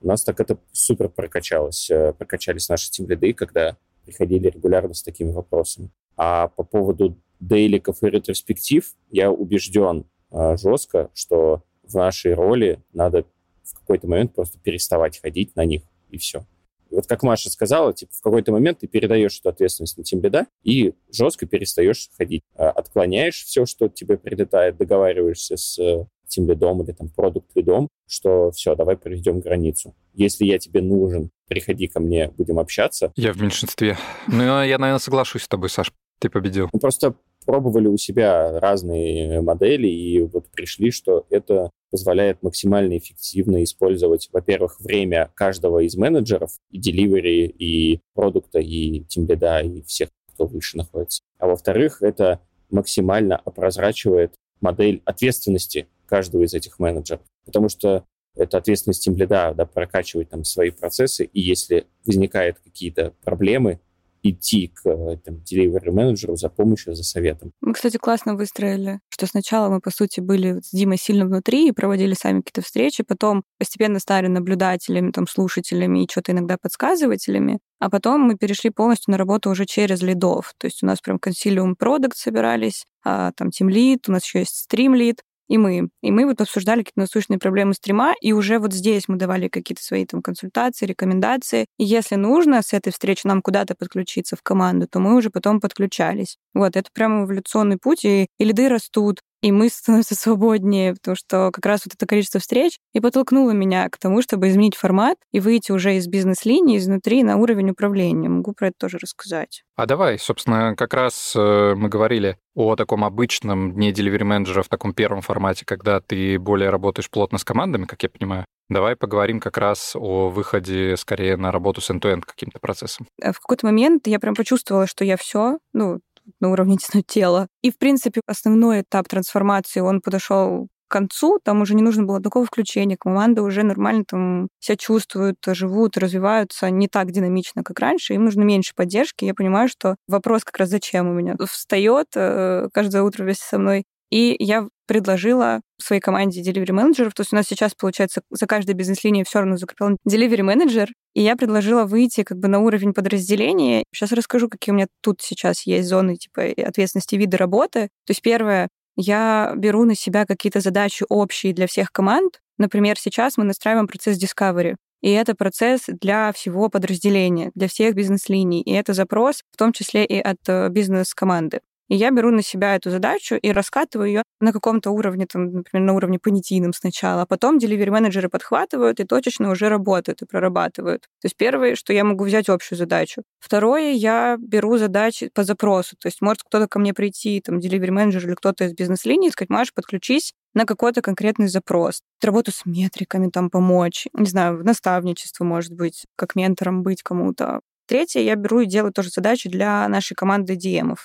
У 0.00 0.06
нас 0.06 0.24
так 0.24 0.40
это 0.40 0.58
супер 0.72 1.08
прокачалось, 1.08 1.90
э, 1.90 2.12
прокачались 2.12 2.68
наши 2.68 2.90
тем 2.90 3.08
лиды, 3.08 3.32
когда 3.32 3.76
приходили 4.04 4.48
регулярно 4.48 4.94
с 4.94 5.02
такими 5.02 5.32
вопросами. 5.32 5.90
А 6.16 6.48
по 6.48 6.62
поводу 6.62 7.18
дейликов 7.40 8.02
и 8.02 8.10
ретроспектив 8.10 8.94
я 9.10 9.30
убежден 9.30 10.06
э, 10.30 10.56
жестко, 10.56 11.10
что 11.14 11.62
в 11.82 11.94
нашей 11.94 12.34
роли 12.34 12.80
надо 12.92 13.24
в 13.64 13.74
какой-то 13.78 14.08
момент 14.08 14.34
просто 14.34 14.58
переставать 14.58 15.20
ходить 15.20 15.54
на 15.56 15.64
них, 15.64 15.82
и 16.10 16.18
все. 16.18 16.46
И 16.90 16.94
вот 16.94 17.06
как 17.06 17.22
Маша 17.22 17.50
сказала, 17.50 17.94
типа, 17.94 18.12
в 18.14 18.20
какой-то 18.20 18.52
момент 18.52 18.80
ты 18.80 18.86
передаешь 18.86 19.38
эту 19.40 19.48
ответственность 19.48 19.96
на 19.96 20.04
тимбеда 20.04 20.46
и 20.62 20.92
жестко 21.10 21.46
перестаешь 21.46 22.10
ходить. 22.18 22.42
А, 22.54 22.70
отклоняешь 22.70 23.44
все, 23.44 23.64
что 23.64 23.88
тебе 23.88 24.18
прилетает, 24.18 24.76
договариваешься 24.76 25.56
с 25.56 25.78
э, 25.78 26.04
тимлидом 26.28 26.82
или 26.82 26.92
там 26.92 27.08
продукт-лидом, 27.08 27.88
что 28.06 28.50
все, 28.50 28.74
давай 28.74 28.98
проведем 28.98 29.40
границу. 29.40 29.94
Если 30.12 30.44
я 30.44 30.58
тебе 30.58 30.82
нужен, 30.82 31.30
приходи 31.48 31.86
ко 31.86 31.98
мне, 31.98 32.28
будем 32.28 32.58
общаться. 32.58 33.12
Я 33.16 33.32
в 33.32 33.40
меньшинстве. 33.40 33.96
Ну, 34.28 34.42
я, 34.42 34.78
наверное, 34.78 34.98
соглашусь 34.98 35.44
с 35.44 35.48
тобой, 35.48 35.70
Саш. 35.70 35.92
Ты 36.18 36.28
победил. 36.28 36.68
Мы 36.72 36.78
просто 36.78 37.14
пробовали 37.44 37.88
у 37.88 37.96
себя 37.96 38.60
разные 38.60 39.40
модели 39.40 39.88
и 39.88 40.20
вот 40.20 40.50
пришли, 40.50 40.90
что 40.90 41.26
это 41.30 41.70
позволяет 41.92 42.42
максимально 42.42 42.96
эффективно 42.96 43.62
использовать, 43.62 44.28
во-первых, 44.32 44.80
время 44.80 45.30
каждого 45.34 45.80
из 45.80 45.94
менеджеров, 45.94 46.50
и 46.70 46.80
delivery, 46.80 47.46
и 47.46 48.00
продукта, 48.14 48.58
и 48.58 49.04
тимлида, 49.04 49.60
и 49.60 49.82
всех, 49.82 50.08
кто 50.34 50.46
выше 50.46 50.78
находится. 50.78 51.22
А 51.38 51.46
во-вторых, 51.46 52.02
это 52.02 52.40
максимально 52.70 53.36
опрозрачивает 53.36 54.34
модель 54.60 55.02
ответственности 55.04 55.86
каждого 56.06 56.42
из 56.42 56.54
этих 56.54 56.78
менеджеров. 56.78 57.22
Потому 57.44 57.68
что 57.68 58.04
это 58.34 58.56
ответственность 58.56 59.04
тимлида, 59.04 59.52
да, 59.54 59.66
прокачивать 59.66 60.30
там 60.30 60.44
свои 60.44 60.70
процессы, 60.70 61.24
и 61.24 61.40
если 61.40 61.86
возникают 62.06 62.58
какие-то 62.58 63.12
проблемы, 63.22 63.80
идти 64.22 64.68
к 64.68 64.86
э, 64.86 65.16
там, 65.24 65.36
delivery 65.36 65.90
менеджеру 65.90 66.36
за 66.36 66.48
помощью, 66.48 66.94
за 66.94 67.02
советом. 67.02 67.52
Мы, 67.60 67.74
кстати, 67.74 67.96
классно 67.96 68.34
выстроили, 68.34 69.00
что 69.08 69.26
сначала 69.26 69.68
мы, 69.68 69.80
по 69.80 69.90
сути, 69.90 70.20
были 70.20 70.60
с 70.60 70.70
Димой 70.70 70.98
сильно 70.98 71.24
внутри 71.26 71.68
и 71.68 71.72
проводили 71.72 72.14
сами 72.14 72.40
какие-то 72.40 72.62
встречи, 72.62 73.02
потом 73.02 73.42
постепенно 73.58 73.98
стали 73.98 74.28
наблюдателями, 74.28 75.10
там, 75.10 75.26
слушателями 75.26 76.04
и 76.04 76.08
что-то 76.10 76.32
иногда 76.32 76.56
подсказывателями, 76.60 77.58
а 77.80 77.90
потом 77.90 78.20
мы 78.20 78.36
перешли 78.36 78.70
полностью 78.70 79.10
на 79.10 79.18
работу 79.18 79.50
уже 79.50 79.66
через 79.66 80.02
лидов. 80.02 80.54
То 80.58 80.66
есть 80.66 80.82
у 80.82 80.86
нас 80.86 81.00
прям 81.00 81.18
консилиум 81.18 81.74
продукт 81.74 82.16
собирались, 82.16 82.84
а, 83.04 83.32
там 83.32 83.50
тим 83.50 83.68
лид, 83.68 84.08
у 84.08 84.12
нас 84.12 84.24
еще 84.24 84.40
есть 84.40 84.56
стрим 84.56 84.94
лид, 84.94 85.22
и 85.48 85.58
мы. 85.58 85.88
И 86.02 86.10
мы 86.10 86.26
вот 86.26 86.40
обсуждали 86.40 86.80
какие-то 86.80 87.00
насущные 87.00 87.38
проблемы 87.38 87.74
стрима, 87.74 88.14
и 88.20 88.32
уже 88.32 88.58
вот 88.58 88.72
здесь 88.72 89.08
мы 89.08 89.16
давали 89.16 89.48
какие-то 89.48 89.82
свои 89.82 90.06
там 90.06 90.22
консультации, 90.22 90.86
рекомендации. 90.86 91.66
И 91.78 91.84
если 91.84 92.16
нужно 92.16 92.62
с 92.62 92.72
этой 92.72 92.92
встречи 92.92 93.26
нам 93.26 93.42
куда-то 93.42 93.74
подключиться 93.74 94.36
в 94.36 94.42
команду, 94.42 94.86
то 94.88 95.00
мы 95.00 95.16
уже 95.16 95.30
потом 95.30 95.60
подключались. 95.60 96.36
Вот, 96.54 96.76
это 96.76 96.88
прямо 96.92 97.24
эволюционный 97.24 97.78
путь, 97.78 98.04
и, 98.04 98.26
и 98.38 98.44
лиды 98.44 98.68
растут, 98.68 99.20
и 99.42 99.50
мы 99.50 99.68
становимся 99.68 100.14
свободнее, 100.14 100.94
потому 100.94 101.16
что 101.16 101.50
как 101.52 101.66
раз 101.66 101.82
вот 101.84 101.94
это 101.94 102.06
количество 102.06 102.40
встреч 102.40 102.78
и 102.94 103.00
подтолкнуло 103.00 103.50
меня 103.50 103.88
к 103.90 103.98
тому, 103.98 104.22
чтобы 104.22 104.48
изменить 104.48 104.76
формат 104.76 105.18
и 105.32 105.40
выйти 105.40 105.72
уже 105.72 105.96
из 105.96 106.06
бизнес-линии, 106.06 106.78
изнутри 106.78 107.24
на 107.24 107.36
уровень 107.36 107.70
управления. 107.70 108.28
Могу 108.28 108.52
про 108.52 108.68
это 108.68 108.76
тоже 108.78 108.98
рассказать. 108.98 109.64
А 109.76 109.86
давай, 109.86 110.18
собственно, 110.18 110.76
как 110.76 110.94
раз 110.94 111.34
э, 111.36 111.74
мы 111.76 111.88
говорили 111.88 112.38
о 112.54 112.76
таком 112.76 113.04
обычном 113.04 113.74
дне 113.74 113.90
delivery 113.90 114.24
менеджера 114.24 114.62
в 114.62 114.68
таком 114.68 114.94
первом 114.94 115.22
формате, 115.22 115.64
когда 115.66 116.00
ты 116.00 116.38
более 116.38 116.70
работаешь 116.70 117.10
плотно 117.10 117.38
с 117.38 117.44
командами, 117.44 117.86
как 117.86 118.02
я 118.02 118.08
понимаю. 118.08 118.44
Давай 118.68 118.94
поговорим 118.94 119.40
как 119.40 119.58
раз 119.58 119.96
о 119.96 120.28
выходе 120.28 120.96
скорее 120.96 121.36
на 121.36 121.50
работу 121.50 121.80
с 121.80 121.90
end-to-end 121.90 122.22
каким-то 122.24 122.58
процессом. 122.60 123.06
Э, 123.20 123.32
в 123.32 123.40
какой-то 123.40 123.66
момент 123.66 124.06
я 124.06 124.20
прям 124.20 124.34
почувствовала, 124.34 124.86
что 124.86 125.04
я 125.04 125.16
все, 125.16 125.58
ну, 125.72 125.98
на 126.40 126.50
уровне, 126.50 126.76
тела. 127.06 127.48
И, 127.62 127.70
в 127.70 127.78
принципе, 127.78 128.20
основной 128.26 128.82
этап 128.82 129.08
трансформации, 129.08 129.80
он 129.80 130.00
подошел 130.00 130.68
к 130.88 130.92
концу, 130.92 131.38
там 131.42 131.62
уже 131.62 131.74
не 131.74 131.82
нужно 131.82 132.04
было 132.04 132.20
такого 132.20 132.44
включения, 132.44 132.98
команды 132.98 133.40
уже 133.40 133.62
нормально 133.62 134.04
там 134.06 134.48
себя 134.60 134.76
чувствуют, 134.76 135.38
живут, 135.46 135.96
развиваются 135.96 136.68
не 136.68 136.86
так 136.86 137.10
динамично, 137.12 137.62
как 137.64 137.78
раньше, 137.80 138.12
им 138.14 138.24
нужно 138.26 138.42
меньше 138.42 138.72
поддержки. 138.76 139.24
Я 139.24 139.32
понимаю, 139.34 139.68
что 139.68 139.96
вопрос 140.06 140.44
как 140.44 140.58
раз 140.58 140.68
зачем 140.68 141.08
у 141.08 141.14
меня 141.14 141.34
встает 141.48 142.08
э, 142.14 142.68
каждое 142.74 143.02
утро 143.02 143.24
вместе 143.24 143.44
со 143.46 143.58
мной. 143.58 143.84
И 144.12 144.36
я 144.38 144.68
предложила 144.86 145.62
своей 145.80 146.02
команде 146.02 146.42
delivery 146.42 146.72
менеджеров, 146.72 147.14
то 147.14 147.22
есть 147.22 147.32
у 147.32 147.36
нас 147.36 147.46
сейчас, 147.46 147.74
получается, 147.74 148.20
за 148.30 148.46
каждой 148.46 148.74
бизнес-линией 148.74 149.24
все 149.24 149.38
равно 149.38 149.56
закреплен 149.56 149.96
delivery 150.06 150.42
менеджер, 150.42 150.90
и 151.14 151.22
я 151.22 151.34
предложила 151.34 151.84
выйти 151.84 152.22
как 152.22 152.38
бы 152.38 152.48
на 152.48 152.60
уровень 152.60 152.92
подразделения. 152.92 153.84
Сейчас 153.90 154.12
расскажу, 154.12 154.50
какие 154.50 154.74
у 154.74 154.76
меня 154.76 154.86
тут 155.00 155.22
сейчас 155.22 155.66
есть 155.66 155.88
зоны 155.88 156.16
типа 156.16 156.42
ответственности 156.62 157.14
вида 157.16 157.38
работы. 157.38 157.88
То 158.06 158.10
есть 158.10 158.20
первое, 158.20 158.68
я 158.96 159.54
беру 159.56 159.86
на 159.86 159.94
себя 159.94 160.26
какие-то 160.26 160.60
задачи 160.60 161.06
общие 161.08 161.54
для 161.54 161.66
всех 161.66 161.90
команд. 161.90 162.40
Например, 162.58 162.98
сейчас 162.98 163.38
мы 163.38 163.44
настраиваем 163.44 163.86
процесс 163.86 164.22
Discovery. 164.22 164.76
И 165.00 165.10
это 165.10 165.34
процесс 165.34 165.84
для 165.88 166.32
всего 166.32 166.68
подразделения, 166.68 167.50
для 167.54 167.66
всех 167.66 167.94
бизнес-линий. 167.94 168.60
И 168.60 168.72
это 168.72 168.92
запрос 168.92 169.42
в 169.52 169.56
том 169.56 169.72
числе 169.72 170.04
и 170.04 170.20
от 170.20 170.36
э, 170.46 170.68
бизнес-команды. 170.68 171.60
И 171.88 171.96
я 171.96 172.10
беру 172.10 172.30
на 172.30 172.42
себя 172.42 172.76
эту 172.76 172.90
задачу 172.90 173.34
и 173.34 173.52
раскатываю 173.52 174.08
ее 174.08 174.22
на 174.40 174.52
каком-то 174.52 174.90
уровне, 174.90 175.26
там, 175.30 175.52
например, 175.52 175.86
на 175.86 175.94
уровне 175.94 176.18
понятийном 176.18 176.72
сначала, 176.72 177.22
а 177.22 177.26
потом 177.26 177.58
delivery-менеджеры 177.58 178.28
подхватывают 178.28 179.00
и 179.00 179.04
точечно 179.04 179.50
уже 179.50 179.68
работают 179.68 180.22
и 180.22 180.26
прорабатывают. 180.26 181.02
То 181.20 181.26
есть 181.26 181.36
первое, 181.36 181.74
что 181.74 181.92
я 181.92 182.04
могу 182.04 182.24
взять 182.24 182.48
общую 182.48 182.78
задачу. 182.78 183.22
Второе, 183.40 183.92
я 183.92 184.36
беру 184.38 184.78
задачи 184.78 185.30
по 185.34 185.44
запросу. 185.44 185.96
То 185.98 186.08
есть 186.08 186.20
может 186.20 186.42
кто-то 186.42 186.66
ко 186.68 186.78
мне 186.78 186.94
прийти, 186.94 187.40
там, 187.40 187.58
delivery-менеджер 187.58 188.26
или 188.26 188.34
кто-то 188.34 188.64
из 188.64 188.74
бизнес-линии, 188.74 189.30
сказать, 189.30 189.50
Маш, 189.50 189.72
подключись 189.74 190.32
на 190.54 190.64
какой-то 190.64 191.02
конкретный 191.02 191.48
запрос. 191.48 192.02
Работу 192.22 192.52
с 192.52 192.66
метриками 192.66 193.30
там 193.30 193.50
помочь, 193.50 194.06
не 194.12 194.26
знаю, 194.26 194.62
наставничество, 194.64 195.44
может 195.44 195.72
быть, 195.72 196.04
как 196.16 196.34
ментором 196.34 196.82
быть 196.82 197.02
кому-то. 197.02 197.60
Третье, 197.86 198.20
я 198.20 198.36
беру 198.36 198.60
и 198.60 198.66
делаю 198.66 198.92
тоже 198.92 199.10
задачи 199.10 199.48
для 199.48 199.86
нашей 199.88 200.14
команды 200.14 200.54
DM. 200.54 200.96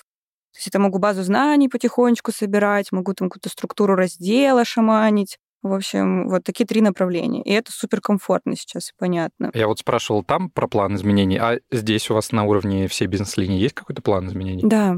То 0.57 0.61
есть 0.61 0.67
это 0.69 0.79
могу 0.79 0.97
базу 0.97 1.21
знаний 1.21 1.69
потихонечку 1.69 2.31
собирать, 2.31 2.91
могу 2.91 3.13
там 3.13 3.29
какую-то 3.29 3.49
структуру 3.49 3.93
раздела 3.93 4.65
шаманить. 4.65 5.37
В 5.61 5.71
общем, 5.71 6.29
вот 6.29 6.43
такие 6.43 6.65
три 6.65 6.81
направления. 6.81 7.43
И 7.43 7.51
это 7.51 7.71
суперкомфортно 7.71 8.55
сейчас, 8.55 8.91
понятно. 8.97 9.51
Я 9.53 9.67
вот 9.67 9.77
спрашивал 9.77 10.23
там 10.23 10.49
про 10.49 10.67
план 10.67 10.95
изменений, 10.95 11.37
а 11.37 11.59
здесь 11.71 12.09
у 12.09 12.15
вас 12.15 12.31
на 12.31 12.45
уровне 12.45 12.87
всей 12.87 13.05
бизнес-линии 13.05 13.59
есть 13.59 13.75
какой-то 13.75 14.01
план 14.01 14.29
изменений? 14.29 14.63
Да, 14.65 14.95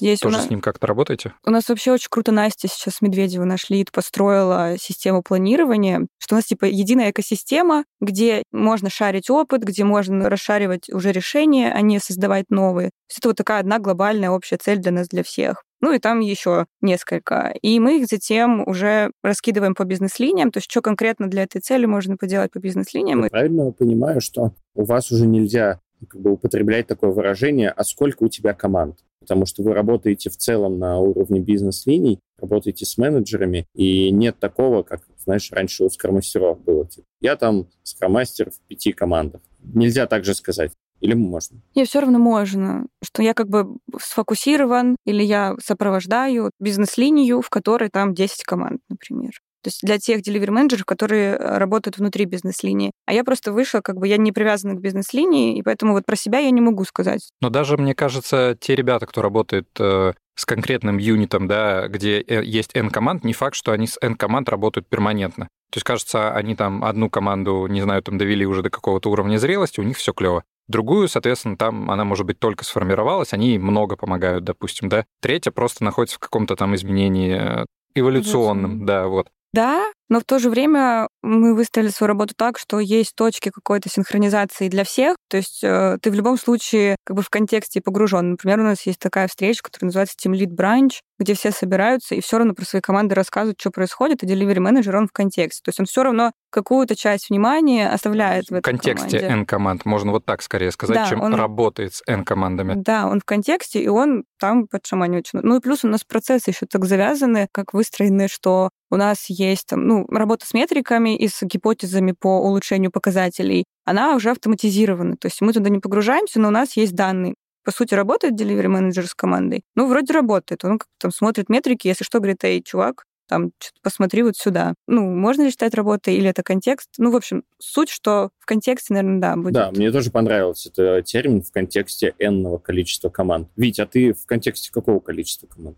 Здесь 0.00 0.20
Тоже 0.20 0.36
нас... 0.36 0.46
с 0.46 0.50
ним 0.50 0.60
как-то 0.60 0.86
работаете? 0.86 1.32
У 1.44 1.50
нас 1.50 1.68
вообще 1.68 1.92
очень 1.92 2.08
круто 2.10 2.30
Настя 2.32 2.68
сейчас 2.68 3.00
Медведева 3.00 3.44
наш 3.44 3.68
лид 3.68 3.90
построила 3.90 4.76
систему 4.78 5.22
планирования, 5.22 6.06
что 6.18 6.34
у 6.34 6.38
нас 6.38 6.44
типа 6.44 6.66
единая 6.66 7.10
экосистема, 7.10 7.84
где 8.00 8.42
можно 8.52 8.90
шарить 8.90 9.30
опыт, 9.30 9.62
где 9.62 9.84
можно 9.84 10.28
расшаривать 10.28 10.88
уже 10.90 11.12
решения, 11.12 11.72
а 11.72 11.80
не 11.80 11.98
создавать 11.98 12.46
новые. 12.48 12.88
То 12.88 13.10
есть 13.10 13.18
это 13.18 13.28
вот 13.28 13.36
такая 13.36 13.60
одна 13.60 13.78
глобальная 13.78 14.30
общая 14.30 14.56
цель 14.56 14.78
для 14.78 14.92
нас, 14.92 15.08
для 15.08 15.22
всех. 15.22 15.64
Ну 15.80 15.92
и 15.92 15.98
там 15.98 16.20
еще 16.20 16.66
несколько. 16.80 17.54
И 17.62 17.78
мы 17.78 18.00
их 18.00 18.06
затем 18.06 18.66
уже 18.66 19.12
раскидываем 19.22 19.74
по 19.74 19.84
бизнес-линиям. 19.84 20.50
То 20.50 20.58
есть 20.58 20.70
что 20.70 20.82
конкретно 20.82 21.28
для 21.28 21.44
этой 21.44 21.60
цели 21.60 21.86
можно 21.86 22.16
поделать 22.16 22.50
по 22.50 22.58
бизнес-линиям. 22.58 23.24
Я 23.24 23.30
правильно 23.30 23.70
понимаю, 23.72 24.20
что 24.20 24.52
у 24.74 24.84
вас 24.84 25.10
уже 25.12 25.26
нельзя 25.26 25.80
как 26.08 26.20
бы 26.20 26.32
употреблять 26.32 26.86
такое 26.86 27.10
выражение, 27.10 27.70
а 27.70 27.84
сколько 27.84 28.24
у 28.24 28.28
тебя 28.28 28.54
команд? 28.54 28.98
Потому 29.28 29.44
что 29.44 29.62
вы 29.62 29.74
работаете 29.74 30.30
в 30.30 30.38
целом 30.38 30.78
на 30.78 30.98
уровне 31.00 31.40
бизнес-линий, 31.40 32.18
работаете 32.40 32.86
с 32.86 32.96
менеджерами, 32.96 33.66
и 33.74 34.10
нет 34.10 34.38
такого, 34.38 34.82
как, 34.82 35.02
знаешь, 35.22 35.52
раньше 35.52 35.84
у 35.84 35.90
скромастеров 35.90 36.64
было. 36.64 36.86
Типа, 36.86 37.06
я 37.20 37.36
там 37.36 37.68
скромастер 37.82 38.50
в 38.50 38.58
пяти 38.68 38.92
командах. 38.92 39.42
Нельзя 39.62 40.06
так 40.06 40.24
же 40.24 40.34
сказать. 40.34 40.72
Или 41.00 41.12
можно? 41.12 41.60
Не, 41.74 41.84
все 41.84 42.00
равно 42.00 42.18
можно. 42.18 42.86
Что 43.04 43.22
я 43.22 43.34
как 43.34 43.50
бы 43.50 43.76
сфокусирован, 44.00 44.96
или 45.04 45.22
я 45.22 45.56
сопровождаю 45.62 46.50
бизнес-линию, 46.58 47.42
в 47.42 47.50
которой 47.50 47.90
там 47.90 48.14
10 48.14 48.44
команд, 48.44 48.80
например. 48.88 49.32
То 49.62 49.68
есть 49.68 49.80
для 49.82 49.98
тех 49.98 50.20
delivery 50.20 50.50
менеджеров, 50.50 50.84
которые 50.84 51.34
э, 51.34 51.58
работают 51.58 51.98
внутри 51.98 52.24
бизнес-линии. 52.24 52.92
А 53.06 53.12
я 53.12 53.24
просто 53.24 53.52
вышла, 53.52 53.80
как 53.80 53.96
бы 53.96 54.06
я 54.06 54.16
не 54.16 54.32
привязана 54.32 54.74
к 54.74 54.80
бизнес-линии, 54.80 55.58
и 55.58 55.62
поэтому 55.62 55.92
вот 55.94 56.06
про 56.06 56.16
себя 56.16 56.38
я 56.38 56.50
не 56.50 56.60
могу 56.60 56.84
сказать. 56.84 57.30
Но 57.40 57.50
даже, 57.50 57.76
мне 57.76 57.94
кажется, 57.94 58.56
те 58.60 58.74
ребята, 58.76 59.06
кто 59.06 59.22
работает 59.22 59.68
э, 59.80 60.12
с 60.36 60.44
конкретным 60.44 60.98
юнитом, 60.98 61.48
да, 61.48 61.88
где 61.88 62.20
э, 62.20 62.44
есть 62.44 62.70
N 62.74 62.90
команд, 62.90 63.24
не 63.24 63.32
факт, 63.32 63.56
что 63.56 63.72
они 63.72 63.88
с 63.88 63.98
N 64.00 64.14
команд 64.14 64.48
работают 64.48 64.88
перманентно. 64.88 65.48
То 65.70 65.76
есть, 65.76 65.84
кажется, 65.84 66.32
они 66.32 66.54
там 66.54 66.84
одну 66.84 67.10
команду, 67.10 67.66
не 67.66 67.82
знаю, 67.82 68.02
там 68.02 68.16
довели 68.16 68.46
уже 68.46 68.62
до 68.62 68.70
какого-то 68.70 69.10
уровня 69.10 69.38
зрелости, 69.38 69.80
у 69.80 69.82
них 69.82 69.96
все 69.96 70.12
клево. 70.12 70.44
Другую, 70.68 71.08
соответственно, 71.08 71.56
там 71.56 71.90
она, 71.90 72.04
может 72.04 72.24
быть, 72.26 72.38
только 72.38 72.64
сформировалась, 72.64 73.32
они 73.32 73.58
много 73.58 73.96
помогают, 73.96 74.44
допустим, 74.44 74.88
да. 74.88 75.04
Третья 75.20 75.50
просто 75.50 75.82
находится 75.82 76.16
в 76.16 76.20
каком-то 76.20 76.56
там 76.56 76.74
изменении 76.74 77.66
эволюционном, 77.94 78.86
да, 78.86 79.08
вот. 79.08 79.28
Да, 79.54 79.86
но 80.10 80.20
в 80.20 80.24
то 80.24 80.38
же 80.38 80.50
время 80.50 81.08
мы 81.22 81.54
выставили 81.54 81.88
свою 81.88 82.08
работу 82.08 82.34
так, 82.36 82.58
что 82.58 82.80
есть 82.80 83.14
точки 83.14 83.50
какой-то 83.50 83.88
синхронизации 83.88 84.68
для 84.68 84.84
всех. 84.84 85.16
То 85.28 85.38
есть 85.38 85.60
э, 85.64 85.96
ты 86.02 86.10
в 86.10 86.14
любом 86.14 86.38
случае 86.38 86.96
как 87.04 87.16
бы 87.16 87.22
в 87.22 87.30
контексте 87.30 87.80
погружен. 87.80 88.32
Например, 88.32 88.60
у 88.60 88.64
нас 88.64 88.82
есть 88.86 88.98
такая 88.98 89.26
встреча, 89.26 89.62
которая 89.62 89.88
называется 89.88 90.16
Team 90.22 90.32
Lead 90.32 90.54
Branch, 90.54 90.92
где 91.18 91.34
все 91.34 91.50
собираются 91.50 92.14
и 92.14 92.20
все 92.20 92.38
равно 92.38 92.54
про 92.54 92.64
свои 92.64 92.80
команды 92.80 93.14
рассказывают, 93.14 93.60
что 93.60 93.70
происходит, 93.70 94.22
и 94.22 94.26
delivery 94.26 94.60
менеджер 94.60 94.96
он 94.96 95.08
в 95.08 95.12
контексте. 95.12 95.62
То 95.64 95.68
есть 95.70 95.80
он 95.80 95.86
все 95.86 96.02
равно 96.02 96.32
какую-то 96.50 96.96
часть 96.96 97.30
внимания 97.30 97.88
оставляет 97.88 98.46
в, 98.50 98.58
в 98.58 98.60
контексте 98.62 99.18
N 99.18 99.44
команд. 99.44 99.84
Можно 99.84 100.12
вот 100.12 100.24
так 100.24 100.42
скорее 100.42 100.70
сказать, 100.70 100.96
да, 100.96 101.06
чем 101.06 101.20
он... 101.20 101.34
работает 101.34 101.94
с 101.94 102.02
N 102.06 102.24
командами. 102.24 102.74
Да, 102.76 103.06
он 103.06 103.20
в 103.20 103.24
контексте, 103.24 103.82
и 103.82 103.88
он 103.88 104.24
там 104.38 104.66
подшаманивает. 104.66 105.28
Ну 105.32 105.56
и 105.56 105.60
плюс 105.60 105.84
у 105.84 105.88
нас 105.88 106.04
процессы 106.04 106.50
еще 106.50 106.66
так 106.66 106.84
завязаны, 106.84 107.48
как 107.52 107.74
выстроены, 107.74 108.28
что 108.28 108.70
у 108.90 108.96
нас 108.96 109.26
есть 109.28 109.66
там, 109.66 109.86
ну, 109.86 110.06
работа 110.08 110.46
с 110.46 110.54
метриками 110.54 111.16
и 111.16 111.28
с 111.28 111.42
гипотезами 111.42 112.14
по 112.18 112.40
улучшению 112.40 112.90
показателей, 112.90 113.64
она 113.84 114.14
уже 114.14 114.30
автоматизирована. 114.30 115.16
То 115.16 115.26
есть 115.26 115.40
мы 115.40 115.52
туда 115.52 115.68
не 115.68 115.78
погружаемся, 115.78 116.40
но 116.40 116.48
у 116.48 116.52
нас 116.52 116.76
есть 116.76 116.94
данные. 116.94 117.34
По 117.68 117.72
сути, 117.72 117.92
работает 117.92 118.32
delivery 118.32 118.68
менеджер 118.68 119.06
с 119.06 119.14
командой? 119.14 119.62
Ну, 119.74 119.88
вроде 119.88 120.14
работает. 120.14 120.64
Он 120.64 120.78
как 120.78 120.88
там 120.98 121.10
смотрит 121.10 121.50
метрики, 121.50 121.86
если 121.86 122.02
что, 122.02 122.16
говорит, 122.18 122.42
эй, 122.42 122.62
чувак, 122.62 123.04
там, 123.28 123.50
что-то 123.58 123.80
посмотри 123.82 124.22
вот 124.22 124.38
сюда. 124.38 124.72
Ну, 124.86 125.02
можно 125.14 125.42
ли 125.42 125.50
считать 125.50 125.74
работой 125.74 126.14
или 126.14 126.30
это 126.30 126.42
контекст? 126.42 126.88
Ну, 126.96 127.10
в 127.10 127.16
общем, 127.16 127.42
суть, 127.58 127.90
что 127.90 128.30
в 128.38 128.46
контексте, 128.46 128.94
наверное, 128.94 129.20
да, 129.20 129.36
будет. 129.36 129.52
Да, 129.52 129.70
мне 129.70 129.92
тоже 129.92 130.10
понравился 130.10 130.70
этот 130.70 131.04
термин 131.04 131.42
в 131.42 131.52
контексте 131.52 132.14
n 132.18 132.58
количества 132.60 133.10
команд. 133.10 133.50
Вить, 133.54 133.78
а 133.80 133.86
ты 133.86 134.14
в 134.14 134.24
контексте 134.24 134.72
какого 134.72 135.00
количества 135.00 135.46
команд? 135.46 135.76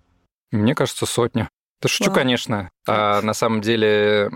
Мне 0.52 0.76
кажется, 0.76 1.06
сотня. 1.06 1.50
Да 1.82 1.88
шучу, 1.88 2.12
конечно. 2.12 2.70
А, 2.86 3.20
на 3.20 3.34
самом 3.34 3.62
деле... 3.62 4.30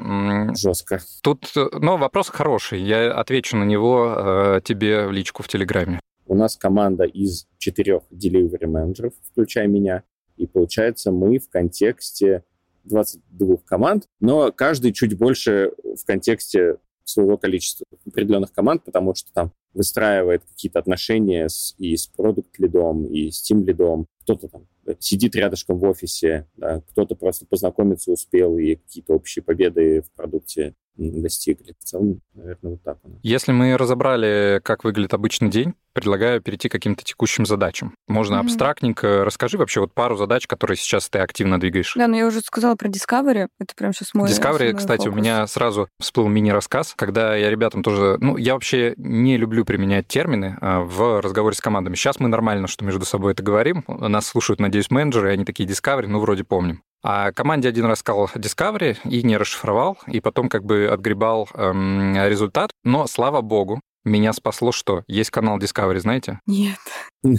Жестко. 0.56 1.00
Тут, 1.22 1.52
но 1.54 1.98
вопрос 1.98 2.30
хороший. 2.30 2.82
Я 2.82 3.12
отвечу 3.12 3.56
на 3.56 3.64
него 3.64 4.12
э, 4.16 4.60
тебе 4.64 5.06
в 5.06 5.12
личку 5.12 5.44
в 5.44 5.46
Телеграме. 5.48 6.00
У 6.26 6.34
нас 6.34 6.56
команда 6.56 7.04
из 7.04 7.46
четырех 7.58 8.02
delivery 8.10 8.66
менеджеров, 8.66 9.14
включая 9.30 9.66
меня. 9.66 10.04
И 10.36 10.46
получается, 10.46 11.12
мы 11.12 11.38
в 11.38 11.48
контексте 11.48 12.44
22 12.84 13.58
команд, 13.64 14.08
но 14.20 14.52
каждый 14.52 14.92
чуть 14.92 15.16
больше 15.16 15.72
в 15.82 16.04
контексте 16.04 16.78
своего 17.04 17.36
количества 17.36 17.86
определенных 18.06 18.52
команд, 18.52 18.84
потому 18.84 19.14
что 19.14 19.32
там 19.32 19.52
выстраивает 19.74 20.44
какие-то 20.44 20.78
отношения 20.78 21.48
с, 21.48 21.74
и 21.78 21.96
с 21.96 22.06
продукт-лидом, 22.06 23.06
и 23.06 23.30
с 23.30 23.42
тим-лидом. 23.42 24.06
Кто-то 24.22 24.48
там 24.48 24.66
сидит 25.00 25.34
рядышком 25.34 25.78
в 25.78 25.84
офисе, 25.84 26.48
да, 26.56 26.80
кто-то 26.80 27.14
просто 27.14 27.46
познакомиться 27.46 28.10
успел 28.10 28.56
и 28.56 28.76
какие-то 28.76 29.14
общие 29.14 29.42
победы 29.42 30.02
в 30.02 30.10
продукте 30.12 30.74
достигли. 30.96 31.74
В 31.78 31.84
целом, 31.84 32.20
наверное, 32.34 32.72
вот 32.72 32.82
так. 32.82 32.98
Если 33.22 33.52
мы 33.52 33.76
разобрали, 33.76 34.60
как 34.62 34.84
выглядит 34.84 35.14
обычный 35.14 35.48
день, 35.48 35.74
предлагаю 35.92 36.40
перейти 36.40 36.68
к 36.68 36.72
каким-то 36.72 37.04
текущим 37.04 37.46
задачам. 37.46 37.94
Можно 38.08 38.36
mm-hmm. 38.36 38.40
абстрактненько. 38.40 39.24
Расскажи 39.24 39.56
вообще 39.58 39.80
вот 39.80 39.94
пару 39.94 40.16
задач, 40.16 40.46
которые 40.46 40.76
сейчас 40.76 41.08
ты 41.08 41.20
активно 41.20 41.58
двигаешь. 41.58 41.94
Да, 41.96 42.08
ну 42.08 42.16
я 42.16 42.26
уже 42.26 42.40
сказала 42.40 42.74
про 42.74 42.88
Discovery. 42.88 43.48
Это 43.58 43.74
прям 43.76 43.92
сейчас 43.92 44.12
мой 44.14 44.28
Discovery, 44.28 44.74
кстати, 44.74 45.04
фокус. 45.04 45.14
у 45.14 45.16
меня 45.16 45.46
сразу 45.46 45.88
всплыл 46.00 46.28
мини-рассказ, 46.28 46.94
когда 46.96 47.36
я 47.36 47.50
ребятам 47.50 47.82
тоже... 47.82 48.18
Ну, 48.20 48.36
я 48.36 48.54
вообще 48.54 48.94
не 48.96 49.36
люблю 49.36 49.64
применять 49.64 50.08
термины 50.08 50.58
а, 50.60 50.80
в 50.80 51.20
разговоре 51.20 51.54
с 51.54 51.60
командами. 51.60 51.94
Сейчас 51.94 52.18
мы 52.18 52.28
нормально, 52.28 52.66
что 52.66 52.84
между 52.84 53.04
собой 53.04 53.32
это 53.32 53.42
говорим. 53.42 53.84
Нас 53.86 54.26
слушают, 54.26 54.60
надеюсь, 54.60 54.90
менеджеры, 54.90 55.30
и 55.30 55.32
они 55.32 55.44
такие 55.44 55.68
Discovery, 55.68 56.08
ну, 56.08 56.18
вроде 56.18 56.44
помним. 56.44 56.82
А 57.06 57.32
команде 57.32 57.68
один 57.68 57.84
раз 57.84 57.98
сказал 57.98 58.30
Discovery 58.34 58.96
и 59.04 59.22
не 59.22 59.36
расшифровал, 59.36 59.98
и 60.06 60.20
потом 60.20 60.48
как 60.48 60.64
бы 60.64 60.88
отгребал 60.90 61.46
эм, 61.52 62.16
результат. 62.16 62.70
Но, 62.82 63.06
слава 63.06 63.42
богу, 63.42 63.82
Меня 64.04 64.32
спасло 64.32 64.72
что? 64.72 65.02
Есть 65.06 65.30
канал 65.30 65.58
Discovery, 65.58 65.98
знаете? 65.98 66.40
Нет. 66.46 66.78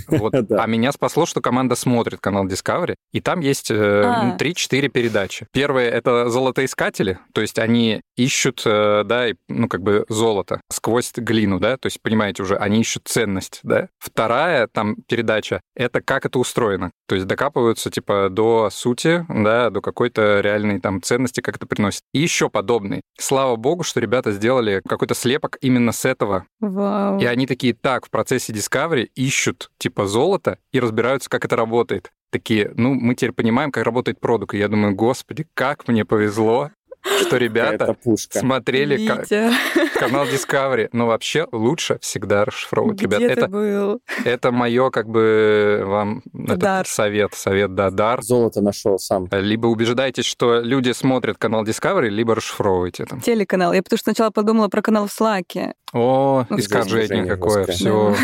Вот. 0.07 0.33
А 0.57 0.67
меня 0.67 0.91
спасло, 0.91 1.25
что 1.25 1.41
команда 1.41 1.75
смотрит 1.75 2.19
канал 2.19 2.47
Discovery, 2.47 2.95
и 3.11 3.21
там 3.21 3.39
есть 3.39 3.69
э, 3.69 4.03
А. 4.03 4.37
3-4 4.37 4.87
передачи. 4.89 5.47
Первое— 5.51 5.89
это 5.91 6.29
золотоискатели, 6.29 7.19
то 7.33 7.41
есть 7.41 7.59
они 7.59 8.01
ищут, 8.15 8.63
э, 8.65 9.03
да, 9.05 9.29
и, 9.29 9.35
ну, 9.47 9.67
как 9.67 9.81
бы 9.81 10.05
золото 10.09 10.61
сквозь 10.71 11.11
глину, 11.15 11.59
да, 11.59 11.77
то 11.77 11.87
есть, 11.87 12.01
понимаете 12.01 12.43
уже, 12.43 12.55
они 12.57 12.81
ищут 12.81 13.03
ценность, 13.07 13.59
да. 13.63 13.89
Вторая 13.99 14.67
там 14.67 14.95
передача— 15.07 15.61
это 15.75 16.01
как 16.01 16.25
это 16.25 16.39
устроено, 16.39 16.91
то 17.07 17.15
есть 17.15 17.27
докапываются, 17.27 17.91
типа, 17.91 18.29
до 18.31 18.69
сути, 18.71 19.25
да, 19.29 19.69
до 19.69 19.81
какой-то 19.81 20.39
реальной 20.39 20.79
там 20.79 21.01
ценности, 21.01 21.41
как 21.41 21.57
это 21.57 21.67
приносит. 21.67 22.01
И 22.13 22.19
еще 22.19 22.49
подобные. 22.49 23.01
Слава 23.19 23.55
богу, 23.55 23.83
что 23.83 23.99
ребята 23.99 24.31
сделали 24.31 24.81
какой-то 24.87 25.13
слепок 25.13 25.57
именно 25.61 25.91
с 25.91 26.05
этого 26.05 26.45
Вау. 26.69 27.19
и 27.19 27.25
они 27.25 27.47
такие, 27.47 27.73
так, 27.73 28.05
в 28.05 28.09
процессе 28.09 28.53
Discovery 28.53 29.09
ищут 29.15 29.71
типа 29.77 30.07
золото 30.07 30.57
и 30.71 30.79
разбираются, 30.79 31.29
как 31.29 31.45
это 31.45 31.55
работает. 31.55 32.11
Такие, 32.31 32.71
ну, 32.75 32.93
мы 32.93 33.15
теперь 33.15 33.31
понимаем, 33.31 33.71
как 33.71 33.85
работает 33.85 34.19
продукт. 34.19 34.53
И 34.55 34.57
я 34.57 34.67
думаю, 34.67 34.95
господи, 34.95 35.47
как 35.53 35.87
мне 35.87 36.05
повезло, 36.05 36.71
что 37.21 37.37
ребята 37.37 37.95
смотрели 38.29 38.97
Витя, 38.97 39.51
канал 39.99 40.25
Discovery. 40.25 40.89
Но 40.91 41.07
вообще 41.07 41.47
лучше 41.51 41.97
всегда 42.01 42.45
расшифровывать, 42.45 42.97
где 43.01 43.17
ребят. 43.17 43.19
ты 43.19 43.39
Это, 43.41 43.47
был? 43.47 44.01
это 44.23 44.51
мое, 44.51 44.89
как 44.89 45.07
бы, 45.07 45.83
вам 45.85 46.21
Дар. 46.33 46.85
совет, 46.87 47.33
совет, 47.33 47.73
да, 47.75 47.89
дар. 47.89 48.21
Золото 48.21 48.61
нашел 48.61 48.97
сам. 48.99 49.27
Либо 49.31 49.67
убеждайтесь, 49.67 50.25
что 50.25 50.59
люди 50.59 50.91
смотрят 50.91 51.37
канал 51.37 51.63
Discovery, 51.63 52.09
либо 52.09 52.35
расшифровывайте 52.35 53.03
это. 53.03 53.19
Телеканал. 53.21 53.73
Я 53.73 53.81
потому 53.83 53.97
что 53.97 54.11
сначала 54.11 54.31
подумала 54.31 54.67
про 54.67 54.81
канал 54.81 55.07
в 55.07 55.11
Слаке. 55.11 55.73
О, 55.93 56.45
Ну, 56.49 56.59
искажение 56.59 57.25
какое, 57.25 57.65
все. 57.67 58.15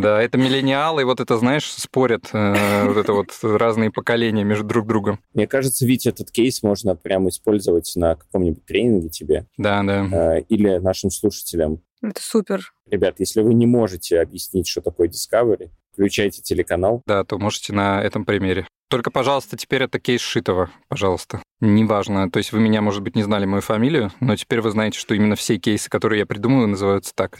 Да, 0.00 0.20
это 0.20 0.36
миллениалы, 0.36 1.04
вот 1.04 1.20
это, 1.20 1.38
знаешь, 1.38 1.70
спорят, 1.70 2.28
э, 2.32 2.86
вот 2.86 2.98
это 2.98 3.12
вот 3.14 3.30
разные 3.42 3.90
поколения 3.90 4.44
между 4.44 4.64
друг 4.64 4.86
другом. 4.86 5.20
Мне 5.32 5.46
кажется, 5.46 5.86
Витя, 5.86 6.08
этот 6.10 6.30
кейс 6.30 6.62
можно 6.62 6.94
прямо 6.94 7.30
использовать 7.30 7.90
на 7.96 8.16
каком-нибудь 8.16 8.66
тренинге 8.66 9.08
тебе 9.08 9.46
Да, 9.56 9.82
да. 9.82 10.36
э, 10.36 10.40
или 10.48 10.76
нашим 10.78 11.10
слушателям. 11.10 11.80
Это 12.02 12.20
супер. 12.20 12.72
Ребят, 12.90 13.16
если 13.20 13.40
вы 13.40 13.54
не 13.54 13.66
можете 13.66 14.20
объяснить, 14.20 14.68
что 14.68 14.82
такое 14.82 15.08
Discovery, 15.08 15.70
включайте 15.94 16.42
телеканал. 16.42 17.02
Да, 17.06 17.24
то 17.24 17.38
можете 17.38 17.72
на 17.72 18.02
этом 18.02 18.26
примере. 18.26 18.66
Только, 18.88 19.10
пожалуйста, 19.10 19.56
теперь 19.56 19.82
это 19.84 19.98
кейс 19.98 20.20
Шитова, 20.20 20.70
пожалуйста. 20.88 21.42
Неважно, 21.60 22.30
то 22.30 22.36
есть 22.36 22.52
вы 22.52 22.60
меня, 22.60 22.82
может 22.82 23.02
быть, 23.02 23.16
не 23.16 23.22
знали 23.22 23.46
мою 23.46 23.62
фамилию, 23.62 24.12
но 24.20 24.36
теперь 24.36 24.60
вы 24.60 24.70
знаете, 24.70 24.98
что 24.98 25.14
именно 25.14 25.36
все 25.36 25.56
кейсы, 25.58 25.88
которые 25.88 26.20
я 26.20 26.26
придумываю, 26.26 26.68
называются 26.68 27.12
так. 27.14 27.38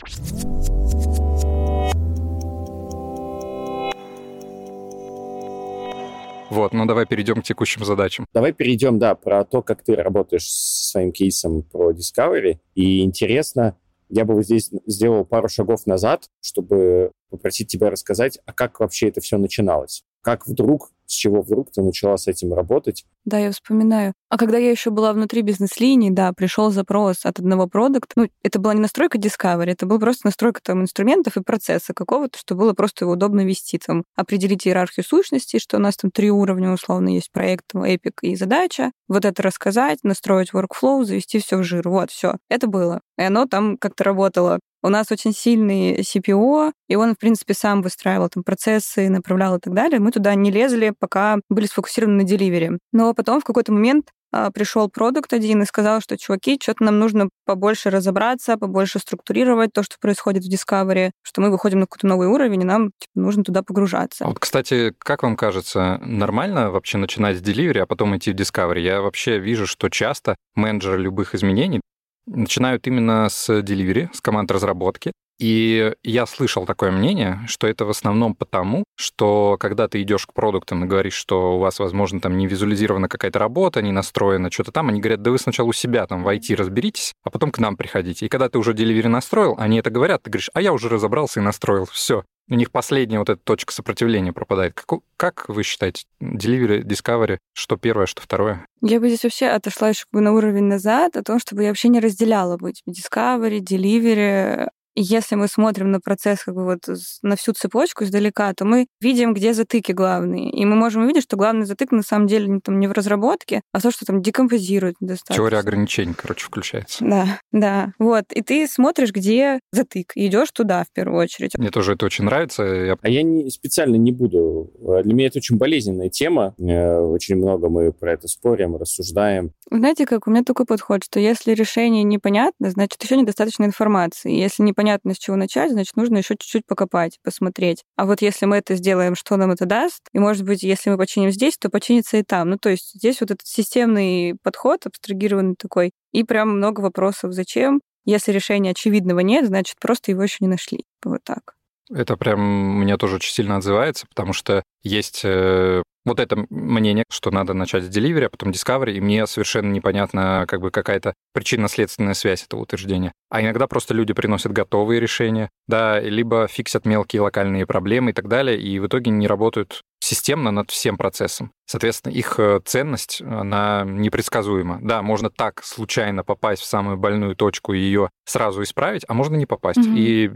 Вот, 6.49 6.73
ну 6.73 6.87
давай 6.87 7.07
перейдем 7.07 7.43
к 7.43 7.45
текущим 7.45 7.85
задачам. 7.85 8.27
Давай 8.33 8.53
перейдем, 8.53 8.99
да, 8.99 9.15
про 9.15 9.45
то, 9.45 9.63
как 9.63 9.83
ты 9.83 9.97
работаешь 9.97 10.49
со 10.49 10.91
своим 10.91 11.13
кейсом 11.13 11.63
про 11.63 11.93
Discovery. 11.93 12.59
И 12.75 13.03
интересно, 13.03 13.77
я 14.09 14.25
бы 14.25 14.35
вот 14.35 14.45
здесь 14.45 14.71
сделал 14.87 15.25
пару 15.25 15.49
шагов 15.49 15.87
назад, 15.87 16.29
чтобы 16.41 17.11
попросить 17.31 17.69
тебя 17.69 17.91
рассказать, 17.91 18.39
а 18.47 18.53
как 18.53 18.79
вообще 18.79 19.09
это 19.09 19.21
все 19.21 19.39
начиналось? 19.39 20.05
Как 20.21 20.47
вдруг, 20.47 20.93
с 21.07 21.13
чего 21.13 21.43
вдруг 21.43 21.73
ты 21.73 21.83
начала 21.83 22.17
с 22.17 22.29
этим 22.29 22.55
работать? 22.55 23.05
Да, 23.27 23.39
я 23.39 23.51
вспоминаю. 23.51 24.13
А 24.29 24.39
когда 24.39 24.57
я 24.57 24.71
еще 24.71 24.91
была 24.91 25.13
внутри 25.13 25.43
бизнес-линии, 25.43 26.11
да, 26.11 26.33
пришел 26.33 26.71
запрос 26.71 27.25
от 27.27 27.41
одного 27.41 27.67
продукта. 27.67 28.13
Ну, 28.15 28.29
это 28.45 28.61
была 28.61 28.73
не 28.73 28.81
настройка 28.81 29.19
Discovery, 29.19 29.73
это 29.73 29.85
была 29.85 29.99
просто 29.99 30.29
настройка 30.29 30.61
там 30.63 30.83
инструментов 30.83 31.37
и 31.37 31.43
процесса 31.43 31.93
какого-то, 31.93 32.39
что 32.39 32.55
было 32.55 32.73
просто 32.73 33.05
его 33.05 33.15
удобно 33.15 33.45
вести. 33.45 33.79
Там, 33.79 34.05
определить 34.15 34.65
иерархию 34.67 35.05
сущностей, 35.05 35.59
что 35.59 35.77
у 35.77 35.81
нас 35.81 35.97
там 35.97 36.13
три 36.13 36.31
уровня, 36.31 36.73
условно, 36.73 37.09
есть 37.09 37.33
проект, 37.33 37.65
Epic 37.75 38.13
и 38.23 38.37
задача. 38.37 38.93
Вот 39.09 39.25
это 39.25 39.43
рассказать, 39.43 39.99
настроить 40.05 40.53
workflow, 40.53 41.05
завести 41.05 41.41
все 41.41 41.57
в 41.57 41.65
жир. 41.65 41.89
Вот, 41.89 42.13
все. 42.13 42.37
Это 42.49 42.69
было. 42.69 43.01
И 43.19 43.23
оно 43.23 43.47
там 43.47 43.77
как-то 43.77 44.05
работало. 44.05 44.61
У 44.87 44.89
нас 44.89 45.11
очень 45.11 45.33
сильный 45.33 46.01
CPO, 46.03 46.71
и 46.89 46.95
он, 46.95 47.15
в 47.15 47.19
принципе, 47.19 47.55
сам 47.55 47.83
выстраивал 47.83 48.29
там 48.29 48.45
процессы, 48.45 49.09
направлял 49.09 49.57
и 49.57 49.59
так 49.59 49.75
далее. 49.75 49.99
Мы 49.99 50.13
туда 50.13 50.33
не 50.37 50.53
лезли, 50.53 50.95
пока 50.97 51.39
были 51.49 51.67
сфокусированы 51.67 52.19
на 52.19 52.25
деливере. 52.25 52.79
Но 52.93 53.13
потом 53.17 53.41
в 53.41 53.45
какой-то 53.45 53.73
момент 53.73 54.11
а, 54.33 54.51
пришел 54.51 54.89
продукт 54.89 55.33
один 55.33 55.63
и 55.63 55.67
сказал, 55.67 56.01
что, 56.01 56.19
чуваки, 56.19 56.59
что-то 56.61 56.85
нам 56.85 56.99
нужно 56.99 57.29
побольше 57.45 57.91
разобраться, 57.91 58.57
побольше 58.57 58.99
структурировать 58.99 59.73
то, 59.73 59.83
что 59.83 59.97
происходит 60.01 60.45
в 60.45 60.53
Discovery, 60.53 61.11
что 61.23 61.41
мы 61.41 61.51
выходим 61.51 61.81
на 61.81 61.87
какой-то 61.87 62.07
новый 62.07 62.29
уровень, 62.29 62.63
и 62.63 62.65
нам 62.65 62.91
типа, 62.99 63.13
нужно 63.15 63.45
туда 63.45 63.63
погружаться. 63.63 64.25
А 64.25 64.29
вот, 64.29 64.39
кстати, 64.39 64.95
как 64.99 65.23
вам 65.23 65.37
кажется, 65.37 65.99
нормально 66.05 66.71
вообще 66.71 66.99
начинать 66.99 67.39
с 67.39 67.43
Delivery, 67.43 67.79
а 67.79 67.87
потом 67.87 68.17
идти 68.17 68.33
в 68.33 68.37
Discovery? 68.37 68.81
Я 68.81 69.01
вообще 69.01 69.39
вижу, 69.39 69.67
что 69.67 69.89
часто 69.89 70.37
менеджеры 70.55 70.99
любых 70.99 71.35
изменений 71.35 71.81
начинают 72.27 72.87
именно 72.87 73.29
с 73.29 73.49
Delivery, 73.51 74.09
с 74.13 74.21
команд 74.21 74.51
разработки. 74.51 75.13
И 75.39 75.93
я 76.03 76.25
слышал 76.25 76.65
такое 76.65 76.91
мнение, 76.91 77.41
что 77.47 77.67
это 77.67 77.85
в 77.85 77.91
основном 77.91 78.35
потому, 78.35 78.85
что 78.97 79.57
когда 79.61 79.87
ты 79.87 80.01
идешь 80.01 80.27
к 80.27 80.33
продуктам 80.33 80.85
и 80.85 80.89
говоришь, 80.89 81.13
что 81.13 81.57
у 81.57 81.59
вас, 81.59 81.79
возможно, 81.79 82.21
там 82.21 82.39
не 82.39 82.47
визуализирована 82.47 83.09
какая-то 83.09 83.39
работа, 83.39 83.83
не 83.83 83.93
настроена, 83.93 84.51
что-то 84.51 84.73
там, 84.73 84.89
они 84.89 85.01
говорят, 85.01 85.21
да 85.21 85.31
вы 85.31 85.39
сначала 85.39 85.69
у 85.69 85.73
себя 85.73 86.07
там 86.07 86.25
в 86.25 86.29
IT 86.29 86.55
разберитесь, 86.57 87.13
а 87.23 87.31
потом 87.31 87.51
к 87.51 87.59
нам 87.59 87.77
приходите. 87.77 88.25
И 88.25 88.29
когда 88.31 88.49
ты 88.49 88.59
уже 88.59 88.73
Delivery 88.73 89.09
настроил, 89.09 89.57
они 89.59 89.79
это 89.79 89.91
говорят, 89.91 90.23
ты 90.23 90.31
говоришь, 90.31 90.51
а 90.55 90.63
я 90.63 90.73
уже 90.73 90.89
разобрался 90.89 91.41
и 91.41 91.43
настроил, 91.43 91.85
все. 91.85 92.25
У 92.49 92.55
них 92.55 92.71
последняя 92.71 93.19
вот 93.19 93.29
эта 93.29 93.41
точка 93.43 93.73
сопротивления 93.73 94.33
пропадает. 94.33 94.75
Как, 94.75 95.01
как 95.17 95.49
вы 95.49 95.65
считаете, 95.65 96.05
Delivery, 96.23 96.83
Discovery, 96.83 97.39
что 97.53 97.77
первое, 97.77 98.07
что 98.07 98.23
второе? 98.23 98.67
Я 98.83 99.01
бы 99.01 99.09
здесь 99.09 99.25
вообще 99.25 99.47
отошла 99.47 99.89
еще 99.89 100.05
как 100.05 100.13
бы 100.13 100.21
на 100.21 100.33
уровень 100.33 100.65
назад, 100.65 101.17
о 101.17 101.23
том, 101.23 101.41
чтобы 101.41 101.63
я 101.63 101.71
вообще 101.71 101.89
не 101.89 101.99
разделяла 101.99 102.57
быть 102.57 102.83
Discovery, 102.89 103.59
Delivery, 103.59 104.69
если 105.01 105.35
мы 105.35 105.49
смотрим 105.49 105.91
на 105.91 106.01
процесс 106.01 106.45
как 106.45 106.55
бы 106.55 106.65
вот 106.65 106.81
на 107.23 107.37
всю 107.37 107.53
цепочку 107.53 108.05
издалека, 108.05 108.53
то 108.55 108.65
мы 108.65 108.87
видим, 109.01 109.35
где 109.35 109.53
затыки 109.53 109.93
главные. 109.93 110.51
И 110.51 110.65
мы 110.65 110.77
можем 110.77 111.05
увидеть, 111.05 111.25
что 111.25 111.37
главный 111.37 111.67
затык 111.67 111.93
на 111.93 112.03
самом 112.03 112.27
деле 112.27 112.49
не, 112.49 112.61
там, 112.61 112.81
не 112.81 112.89
в 112.89 112.93
разработке, 112.93 113.61
а 113.73 113.81
то, 113.81 113.91
что 113.91 114.07
там 114.07 114.23
декомпозирует 114.23 114.97
недостаточно. 115.01 115.37
Теория 115.37 115.59
ограничений, 115.59 116.15
короче, 116.15 116.47
включается. 116.47 117.05
Да, 117.05 117.41
да. 117.53 117.93
Вот. 117.99 118.25
И 118.33 118.43
ты 118.43 118.67
смотришь, 118.67 119.13
где 119.13 119.61
затык, 119.73 120.13
и 120.15 120.27
идешь 120.27 120.51
туда 120.53 120.85
в 120.85 120.93
первую 120.93 121.23
очередь. 121.23 121.57
Мне 121.59 121.71
тоже 121.71 121.93
это 121.93 122.07
очень 122.07 122.25
нравится. 122.25 122.63
Я 122.65 122.97
А 123.03 123.09
я 123.09 123.23
не, 123.23 123.51
специально 123.51 123.97
не 123.97 124.13
буду. 124.13 124.73
Для 124.81 125.15
меня 125.15 125.27
это 125.27 125.39
очень 125.39 125.57
болезненная 125.57 126.09
тема. 126.09 126.55
Э, 126.59 126.99
Очень 127.01 127.37
много 127.37 127.69
мы 127.69 127.93
про 127.93 128.13
это 128.13 128.29
спорим, 128.29 128.77
рассуждаем. 128.77 129.53
Знаете, 129.71 130.07
как 130.07 130.27
у 130.27 130.31
меня 130.31 130.43
такой 130.43 130.67
подход, 130.67 131.05
что 131.05 131.21
если 131.21 131.53
решение 131.53 132.03
непонятно, 132.03 132.71
значит, 132.71 133.03
еще 133.03 133.17
недостаточно 133.17 133.65
информации. 133.65 134.33
Если 134.33 134.63
непонятно, 134.63 134.86
с 134.95 135.19
чего 135.19 135.37
начать, 135.37 135.73
значит, 135.73 135.97
нужно 135.97 136.19
еще 136.19 136.35
чуть-чуть 136.39 136.67
покопать, 136.67 137.19
посмотреть. 137.23 137.83
А 137.97 138.07
вот 138.07 138.23
если 138.23 138.47
мы 138.47 138.57
это 138.57 138.75
сделаем, 138.75 139.15
что 139.15 139.37
нам 139.37 139.51
это 139.51 139.67
даст? 139.67 140.03
И, 140.13 140.19
может 140.19 140.45
быть, 140.45 140.63
если 140.63 140.91
мы 140.91 140.99
починим 140.99 141.31
здесь, 141.31 141.57
то 141.59 141.69
починится 141.69 142.17
и 142.17 142.23
там. 142.23 142.51
Ну, 142.51 142.59
то 142.59 142.71
есть 142.71 142.93
здесь 142.95 143.21
вот 143.21 143.31
этот 143.31 143.47
системный 143.47 144.37
подход, 144.43 144.87
абстрагированный 144.87 145.55
такой, 145.57 145.93
и 146.13 146.25
прям 146.25 146.57
много 146.57 146.81
вопросов, 146.81 147.33
зачем. 147.33 147.81
Если 148.05 148.33
решения 148.33 148.71
очевидного 148.71 149.21
нет, 149.21 149.47
значит, 149.47 149.77
просто 149.81 150.13
его 150.13 150.23
еще 150.23 150.39
не 150.41 150.49
нашли. 150.49 150.85
Вот 151.05 151.21
так. 151.25 151.57
Это 151.91 152.17
прям 152.17 152.81
мне 152.81 152.97
тоже 152.97 153.17
очень 153.17 153.33
сильно 153.33 153.57
отзывается, 153.57 154.07
потому 154.09 154.33
что 154.33 154.63
есть 154.83 155.23
э, 155.25 155.83
вот 156.07 156.21
это 156.21 156.47
мнение, 156.49 157.05
что 157.11 157.31
надо 157.31 157.53
начать 157.53 157.85
с 157.85 157.89
Delivery, 157.89 158.25
а 158.25 158.31
потом 158.31 158.51
Discovery, 158.51 158.93
и 158.93 159.01
мне 159.01 159.27
совершенно 159.27 159.71
непонятно 159.71 160.45
как 160.49 160.61
бы 160.61 160.71
какая-то 160.71 161.15
причинно-следственная 161.35 162.15
связь 162.15 162.45
этого 162.45 162.61
утверждения. 162.61 163.13
А 163.29 163.43
иногда 163.43 163.67
просто 163.67 163.93
люди 163.93 164.13
приносят 164.13 164.53
готовые 164.53 165.01
решения, 165.01 165.51
да, 165.67 166.01
либо 166.01 166.47
фиксят 166.47 166.87
мелкие 166.87 167.23
локальные 167.23 167.67
проблемы 167.67 168.11
и 168.11 168.15
так 168.15 168.29
далее, 168.29 168.59
и 168.59 168.79
в 168.79 168.87
итоге 168.87 169.11
не 169.11 169.27
работают 169.27 169.83
системно 169.99 170.53
над 170.53 170.71
всем 170.71 170.97
процессом. 170.97 171.51
Соответственно, 171.67 172.13
их 172.13 172.39
э, 172.39 172.61
ценность, 172.65 173.21
она 173.23 173.83
непредсказуема. 173.85 174.79
Да, 174.81 175.03
можно 175.03 175.31
так 175.31 175.65
случайно 175.65 176.23
попасть 176.23 176.63
в 176.63 176.67
самую 176.67 176.97
больную 176.97 177.35
точку 177.35 177.73
и 177.73 177.81
ее 177.81 178.11
сразу 178.25 178.63
исправить, 178.63 179.05
а 179.09 179.15
можно 179.15 179.35
не 179.35 179.47
попасть. 179.47 179.79
Мгм. 179.79 179.95
И 179.97 180.31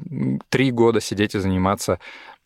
три 0.48 0.72
года 0.72 1.00
сидеть 1.00 1.36
и 1.36 1.38
заниматься 1.38 2.00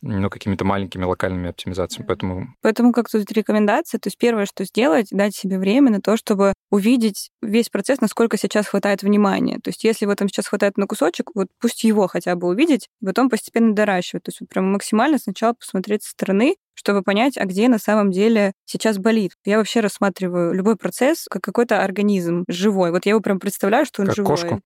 ну, 0.05 0.29
какими-то 0.31 0.65
маленькими 0.65 1.05
локальными 1.05 1.49
оптимизациями. 1.49 2.07
Поэтому 2.07 2.55
Поэтому 2.61 2.93
как 2.93 3.09
тут 3.09 3.31
рекомендации, 3.33 3.99
то 3.99 4.09
есть 4.09 4.19
первое, 4.19 4.47
что 4.47 4.65
сделать, 4.65 5.09
дать 5.11 5.35
себе 5.35 5.59
время 5.59 5.91
на 5.91 6.01
то, 6.01 6.17
чтобы 6.17 6.53
увидеть 6.71 7.31
весь 7.43 7.71
процесс, 7.71 8.01
насколько 8.01 8.37
сейчас 8.37 8.67
хватает 8.67 9.03
внимания. 9.03 9.59
То 9.63 9.69
есть 9.71 9.83
если 9.85 10.07
вот 10.07 10.19
там 10.19 10.29
сейчас 10.29 10.49
хватает 10.49 10.77
на 10.77 10.87
кусочек, 10.87 11.31
вот 11.35 11.49
пусть 11.61 11.85
его 11.85 12.07
хотя 12.07 12.37
бы 12.37 12.49
увидеть, 12.49 12.89
потом 13.05 13.31
постепенно 13.31 13.75
доращивать. 13.75 14.25
То 14.25 14.29
есть 14.29 14.41
вот 14.41 14.49
прям 14.51 14.71
максимально 14.73 15.19
сначала 15.19 15.55
посмотреть 15.55 16.03
со 16.03 16.11
стороны, 16.11 16.57
чтобы 16.75 17.03
понять, 17.03 17.39
а 17.39 17.45
где 17.45 17.69
на 17.69 17.79
самом 17.79 18.11
деле 18.11 18.53
сейчас 18.67 18.99
болит. 18.99 19.33
Я 19.45 19.59
вообще 19.59 19.81
рассматриваю 19.81 20.53
любой 20.53 20.77
процесс 20.77 21.27
как 21.31 21.43
какой-то 21.43 21.83
организм 21.83 22.45
живой. 22.49 22.91
Вот 22.91 23.07
я 23.07 23.11
его 23.11 23.21
прям 23.21 23.39
представляю, 23.39 23.87
что 23.87 24.03
он 24.03 24.09
Как 24.09 24.17
живой. 24.17 24.29
кошку? 24.37 24.61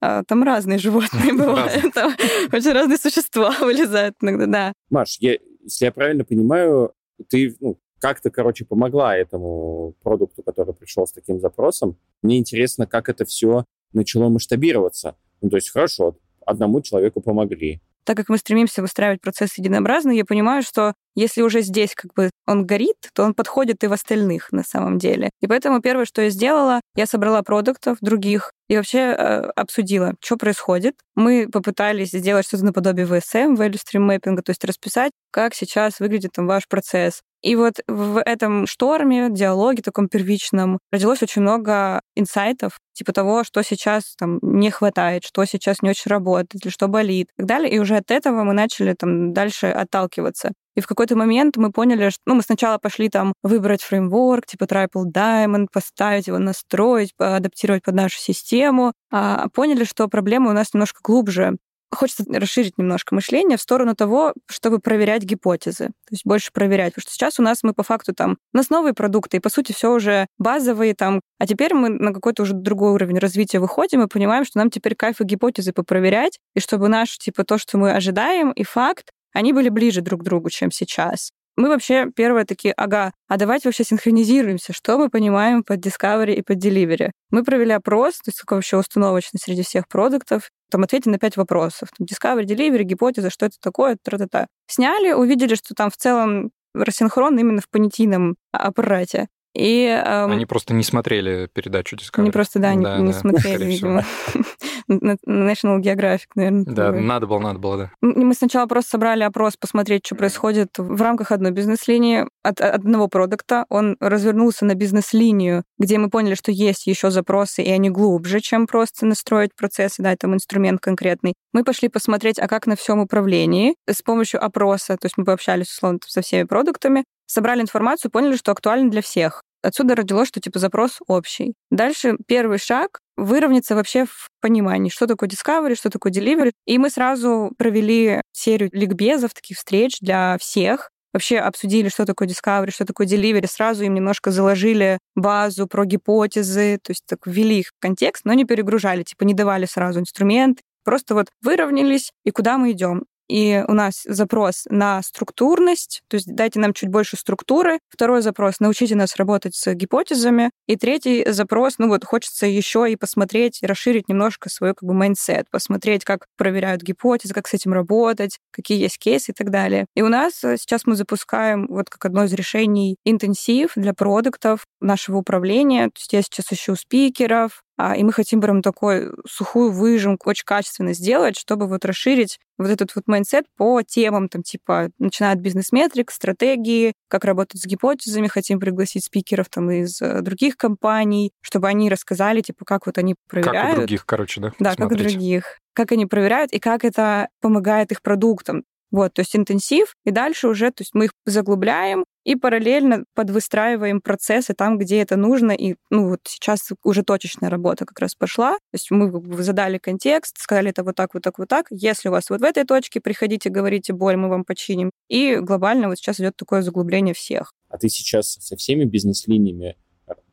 А, 0.00 0.22
там 0.24 0.42
разные 0.42 0.78
животные 0.78 1.32
бывают. 1.36 1.92
Там 1.94 2.14
очень 2.52 2.72
разные 2.72 2.98
существа 2.98 3.54
вылезают 3.60 4.16
иногда, 4.20 4.46
да. 4.46 4.72
Маш, 4.90 5.16
я, 5.20 5.36
если 5.62 5.86
я 5.86 5.92
правильно 5.92 6.24
понимаю, 6.24 6.92
ты 7.28 7.56
ну, 7.60 7.78
как-то, 8.00 8.30
короче, 8.30 8.64
помогла 8.64 9.16
этому 9.16 9.94
продукту, 10.02 10.42
который 10.42 10.74
пришел 10.74 11.06
с 11.06 11.12
таким 11.12 11.40
запросом. 11.40 11.96
Мне 12.22 12.38
интересно, 12.38 12.86
как 12.86 13.08
это 13.08 13.24
все 13.24 13.64
начало 13.92 14.28
масштабироваться. 14.28 15.16
Ну, 15.40 15.50
то 15.50 15.56
есть, 15.56 15.70
хорошо, 15.70 16.16
одному 16.46 16.80
человеку 16.80 17.20
помогли. 17.20 17.80
Так 18.04 18.16
как 18.16 18.28
мы 18.30 18.38
стремимся 18.38 18.80
выстраивать 18.80 19.20
процесс 19.20 19.58
единообразно, 19.58 20.10
я 20.12 20.24
понимаю, 20.24 20.62
что 20.62 20.94
если 21.18 21.42
уже 21.42 21.62
здесь 21.62 21.94
как 21.94 22.14
бы 22.14 22.30
он 22.46 22.66
горит, 22.66 22.96
то 23.12 23.24
он 23.24 23.34
подходит 23.34 23.82
и 23.84 23.86
в 23.86 23.92
остальных 23.92 24.52
на 24.52 24.62
самом 24.62 24.98
деле. 24.98 25.30
И 25.40 25.46
поэтому 25.46 25.80
первое, 25.80 26.04
что 26.04 26.22
я 26.22 26.30
сделала, 26.30 26.80
я 26.94 27.06
собрала 27.06 27.42
продуктов 27.42 27.98
других 28.00 28.52
и 28.68 28.76
вообще 28.76 28.98
э, 28.98 29.50
обсудила, 29.56 30.14
что 30.20 30.36
происходит. 30.36 30.94
Мы 31.16 31.48
попытались 31.50 32.10
сделать 32.10 32.46
что-то 32.46 32.66
наподобие 32.66 33.06
VSM, 33.06 33.56
Value 33.56 33.78
Stream 33.78 34.08
Mapping, 34.08 34.40
то 34.42 34.50
есть 34.50 34.64
расписать, 34.64 35.12
как 35.30 35.54
сейчас 35.54 36.00
выглядит 36.00 36.32
там 36.32 36.46
ваш 36.46 36.68
процесс. 36.68 37.22
И 37.42 37.54
вот 37.54 37.74
в 37.86 38.20
этом 38.20 38.66
шторме, 38.66 39.28
диалоге 39.30 39.82
таком 39.82 40.08
первичном 40.08 40.78
родилось 40.90 41.22
очень 41.22 41.42
много 41.42 42.00
инсайтов, 42.16 42.78
типа 42.94 43.12
того, 43.12 43.44
что 43.44 43.62
сейчас 43.62 44.16
там 44.18 44.38
не 44.42 44.70
хватает, 44.70 45.22
что 45.24 45.44
сейчас 45.44 45.80
не 45.82 45.90
очень 45.90 46.10
работает, 46.10 46.64
или 46.64 46.72
что 46.72 46.88
болит, 46.88 47.28
и 47.30 47.36
так 47.38 47.46
далее. 47.46 47.70
И 47.70 47.78
уже 47.78 47.96
от 47.96 48.10
этого 48.10 48.42
мы 48.42 48.54
начали 48.54 48.94
там 48.94 49.32
дальше 49.32 49.68
отталкиваться. 49.68 50.52
И 50.78 50.80
в 50.80 50.86
какой-то 50.86 51.16
момент 51.16 51.56
мы 51.56 51.72
поняли, 51.72 52.10
что 52.10 52.20
ну, 52.24 52.36
мы 52.36 52.42
сначала 52.42 52.78
пошли 52.78 53.08
там 53.08 53.32
выбрать 53.42 53.82
фреймворк, 53.82 54.46
типа 54.46 54.62
Triple 54.62 55.06
Diamond, 55.12 55.66
поставить 55.72 56.28
его, 56.28 56.38
настроить, 56.38 57.12
адаптировать 57.18 57.82
под 57.82 57.96
нашу 57.96 58.20
систему, 58.20 58.92
а 59.10 59.48
поняли, 59.48 59.82
что 59.82 60.06
проблема 60.06 60.50
у 60.50 60.52
нас 60.52 60.72
немножко 60.72 61.00
глубже. 61.02 61.56
Хочется 61.92 62.22
расширить 62.28 62.78
немножко 62.78 63.12
мышление 63.12 63.58
в 63.58 63.60
сторону 63.60 63.96
того, 63.96 64.34
чтобы 64.48 64.78
проверять 64.78 65.24
гипотезы, 65.24 65.86
то 65.86 66.12
есть 66.12 66.24
больше 66.24 66.52
проверять. 66.52 66.94
Потому 66.94 67.02
что 67.02 67.12
сейчас 67.12 67.40
у 67.40 67.42
нас 67.42 67.64
мы 67.64 67.72
по 67.72 67.82
факту 67.82 68.14
там, 68.14 68.36
у 68.52 68.56
нас 68.56 68.70
новые 68.70 68.94
продукты, 68.94 69.38
и 69.38 69.40
по 69.40 69.48
сути 69.48 69.72
все 69.72 69.92
уже 69.92 70.28
базовые 70.38 70.94
там, 70.94 71.20
а 71.40 71.46
теперь 71.48 71.74
мы 71.74 71.88
на 71.88 72.12
какой-то 72.12 72.44
уже 72.44 72.52
другой 72.52 72.92
уровень 72.92 73.18
развития 73.18 73.58
выходим 73.58 74.02
и 74.02 74.06
понимаем, 74.06 74.44
что 74.44 74.58
нам 74.58 74.70
теперь 74.70 74.94
кайф 74.94 75.20
и 75.20 75.24
гипотезы 75.24 75.72
попроверять, 75.72 76.38
и 76.54 76.60
чтобы 76.60 76.86
наш, 76.86 77.18
типа, 77.18 77.42
то, 77.42 77.58
что 77.58 77.78
мы 77.78 77.90
ожидаем, 77.90 78.52
и 78.52 78.62
факт, 78.62 79.10
они 79.32 79.52
были 79.52 79.68
ближе 79.68 80.00
друг 80.00 80.20
к 80.20 80.24
другу, 80.24 80.50
чем 80.50 80.70
сейчас. 80.70 81.30
Мы 81.56 81.68
вообще 81.68 82.06
первые 82.14 82.44
такие, 82.44 82.72
ага, 82.72 83.12
а 83.26 83.36
давайте 83.36 83.66
вообще 83.68 83.82
синхронизируемся, 83.82 84.72
что 84.72 84.96
мы 84.96 85.10
понимаем 85.10 85.64
под 85.64 85.84
Discovery 85.84 86.34
и 86.34 86.42
под 86.42 86.64
Delivery. 86.64 87.10
Мы 87.30 87.42
провели 87.42 87.72
опрос, 87.72 88.18
то 88.18 88.28
есть 88.28 88.38
какой 88.38 88.58
вообще 88.58 88.76
установочный 88.76 89.40
среди 89.42 89.64
всех 89.64 89.88
продуктов, 89.88 90.50
там 90.70 90.84
ответили 90.84 91.10
на 91.10 91.18
пять 91.18 91.36
вопросов. 91.36 91.88
Там, 91.98 92.06
Discovery, 92.06 92.44
Delivery, 92.44 92.84
гипотеза, 92.84 93.30
что 93.30 93.46
это 93.46 93.56
такое, 93.60 93.96
тра-та-та. 94.00 94.46
Сняли, 94.68 95.12
увидели, 95.12 95.56
что 95.56 95.74
там 95.74 95.90
в 95.90 95.96
целом 95.96 96.52
рассинхрон 96.74 97.36
именно 97.36 97.60
в 97.60 97.68
понятийном 97.68 98.36
аппарате. 98.52 99.26
И, 99.54 99.86
эм, 99.86 100.30
Они 100.30 100.46
просто 100.46 100.74
не 100.74 100.84
смотрели 100.84 101.48
передачу 101.52 101.96
Discovery. 101.96 102.20
Они 102.20 102.30
просто, 102.30 102.60
да, 102.60 102.74
да 102.74 102.98
не, 102.98 103.06
не 103.08 103.12
смотрели, 103.12 103.64
видимо. 103.64 104.04
National 104.88 105.80
Geographic, 105.80 106.26
наверное. 106.34 106.64
Да, 106.64 106.86
такой. 106.86 107.02
надо 107.02 107.26
было, 107.26 107.38
надо 107.38 107.58
было, 107.58 107.76
да. 107.76 107.90
Мы 108.00 108.34
сначала 108.34 108.66
просто 108.66 108.90
собрали 108.92 109.22
опрос, 109.22 109.56
посмотреть, 109.56 110.06
что 110.06 110.16
происходит 110.16 110.70
в 110.78 111.00
рамках 111.00 111.32
одной 111.32 111.50
бизнес-линии 111.50 112.26
от 112.42 112.60
одного 112.60 113.08
продукта. 113.08 113.64
Он 113.68 113.96
развернулся 114.00 114.64
на 114.64 114.74
бизнес-линию, 114.74 115.64
где 115.78 115.98
мы 115.98 116.10
поняли, 116.10 116.34
что 116.34 116.50
есть 116.52 116.86
еще 116.86 117.10
запросы, 117.10 117.62
и 117.62 117.70
они 117.70 117.90
глубже, 117.90 118.40
чем 118.40 118.66
просто 118.66 119.06
настроить 119.06 119.54
процессы, 119.56 120.02
да, 120.02 120.14
там 120.16 120.34
инструмент 120.34 120.80
конкретный. 120.80 121.34
Мы 121.52 121.64
пошли 121.64 121.88
посмотреть, 121.88 122.38
а 122.38 122.48
как 122.48 122.66
на 122.66 122.76
всем 122.76 122.98
управлении 123.00 123.74
с 123.88 124.02
помощью 124.02 124.42
опроса, 124.44 124.96
то 124.96 125.06
есть 125.06 125.16
мы 125.16 125.24
пообщались, 125.24 125.70
условно, 125.70 125.98
со 126.06 126.22
всеми 126.22 126.44
продуктами, 126.44 127.04
собрали 127.26 127.60
информацию, 127.60 128.10
поняли, 128.10 128.36
что 128.36 128.52
актуально 128.52 128.90
для 128.90 129.02
всех. 129.02 129.42
Отсюда 129.62 129.94
родилось, 129.94 130.28
что 130.28 130.40
типа 130.40 130.58
запрос 130.58 130.98
общий. 131.06 131.54
Дальше 131.70 132.16
первый 132.26 132.58
шаг— 132.58 133.00
выровняться 133.16 133.74
вообще 133.74 134.04
в 134.06 134.28
понимании, 134.40 134.90
что 134.90 135.06
такое 135.06 135.28
Discovery, 135.28 135.74
что 135.74 135.90
такое 135.90 136.12
Delivery. 136.12 136.52
И 136.66 136.78
мы 136.78 136.90
сразу 136.90 137.52
провели 137.58 138.22
серию 138.32 138.70
ликбезов, 138.72 139.34
таких 139.34 139.56
встреч 139.56 139.98
для 140.00 140.38
всех, 140.38 140.90
вообще 141.12 141.38
обсудили, 141.38 141.88
что 141.88 142.04
такое 142.04 142.28
Discovery, 142.28 142.70
что 142.70 142.84
такое 142.84 143.06
Delivery, 143.06 143.46
сразу 143.48 143.84
им 143.84 143.94
немножко 143.94 144.30
заложили 144.30 144.98
базу 145.16 145.66
про 145.66 145.84
гипотезы, 145.84 146.78
то 146.82 146.92
есть 146.92 147.04
так 147.06 147.26
ввели 147.26 147.60
их 147.60 147.68
в 147.68 147.80
контекст, 147.80 148.24
но 148.24 148.34
не 148.34 148.44
перегружали, 148.44 149.02
типа 149.02 149.24
не 149.24 149.34
давали 149.34 149.66
сразу 149.66 150.00
инструмент, 150.00 150.60
просто 150.84 151.14
вот 151.14 151.28
выровнялись, 151.42 152.12
и 152.24 152.30
куда 152.30 152.58
мы 152.58 152.72
идем. 152.72 153.04
И 153.28 153.62
у 153.66 153.72
нас 153.72 154.02
запрос 154.04 154.64
на 154.70 155.02
структурность, 155.02 156.02
то 156.08 156.16
есть 156.16 156.26
дайте 156.34 156.58
нам 156.60 156.72
чуть 156.72 156.88
больше 156.88 157.16
структуры. 157.16 157.78
Второй 157.88 158.22
запрос— 158.22 158.54
научите 158.60 158.94
нас 158.94 159.16
работать 159.16 159.54
с 159.54 159.74
гипотезами. 159.74 160.50
И 160.66 160.76
третий 160.76 161.30
запрос, 161.30 161.74
ну 161.78 161.88
вот 161.88 162.04
хочется 162.04 162.46
еще 162.46 162.90
и 162.90 162.96
посмотреть, 162.96 163.58
расширить 163.62 164.08
немножко 164.08 164.48
свой 164.48 164.74
как 164.74 164.88
бы 164.88 164.94
mindset, 164.94 165.50
посмотреть, 165.50 166.04
как 166.04 166.26
проверяют 166.36 166.82
гипотезы, 166.82 167.34
как 167.34 167.48
с 167.48 167.54
этим 167.54 167.72
работать, 167.72 168.38
какие 168.50 168.80
есть 168.80 168.98
кейсы 168.98 169.32
и 169.32 169.34
так 169.34 169.50
далее. 169.50 169.86
И 169.94 170.02
у 170.02 170.08
нас 170.08 170.42
э, 170.42 170.56
сейчас 170.56 170.86
мы 170.86 170.96
запускаем 170.96 171.66
вот 171.68 171.90
как 171.90 172.06
одно 172.06 172.24
из 172.24 172.32
решений 172.32 172.96
интенсив 173.04 173.72
для 173.76 173.92
продуктов 173.92 174.64
нашего 174.80 175.18
управления. 175.18 175.86
То 175.86 175.98
есть 175.98 176.12
я 176.12 176.22
сейчас 176.22 176.52
ищу 176.52 176.76
спикеров, 176.76 177.62
и 177.78 178.02
мы 178.02 178.12
хотим 178.12 178.40
прям 178.40 178.60
такой 178.60 179.10
сухую 179.26 179.70
выжимку, 179.70 180.30
очень 180.30 180.44
качественно 180.44 180.92
сделать, 180.92 181.38
чтобы 181.38 181.68
вот 181.68 181.84
расширить 181.84 182.38
вот 182.58 182.70
этот 182.70 182.94
вот 182.96 183.06
mindset 183.06 183.46
по 183.56 183.82
темам, 183.82 184.28
там, 184.28 184.42
типа, 184.42 184.90
начиная 184.98 185.34
от 185.34 185.38
бизнес-метрик, 185.38 186.10
стратегии, 186.10 186.92
как 187.08 187.24
работать 187.24 187.62
с 187.62 187.66
гипотезами, 187.66 188.26
хотим 188.26 188.58
пригласить 188.58 189.04
спикеров 189.04 189.48
там 189.48 189.70
из 189.70 190.02
э, 190.02 190.22
других 190.22 190.56
компаний, 190.56 191.30
чтобы 191.40 191.68
они 191.68 191.88
рассказали, 191.88 192.40
типа, 192.40 192.64
как 192.64 192.86
вот 192.86 192.98
они 192.98 193.14
проверяют. 193.28 193.68
Как 193.68 193.74
у 193.74 193.76
других, 193.76 194.06
короче, 194.06 194.40
да? 194.40 194.52
Да, 194.58 194.72
Смотреть. 194.72 194.78
как 194.78 194.92
у 194.92 195.10
других. 195.10 195.58
Как 195.72 195.92
они 195.92 196.06
проверяют 196.06 196.52
и 196.52 196.58
как 196.58 196.84
это 196.84 197.28
помогает 197.40 197.92
их 197.92 198.02
продуктам. 198.02 198.64
Вот, 198.90 199.14
то 199.14 199.20
есть 199.20 199.36
интенсив, 199.36 199.94
и 200.04 200.10
дальше 200.10 200.48
уже, 200.48 200.70
то 200.70 200.82
есть 200.82 200.94
мы 200.94 201.06
их 201.06 201.12
заглубляем 201.26 202.04
и 202.24 202.36
параллельно 202.36 203.04
подвыстраиваем 203.14 204.00
процессы 204.00 204.52
там, 204.52 204.76
где 204.76 205.00
это 205.00 205.16
нужно. 205.16 205.52
И, 205.52 205.76
ну, 205.88 206.10
вот 206.10 206.20
сейчас 206.24 206.60
уже 206.84 207.02
точечная 207.02 207.48
работа 207.48 207.86
как 207.86 207.98
раз 208.00 208.14
пошла. 208.14 208.52
То 208.52 208.74
есть 208.74 208.90
мы 208.90 209.42
задали 209.42 209.78
контекст, 209.78 210.36
сказали 210.38 210.68
это 210.68 210.84
вот 210.84 210.94
так, 210.94 211.14
вот 211.14 211.22
так, 211.22 211.38
вот 211.38 211.48
так. 211.48 211.68
Если 211.70 212.10
у 212.10 212.12
вас 212.12 212.28
вот 212.28 212.40
в 212.40 212.44
этой 212.44 212.64
точке, 212.64 213.00
приходите, 213.00 213.48
говорите 213.48 213.94
боль, 213.94 214.16
мы 214.16 214.28
вам 214.28 214.44
починим. 214.44 214.90
И 215.08 215.36
глобально 215.36 215.88
вот 215.88 215.96
сейчас 215.96 216.20
идет 216.20 216.36
такое 216.36 216.60
заглубление 216.60 217.14
всех. 217.14 217.54
А 217.70 217.78
ты 217.78 217.88
сейчас 217.88 218.34
со 218.34 218.56
всеми 218.56 218.84
бизнес-линиями 218.84 219.76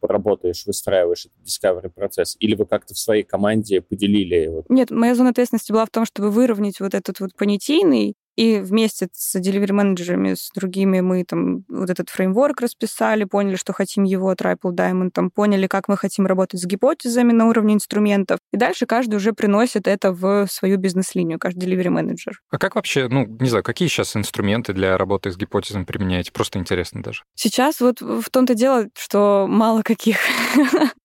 работаешь, 0.01 0.65
выстраиваешь 0.65 1.27
этот 1.27 1.39
discovery 1.45 1.89
процесс? 1.89 2.35
Или 2.39 2.55
вы 2.55 2.65
как-то 2.65 2.93
в 2.93 2.99
своей 2.99 3.23
команде 3.23 3.81
поделили? 3.81 4.47
Вот? 4.47 4.65
Нет, 4.69 4.91
моя 4.91 5.15
зона 5.15 5.29
ответственности 5.29 5.71
была 5.71 5.85
в 5.85 5.89
том, 5.89 6.05
чтобы 6.05 6.29
выровнять 6.29 6.79
вот 6.79 6.93
этот 6.93 7.19
вот 7.19 7.35
понятийный 7.35 8.15
и 8.35 8.59
вместе 8.59 9.07
с 9.13 9.35
delivery 9.39 9.73
менеджерами, 9.73 10.33
с 10.33 10.51
другими 10.53 10.99
мы 10.99 11.23
там 11.23 11.63
вот 11.69 11.89
этот 11.89 12.09
фреймворк 12.09 12.61
расписали, 12.61 13.23
поняли, 13.23 13.55
что 13.55 13.73
хотим 13.73 14.03
его, 14.03 14.33
Triple 14.33 14.71
Diamond, 14.71 15.11
там 15.11 15.31
поняли, 15.31 15.67
как 15.67 15.87
мы 15.87 15.97
хотим 15.97 16.25
работать 16.25 16.61
с 16.61 16.65
гипотезами 16.65 17.31
на 17.31 17.47
уровне 17.47 17.75
инструментов. 17.75 18.39
И 18.51 18.57
дальше 18.57 18.85
каждый 18.85 19.15
уже 19.15 19.33
приносит 19.33 19.87
это 19.87 20.11
в 20.11 20.47
свою 20.47 20.77
бизнес-линию, 20.77 21.39
каждый 21.39 21.69
delivery 21.69 21.89
менеджер. 21.89 22.39
А 22.49 22.57
как 22.57 22.75
вообще, 22.75 23.07
ну, 23.07 23.25
не 23.39 23.49
знаю, 23.49 23.63
какие 23.63 23.87
сейчас 23.87 24.15
инструменты 24.15 24.73
для 24.73 24.97
работы 24.97 25.31
с 25.31 25.37
гипотезами 25.37 25.83
применяете? 25.83 26.31
Просто 26.31 26.59
интересно 26.59 27.01
даже. 27.01 27.23
Сейчас 27.35 27.79
вот 27.79 28.01
в 28.01 28.29
том-то 28.29 28.55
дело, 28.55 28.87
что 28.97 29.47
мало 29.49 29.81
каких. 29.81 30.17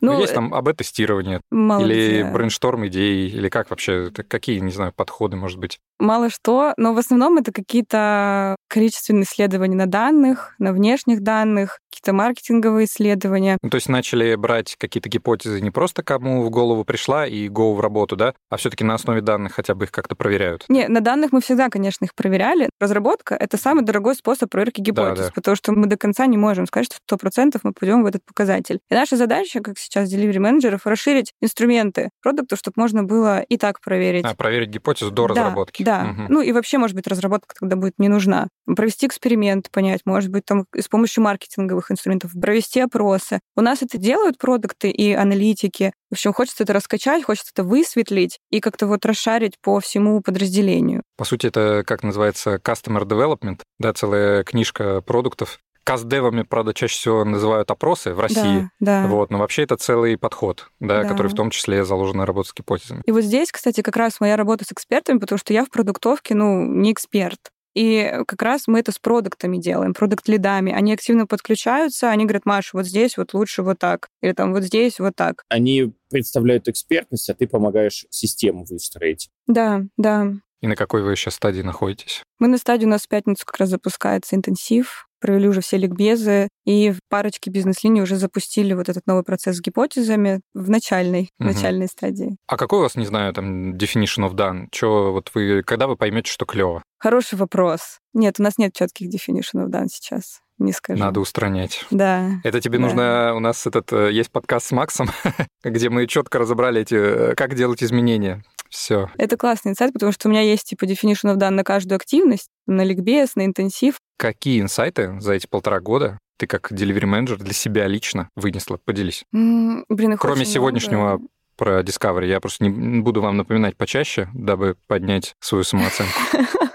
Ну, 0.00 0.20
есть 0.20 0.34
там 0.34 0.54
АБ-тестирование 0.54 1.40
или 1.50 2.22
где. 2.22 2.24
брейншторм 2.24 2.86
идей, 2.86 3.28
или 3.28 3.48
как 3.48 3.70
вообще, 3.70 4.10
какие, 4.10 4.58
не 4.58 4.72
знаю, 4.72 4.92
подходы, 4.94 5.36
может 5.36 5.58
быть? 5.58 5.78
Мало 5.98 6.28
что, 6.28 6.74
но 6.76 6.92
в 6.92 6.98
основном 6.98 7.38
это 7.38 7.52
какие-то 7.52 8.56
количественные 8.68 9.24
исследования 9.24 9.76
на 9.76 9.86
данных, 9.86 10.54
на 10.58 10.72
внешних 10.72 11.22
данных, 11.22 11.78
какие-то 11.90 12.12
маркетинговые 12.12 12.86
исследования. 12.86 13.58
Ну, 13.62 13.70
то 13.70 13.76
есть 13.76 13.88
начали 13.88 14.34
брать 14.34 14.74
какие-то 14.76 15.08
гипотезы 15.08 15.60
не 15.60 15.70
просто 15.70 16.02
кому 16.02 16.42
в 16.42 16.50
голову 16.50 16.84
пришла 16.84 17.26
и 17.26 17.48
go 17.48 17.74
в 17.74 17.80
работу, 17.80 18.16
да, 18.16 18.34
а 18.50 18.56
все 18.56 18.70
таки 18.70 18.82
на 18.82 18.94
основе 18.94 19.20
данных 19.20 19.52
хотя 19.54 19.74
бы 19.74 19.84
их 19.84 19.92
как-то 19.92 20.16
проверяют? 20.16 20.64
Не, 20.68 20.88
на 20.88 21.00
данных 21.00 21.32
мы 21.32 21.40
всегда, 21.40 21.68
конечно, 21.68 22.04
их 22.04 22.14
проверяли. 22.14 22.68
Разработка— 22.80 23.34
это 23.40 23.56
самый 23.56 23.84
дорогой 23.84 24.16
способ 24.16 24.50
проверки 24.50 24.80
гипотез, 24.80 25.18
да, 25.18 25.24
да. 25.26 25.32
потому 25.34 25.56
что 25.56 25.72
мы 25.72 25.86
до 25.86 25.96
конца 25.96 26.26
не 26.26 26.36
можем 26.36 26.66
сказать, 26.66 26.88
что 26.92 27.16
100% 27.16 27.60
мы 27.62 27.72
пойдем 27.72 28.02
в 28.02 28.06
этот 28.06 28.24
показатель. 28.24 28.80
И 28.90 28.94
наша 28.94 29.16
задача, 29.16 29.60
как 29.60 29.78
сейчас 29.84 30.12
delivery 30.12 30.38
менеджеров 30.38 30.86
расширить 30.86 31.32
инструменты 31.40 32.10
продуктов, 32.22 32.58
чтобы 32.58 32.74
можно 32.76 33.04
было 33.04 33.40
и 33.40 33.56
так 33.56 33.80
проверить. 33.80 34.24
А, 34.24 34.34
проверить 34.34 34.70
гипотезу 34.70 35.10
до 35.10 35.28
да, 35.28 35.34
разработки. 35.34 35.82
Да. 35.82 36.10
Угу. 36.10 36.32
Ну 36.32 36.40
и 36.40 36.52
вообще, 36.52 36.78
может 36.78 36.96
быть, 36.96 37.06
разработка 37.06 37.54
тогда 37.58 37.76
будет 37.76 37.94
не 37.98 38.08
нужна. 38.08 38.48
Провести 38.66 39.06
эксперимент, 39.06 39.70
понять, 39.70 40.00
может 40.04 40.30
быть, 40.30 40.44
там 40.44 40.64
с 40.76 40.88
помощью 40.88 41.22
маркетинговых 41.22 41.90
инструментов 41.90 42.32
провести 42.40 42.80
опросы. 42.80 43.40
У 43.56 43.60
нас 43.60 43.82
это 43.82 43.98
делают 43.98 44.38
продукты 44.38 44.90
и 44.90 45.12
аналитики. 45.12 45.92
В 46.10 46.14
общем, 46.14 46.32
хочется 46.32 46.62
это 46.62 46.72
раскачать, 46.72 47.24
хочется 47.24 47.50
это 47.54 47.64
высветлить 47.64 48.38
и 48.50 48.60
как-то 48.60 48.86
вот 48.86 49.04
расшарить 49.04 49.54
по 49.60 49.80
всему 49.80 50.20
подразделению. 50.20 51.02
По 51.16 51.24
сути, 51.24 51.46
это 51.46 51.82
как 51.86 52.02
называется 52.02 52.56
customer 52.56 53.02
development, 53.02 53.60
да, 53.78 53.92
целая 53.92 54.44
книжка 54.44 55.00
продуктов, 55.00 55.58
Каздевами, 55.84 56.42
правда, 56.42 56.74
чаще 56.74 56.96
всего 56.96 57.24
называют 57.24 57.70
опросы 57.70 58.12
в 58.14 58.20
России. 58.20 58.70
Да, 58.80 59.02
да. 59.02 59.06
Вот, 59.06 59.30
но 59.30 59.38
вообще 59.38 59.64
это 59.64 59.76
целый 59.76 60.16
подход, 60.16 60.70
да, 60.80 61.02
да. 61.02 61.08
который 61.08 61.28
в 61.28 61.34
том 61.34 61.50
числе 61.50 61.84
заложен 61.84 62.16
на 62.16 62.26
работу 62.26 62.48
с 62.48 62.54
гипотезами. 62.54 63.02
И 63.04 63.12
вот 63.12 63.22
здесь, 63.22 63.52
кстати, 63.52 63.82
как 63.82 63.96
раз 63.96 64.20
моя 64.20 64.36
работа 64.36 64.64
с 64.64 64.72
экспертами, 64.72 65.18
потому 65.18 65.38
что 65.38 65.52
я 65.52 65.64
в 65.64 65.70
продуктовке, 65.70 66.34
ну, 66.34 66.64
не 66.64 66.92
эксперт. 66.92 67.38
И 67.74 68.20
как 68.26 68.40
раз 68.42 68.68
мы 68.68 68.78
это 68.78 68.92
с 68.92 68.98
продуктами 68.98 69.58
делаем, 69.58 69.94
продукт-лидами. 69.94 70.72
Они 70.72 70.92
активно 70.92 71.26
подключаются, 71.26 72.08
они 72.08 72.24
говорят, 72.24 72.46
Маша, 72.46 72.70
вот 72.72 72.86
здесь 72.86 73.16
вот 73.16 73.34
лучше 73.34 73.62
вот 73.62 73.78
так, 73.78 74.08
или 74.22 74.32
там 74.32 74.52
вот 74.52 74.62
здесь 74.62 75.00
вот 75.00 75.16
так. 75.16 75.42
Они 75.48 75.92
представляют 76.08 76.68
экспертность, 76.68 77.28
а 77.28 77.34
ты 77.34 77.48
помогаешь 77.48 78.06
систему 78.10 78.64
выстроить. 78.64 79.28
Да, 79.48 79.82
да. 79.96 80.32
И 80.60 80.66
на 80.66 80.76
какой 80.76 81.02
вы 81.02 81.16
сейчас 81.16 81.34
стадии 81.34 81.62
находитесь? 81.62 82.22
Мы 82.38 82.48
на 82.48 82.58
стадии, 82.58 82.86
у 82.86 82.88
нас 82.88 83.02
в 83.02 83.08
пятницу 83.08 83.44
как 83.44 83.58
раз 83.58 83.68
запускается 83.68 84.36
интенсив, 84.36 85.08
провели 85.24 85.48
уже 85.48 85.62
все 85.62 85.78
ликбезы, 85.78 86.48
и 86.66 86.90
в 86.90 86.98
парочке 87.08 87.50
бизнес-линий 87.50 88.02
уже 88.02 88.16
запустили 88.16 88.74
вот 88.74 88.90
этот 88.90 89.06
новый 89.06 89.24
процесс 89.24 89.56
с 89.56 89.62
гипотезами 89.62 90.42
в 90.52 90.68
начальной, 90.68 91.30
угу. 91.40 91.48
начальной 91.48 91.86
стадии. 91.86 92.36
А 92.46 92.58
какой 92.58 92.80
у 92.80 92.82
вас, 92.82 92.94
не 92.94 93.06
знаю, 93.06 93.32
там, 93.32 93.74
definition 93.74 94.28
of 94.28 94.34
done? 94.34 94.66
Чё, 94.70 95.12
вот 95.12 95.30
вы, 95.32 95.62
когда 95.62 95.86
вы 95.86 95.96
поймете, 95.96 96.30
что 96.30 96.44
клево? 96.44 96.82
Хороший 96.98 97.38
вопрос. 97.38 98.00
Нет, 98.12 98.34
у 98.38 98.42
нас 98.42 98.58
нет 98.58 98.74
четких 98.74 99.08
definition 99.08 99.64
of 99.64 99.70
done 99.70 99.86
сейчас 99.90 100.42
не 100.58 100.72
скажу. 100.72 101.00
Надо 101.00 101.20
устранять. 101.20 101.84
Да. 101.90 102.30
Это 102.44 102.60
тебе 102.60 102.78
да. 102.78 102.84
нужно... 102.84 103.34
У 103.34 103.40
нас 103.40 103.66
этот 103.66 103.92
э, 103.92 104.12
есть 104.12 104.30
подкаст 104.30 104.66
с 104.66 104.72
Максом, 104.72 105.08
где 105.64 105.88
мы 105.88 106.06
четко 106.06 106.38
разобрали 106.38 106.82
эти... 106.82 106.94
Э, 106.94 107.34
как 107.34 107.54
делать 107.54 107.82
изменения. 107.82 108.44
Все. 108.74 109.08
Это 109.18 109.36
классный 109.36 109.70
инсайт, 109.70 109.92
потому 109.92 110.10
что 110.10 110.28
у 110.28 110.32
меня 110.32 110.40
есть 110.40 110.64
типа 110.64 110.84
definition 110.84 111.32
of 111.32 111.36
done 111.36 111.50
на 111.50 111.62
каждую 111.62 111.94
активность, 111.94 112.48
на 112.66 112.82
ликбез, 112.82 113.36
на 113.36 113.46
интенсив. 113.46 113.98
Какие 114.18 114.60
инсайты 114.60 115.20
за 115.20 115.34
эти 115.34 115.46
полтора 115.46 115.78
года 115.78 116.18
ты 116.38 116.48
как 116.48 116.72
delivery 116.72 117.06
менеджер 117.06 117.38
для 117.38 117.52
себя 117.52 117.86
лично 117.86 118.30
вынесла? 118.34 118.80
Поделись. 118.84 119.24
Mm, 119.32 119.84
блин, 119.88 120.18
Кроме 120.18 120.44
сегодняшнего 120.44 121.18
много. 121.18 121.24
про 121.56 121.80
Discovery, 121.82 122.26
я 122.26 122.40
просто 122.40 122.64
не 122.64 123.00
буду 123.00 123.22
вам 123.22 123.36
напоминать 123.36 123.76
почаще, 123.76 124.28
дабы 124.34 124.76
поднять 124.88 125.34
свою 125.38 125.62
самооценку. 125.62 126.12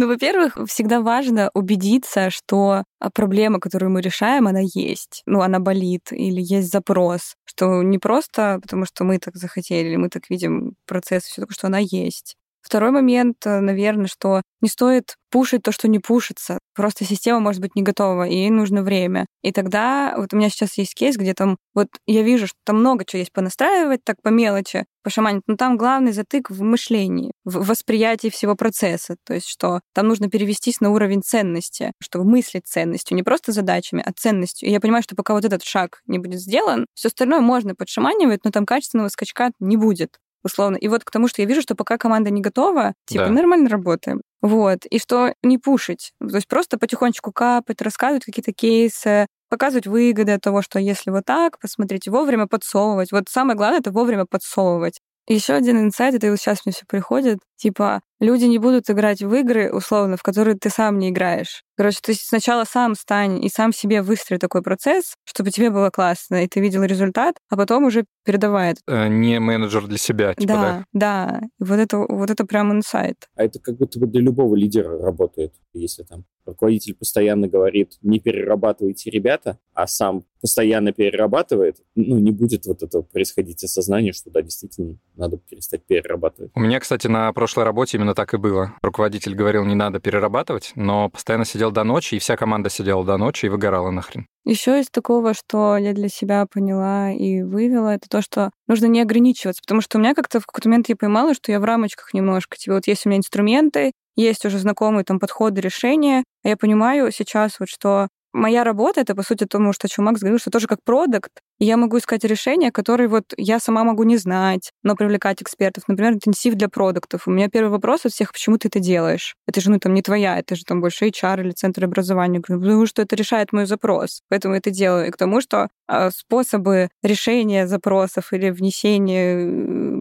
Ну, 0.00 0.06
во-первых, 0.06 0.56
всегда 0.68 1.00
важно 1.00 1.50
убедиться, 1.54 2.30
что 2.30 2.84
а, 3.00 3.10
проблема, 3.10 3.58
которую 3.58 3.90
мы 3.90 4.00
решаем, 4.00 4.46
она 4.46 4.60
есть. 4.62 5.22
Ну, 5.26 5.40
она 5.40 5.58
болит 5.58 6.12
или 6.12 6.40
есть 6.40 6.70
запрос. 6.70 7.34
Что 7.44 7.82
не 7.82 7.98
просто 7.98 8.60
потому, 8.62 8.84
что 8.84 9.02
мы 9.02 9.18
так 9.18 9.34
захотели, 9.34 9.88
или 9.88 9.96
мы 9.96 10.08
так 10.08 10.30
видим 10.30 10.74
процесс, 10.86 11.24
все 11.24 11.42
такое, 11.42 11.54
что 11.54 11.66
она 11.66 11.78
есть. 11.80 12.36
Второй 12.62 12.90
момент, 12.90 13.36
э, 13.46 13.60
наверное, 13.60 14.06
что 14.06 14.42
не 14.60 14.68
стоит 14.68 15.16
пушить 15.30 15.62
то, 15.62 15.72
что 15.72 15.88
не 15.88 15.98
пушится. 15.98 16.58
Просто 16.74 17.04
система 17.04 17.40
может 17.40 17.60
быть 17.60 17.74
не 17.76 17.82
готова, 17.82 18.26
и 18.26 18.34
ей 18.34 18.50
нужно 18.50 18.82
время. 18.82 19.26
И 19.42 19.52
тогда 19.52 20.14
вот 20.16 20.32
у 20.32 20.36
меня 20.36 20.48
сейчас 20.48 20.78
есть 20.78 20.94
кейс, 20.94 21.16
где 21.16 21.34
там 21.34 21.56
вот 21.74 21.88
я 22.06 22.22
вижу, 22.22 22.46
что 22.46 22.56
там 22.64 22.78
много 22.78 23.04
чего 23.04 23.18
есть 23.20 23.32
понастраивать, 23.32 24.02
так 24.04 24.16
по 24.22 24.28
мелочи, 24.28 24.84
пошаманить, 25.02 25.42
но 25.46 25.56
там 25.56 25.76
главный 25.76 26.12
затык 26.12 26.50
в 26.50 26.62
мышлении, 26.62 27.32
в 27.44 27.66
восприятии 27.66 28.28
всего 28.28 28.54
процесса. 28.56 29.16
То 29.24 29.34
есть 29.34 29.48
что 29.48 29.80
там 29.94 30.08
нужно 30.08 30.28
перевестись 30.28 30.80
на 30.80 30.90
уровень 30.90 31.22
ценности, 31.22 31.92
чтобы 32.02 32.28
мыслить 32.28 32.66
ценностью, 32.66 33.16
не 33.16 33.22
просто 33.22 33.52
задачами, 33.52 34.02
а 34.04 34.12
ценностью. 34.12 34.68
И 34.68 34.72
я 34.72 34.80
понимаю, 34.80 35.02
что 35.02 35.14
пока 35.16 35.34
вот 35.34 35.44
этот 35.44 35.62
шаг 35.62 36.00
не 36.06 36.18
будет 36.18 36.40
сделан, 36.40 36.86
все 36.94 37.08
остальное 37.08 37.40
можно 37.40 37.74
подшаманивать, 37.74 38.40
но 38.44 38.50
там 38.50 38.66
качественного 38.66 39.08
скачка 39.08 39.50
не 39.60 39.76
будет 39.76 40.18
условно. 40.44 40.76
И 40.76 40.88
вот 40.88 41.04
к 41.04 41.10
тому, 41.10 41.28
что 41.28 41.42
я 41.42 41.48
вижу, 41.48 41.62
что 41.62 41.74
пока 41.74 41.98
команда 41.98 42.30
не 42.30 42.40
готова, 42.40 42.94
типа, 43.06 43.26
да. 43.26 43.30
нормально 43.30 43.68
работаем. 43.68 44.20
Вот. 44.40 44.84
И 44.86 44.98
что 44.98 45.34
не 45.42 45.58
пушить. 45.58 46.12
То 46.20 46.36
есть 46.36 46.48
просто 46.48 46.78
потихонечку 46.78 47.32
капать, 47.32 47.82
рассказывать 47.82 48.24
какие-то 48.24 48.52
кейсы, 48.52 49.26
показывать 49.48 49.86
выгоды 49.86 50.32
от 50.32 50.40
того, 50.40 50.62
что 50.62 50.78
если 50.78 51.10
вот 51.10 51.24
так, 51.24 51.58
посмотрите, 51.58 52.10
вовремя 52.10 52.46
подсовывать. 52.46 53.12
Вот 53.12 53.24
самое 53.28 53.56
главное— 53.56 53.80
это 53.80 53.90
вовремя 53.90 54.26
подсовывать. 54.26 55.00
Еще 55.26 55.52
один 55.52 55.78
инсайт, 55.78 56.14
это 56.14 56.30
вот 56.30 56.38
сейчас 56.38 56.64
мне 56.64 56.72
все 56.72 56.86
приходит, 56.86 57.38
типа, 57.56 58.00
люди 58.20 58.44
не 58.44 58.58
будут 58.58 58.90
играть 58.90 59.22
в 59.22 59.34
игры, 59.34 59.70
условно, 59.72 60.16
в 60.16 60.22
которые 60.22 60.56
ты 60.56 60.70
сам 60.70 60.98
не 60.98 61.10
играешь. 61.10 61.62
Короче, 61.76 62.00
ты 62.02 62.14
сначала 62.14 62.64
сам 62.64 62.94
стань 62.94 63.44
и 63.44 63.48
сам 63.48 63.72
себе 63.72 64.02
выстрои 64.02 64.38
такой 64.38 64.62
процесс, 64.62 65.14
чтобы 65.24 65.50
тебе 65.50 65.70
было 65.70 65.90
классно, 65.90 66.42
и 66.42 66.48
ты 66.48 66.60
видел 66.60 66.82
результат, 66.82 67.36
а 67.48 67.56
потом 67.56 67.84
уже 67.84 68.04
передавай 68.24 68.72
это. 68.72 68.80
Э, 68.88 69.08
не 69.08 69.38
менеджер 69.38 69.86
для 69.86 69.98
себя, 69.98 70.34
типа, 70.34 70.52
да? 70.52 70.84
Да, 70.92 71.40
да. 71.40 71.40
Вот 71.60 71.78
это, 71.78 71.98
вот 71.98 72.30
это 72.30 72.44
прям 72.44 72.72
инсайт. 72.72 73.28
А 73.36 73.44
это 73.44 73.60
как 73.60 73.76
будто 73.76 74.00
бы 74.00 74.06
для 74.08 74.20
любого 74.20 74.56
лидера 74.56 74.98
работает, 75.00 75.54
если 75.72 76.02
там 76.02 76.24
руководитель 76.48 76.94
постоянно 76.94 77.46
говорит, 77.46 77.98
не 78.02 78.18
перерабатывайте, 78.18 79.10
ребята, 79.10 79.58
а 79.74 79.86
сам 79.86 80.24
постоянно 80.40 80.92
перерабатывает, 80.92 81.78
ну, 81.94 82.18
не 82.18 82.30
будет 82.30 82.66
вот 82.66 82.82
этого 82.82 83.02
происходить 83.02 83.62
осознание, 83.62 84.12
что, 84.12 84.30
да, 84.30 84.42
действительно, 84.42 84.96
надо 85.16 85.36
перестать 85.36 85.84
перерабатывать. 85.84 86.50
У 86.54 86.60
меня, 86.60 86.80
кстати, 86.80 87.06
на 87.06 87.32
прошлой 87.32 87.64
работе 87.64 87.98
именно 87.98 88.07
так 88.14 88.34
и 88.34 88.36
было. 88.36 88.72
Руководитель 88.82 89.34
говорил, 89.34 89.64
не 89.64 89.74
надо 89.74 90.00
перерабатывать, 90.00 90.72
но 90.74 91.08
постоянно 91.08 91.44
сидел 91.44 91.70
до 91.70 91.84
ночи, 91.84 92.14
и 92.14 92.18
вся 92.18 92.36
команда 92.36 92.70
сидела 92.70 93.04
до 93.04 93.16
ночи 93.16 93.46
и 93.46 93.48
выгорала 93.48 93.90
нахрен. 93.90 94.26
Еще 94.44 94.80
из 94.80 94.88
такого, 94.88 95.34
что 95.34 95.76
я 95.76 95.92
для 95.92 96.08
себя 96.08 96.46
поняла 96.50 97.10
и 97.12 97.42
вывела, 97.42 97.94
это 97.94 98.08
то, 98.08 98.22
что 98.22 98.50
нужно 98.66 98.86
не 98.86 99.00
ограничиваться, 99.00 99.60
потому 99.62 99.80
что 99.80 99.98
у 99.98 100.00
меня 100.00 100.14
как-то 100.14 100.40
в 100.40 100.46
какой-то 100.46 100.68
момент 100.68 100.88
я 100.88 100.96
поймала, 100.96 101.34
что 101.34 101.52
я 101.52 101.60
в 101.60 101.64
рамочках 101.64 102.14
немножко. 102.14 102.56
Типа 102.56 102.74
вот 102.74 102.86
есть 102.86 103.04
у 103.04 103.08
меня 103.10 103.18
инструменты, 103.18 103.92
есть 104.16 104.44
уже 104.44 104.58
знакомые 104.58 105.04
там 105.04 105.20
подходы, 105.20 105.60
решения, 105.60 106.24
а 106.44 106.48
я 106.48 106.56
понимаю 106.56 107.12
сейчас 107.12 107.60
вот, 107.60 107.68
что 107.68 108.08
моя 108.38 108.64
работа— 108.64 109.00
это, 109.02 109.14
по 109.14 109.22
сути, 109.22 109.44
то, 109.44 109.72
что 109.72 109.86
о 109.86 109.88
чем 109.88 110.04
Макс 110.04 110.20
говорил, 110.20 110.38
что 110.38 110.50
тоже 110.50 110.66
как 110.66 110.82
продукт, 110.84 111.32
я 111.58 111.76
могу 111.76 111.98
искать 111.98 112.24
решения, 112.24 112.70
которые 112.70 113.08
вот 113.08 113.34
я 113.36 113.58
сама 113.58 113.84
могу 113.84 114.04
не 114.04 114.16
знать, 114.16 114.70
но 114.82 114.94
привлекать 114.94 115.42
экспертов. 115.42 115.84
Например, 115.88 116.12
интенсив 116.12 116.54
для 116.54 116.68
продуктов. 116.68 117.26
У 117.26 117.30
меня 117.30 117.48
первый 117.48 117.70
вопрос 117.70 118.06
от 118.06 118.12
всех, 118.12 118.32
почему 118.32 118.58
ты 118.58 118.68
это 118.68 118.78
делаешь? 118.78 119.34
Это 119.46 119.60
же, 119.60 119.70
ну, 119.70 119.78
там, 119.78 119.94
не 119.94 120.02
твоя, 120.02 120.38
это 120.38 120.54
же 120.54 120.64
там 120.64 120.80
больше 120.80 121.06
HR 121.06 121.40
или 121.40 121.50
центр 121.50 121.84
образования. 121.84 122.40
Потому 122.40 122.86
что 122.86 123.02
это 123.02 123.16
решает 123.16 123.52
мой 123.52 123.66
запрос, 123.66 124.22
поэтому 124.28 124.54
это 124.54 124.70
делаю. 124.70 125.08
И 125.08 125.10
к 125.10 125.16
тому, 125.16 125.40
что 125.40 125.68
э, 125.88 126.10
способы 126.10 126.90
решения 127.02 127.66
запросов 127.66 128.32
или 128.32 128.50
внесения 128.50 129.97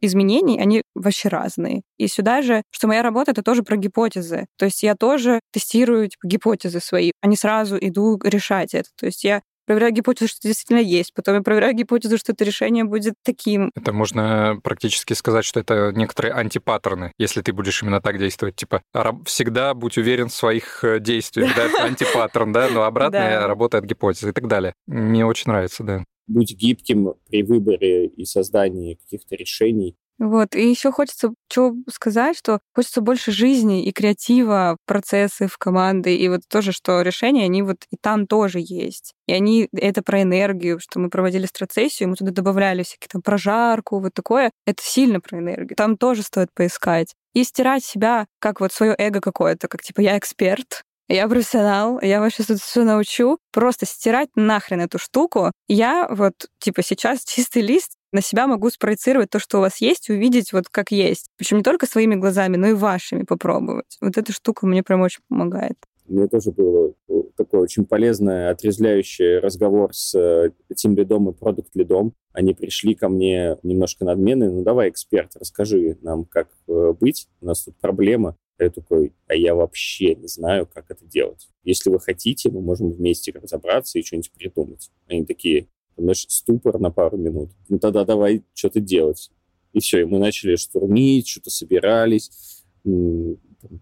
изменений, 0.00 0.60
они 0.60 0.82
вообще 0.94 1.28
разные. 1.28 1.82
И 1.98 2.06
сюда 2.06 2.42
же, 2.42 2.62
что 2.70 2.88
моя 2.88 3.02
работа— 3.02 3.30
это 3.32 3.42
тоже 3.42 3.62
про 3.62 3.76
гипотезы. 3.76 4.46
То 4.56 4.66
есть 4.66 4.82
я 4.82 4.94
тоже 4.94 5.40
тестирую 5.52 6.08
типа, 6.08 6.26
гипотезы 6.26 6.80
свои, 6.80 7.12
а 7.20 7.26
не 7.26 7.36
сразу 7.36 7.76
иду 7.80 8.18
решать 8.22 8.74
это. 8.74 8.88
То 8.96 9.06
есть 9.06 9.24
я 9.24 9.42
проверяю 9.70 9.92
гипотезу, 9.92 10.28
что 10.28 10.48
действительно 10.48 10.80
есть, 10.80 11.14
потом 11.14 11.36
я 11.36 11.42
проверяю 11.42 11.74
гипотезу, 11.74 12.18
что 12.18 12.32
это 12.32 12.42
решение 12.42 12.82
будет 12.82 13.14
таким. 13.22 13.70
Это 13.76 13.92
можно 13.92 14.58
практически 14.64 15.12
сказать, 15.12 15.44
что 15.44 15.60
это 15.60 15.92
некоторые 15.94 16.34
антипаттерны, 16.34 17.12
если 17.18 17.40
ты 17.40 17.52
будешь 17.52 17.80
именно 17.80 18.00
так 18.00 18.18
действовать. 18.18 18.56
Типа, 18.56 18.82
всегда 19.26 19.74
будь 19.74 19.96
уверен 19.96 20.28
в 20.28 20.34
своих 20.34 20.82
э, 20.82 20.98
действиях, 20.98 21.54
да, 21.54 21.66
это 21.66 21.82
антипаттерн, 21.84 22.52
да, 22.52 22.68
но 22.68 22.82
обратная 22.82 23.46
работает 23.46 23.84
гипотеза 23.84 24.30
и 24.30 24.32
так 24.32 24.48
далее. 24.48 24.74
Мне 24.88 25.24
очень 25.24 25.52
нравится, 25.52 25.84
да 25.84 26.04
будь 26.30 26.54
гибким 26.54 27.14
при 27.28 27.42
выборе 27.42 28.06
и 28.06 28.24
создании 28.24 28.94
каких-то 28.94 29.36
решений. 29.36 29.96
Вот, 30.18 30.54
и 30.54 30.68
еще 30.68 30.92
хочется 30.92 31.32
что 31.50 31.74
сказать, 31.90 32.36
что 32.36 32.60
хочется 32.74 33.00
больше 33.00 33.32
жизни 33.32 33.86
и 33.86 33.90
креатива 33.90 34.76
в 34.78 34.86
процессы, 34.86 35.46
в 35.46 35.56
команды, 35.56 36.14
и 36.14 36.28
вот 36.28 36.42
тоже, 36.46 36.72
что 36.72 37.00
решения, 37.00 37.44
они 37.44 37.62
вот 37.62 37.86
и 37.90 37.96
там 37.98 38.26
тоже 38.26 38.58
есть. 38.62 39.14
И 39.26 39.32
они, 39.32 39.70
это 39.72 40.02
про 40.02 40.20
энергию, 40.20 40.78
что 40.78 41.00
мы 41.00 41.08
проводили 41.08 41.46
страцессию, 41.46 42.10
мы 42.10 42.16
туда 42.16 42.32
добавляли 42.32 42.82
всякие 42.82 43.08
там 43.10 43.22
прожарку, 43.22 43.98
вот 43.98 44.12
такое. 44.12 44.50
Это 44.66 44.82
сильно 44.82 45.22
про 45.22 45.38
энергию. 45.38 45.74
Там 45.74 45.96
тоже 45.96 46.22
стоит 46.22 46.48
поискать. 46.54 47.14
И 47.32 47.42
стирать 47.42 47.82
себя, 47.82 48.26
как 48.40 48.60
вот 48.60 48.72
свое 48.72 48.94
эго 48.98 49.22
какое-то, 49.22 49.68
как 49.68 49.82
типа 49.82 50.02
я 50.02 50.18
эксперт, 50.18 50.82
я 51.10 51.28
профессионал, 51.28 52.00
я 52.00 52.20
вообще 52.20 52.42
тут 52.44 52.60
все 52.60 52.84
научу. 52.84 53.38
Просто 53.52 53.86
стирать 53.86 54.28
нахрен 54.36 54.80
эту 54.80 54.98
штуку. 54.98 55.52
Я 55.68 56.06
вот, 56.10 56.34
типа, 56.60 56.82
сейчас 56.82 57.24
чистый 57.24 57.62
лист 57.62 57.94
на 58.12 58.22
себя 58.22 58.46
могу 58.46 58.70
спроецировать 58.70 59.30
то, 59.30 59.38
что 59.38 59.58
у 59.58 59.60
вас 59.60 59.78
есть, 59.78 60.10
увидеть 60.10 60.52
вот 60.52 60.68
как 60.68 60.90
есть. 60.90 61.28
Причем 61.36 61.58
не 61.58 61.62
только 61.62 61.86
своими 61.86 62.14
глазами, 62.14 62.56
но 62.56 62.68
и 62.68 62.72
вашими 62.72 63.22
попробовать. 63.24 63.96
Вот 64.00 64.16
эта 64.18 64.32
штука 64.32 64.66
мне 64.66 64.82
прям 64.82 65.00
очень 65.02 65.20
помогает. 65.28 65.76
Мне 66.10 66.28
тоже 66.28 66.50
был 66.50 66.96
такой 67.36 67.60
очень 67.60 67.86
полезный, 67.86 68.50
отрезвляющий 68.50 69.38
разговор 69.38 69.94
с 69.94 70.52
тем 70.74 70.96
лидом 70.96 71.30
и 71.30 71.32
продукт 71.32 71.74
лидом. 71.74 72.14
Они 72.32 72.52
пришли 72.52 72.94
ко 72.94 73.08
мне 73.08 73.56
немножко 73.62 74.04
надменные. 74.04 74.50
Ну, 74.50 74.62
давай, 74.62 74.90
эксперт, 74.90 75.36
расскажи 75.36 75.98
нам, 76.02 76.24
как 76.24 76.48
э, 76.68 76.92
быть. 76.98 77.28
У 77.40 77.46
нас 77.46 77.64
тут 77.64 77.76
проблема. 77.80 78.36
Я 78.58 78.70
такой, 78.70 79.14
а 79.26 79.34
я 79.34 79.54
вообще 79.54 80.14
не 80.14 80.28
знаю, 80.28 80.68
как 80.72 80.90
это 80.90 81.06
делать. 81.06 81.48
Если 81.64 81.88
вы 81.88 81.98
хотите, 81.98 82.50
мы 82.50 82.60
можем 82.60 82.90
вместе 82.90 83.32
разобраться 83.32 83.98
и 83.98 84.02
что-нибудь 84.02 84.32
придумать. 84.32 84.90
Они 85.08 85.24
такие, 85.24 85.68
знаешь, 85.96 86.26
ступор 86.28 86.78
на 86.78 86.90
пару 86.90 87.16
минут. 87.16 87.50
Ну 87.68 87.78
тогда 87.78 88.04
давай 88.04 88.44
что-то 88.52 88.80
делать. 88.80 89.30
И 89.72 89.80
все, 89.80 90.00
и 90.00 90.04
мы 90.04 90.18
начали 90.18 90.56
штурмить, 90.56 91.28
что-то 91.28 91.50
собирались, 91.50 92.64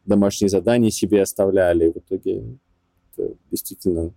домашние 0.07 0.49
задания 0.49 0.91
себе 0.91 1.23
оставляли. 1.23 1.93
В 1.93 1.99
итоге 1.99 2.59
это 3.17 3.35
действительно 3.51 4.13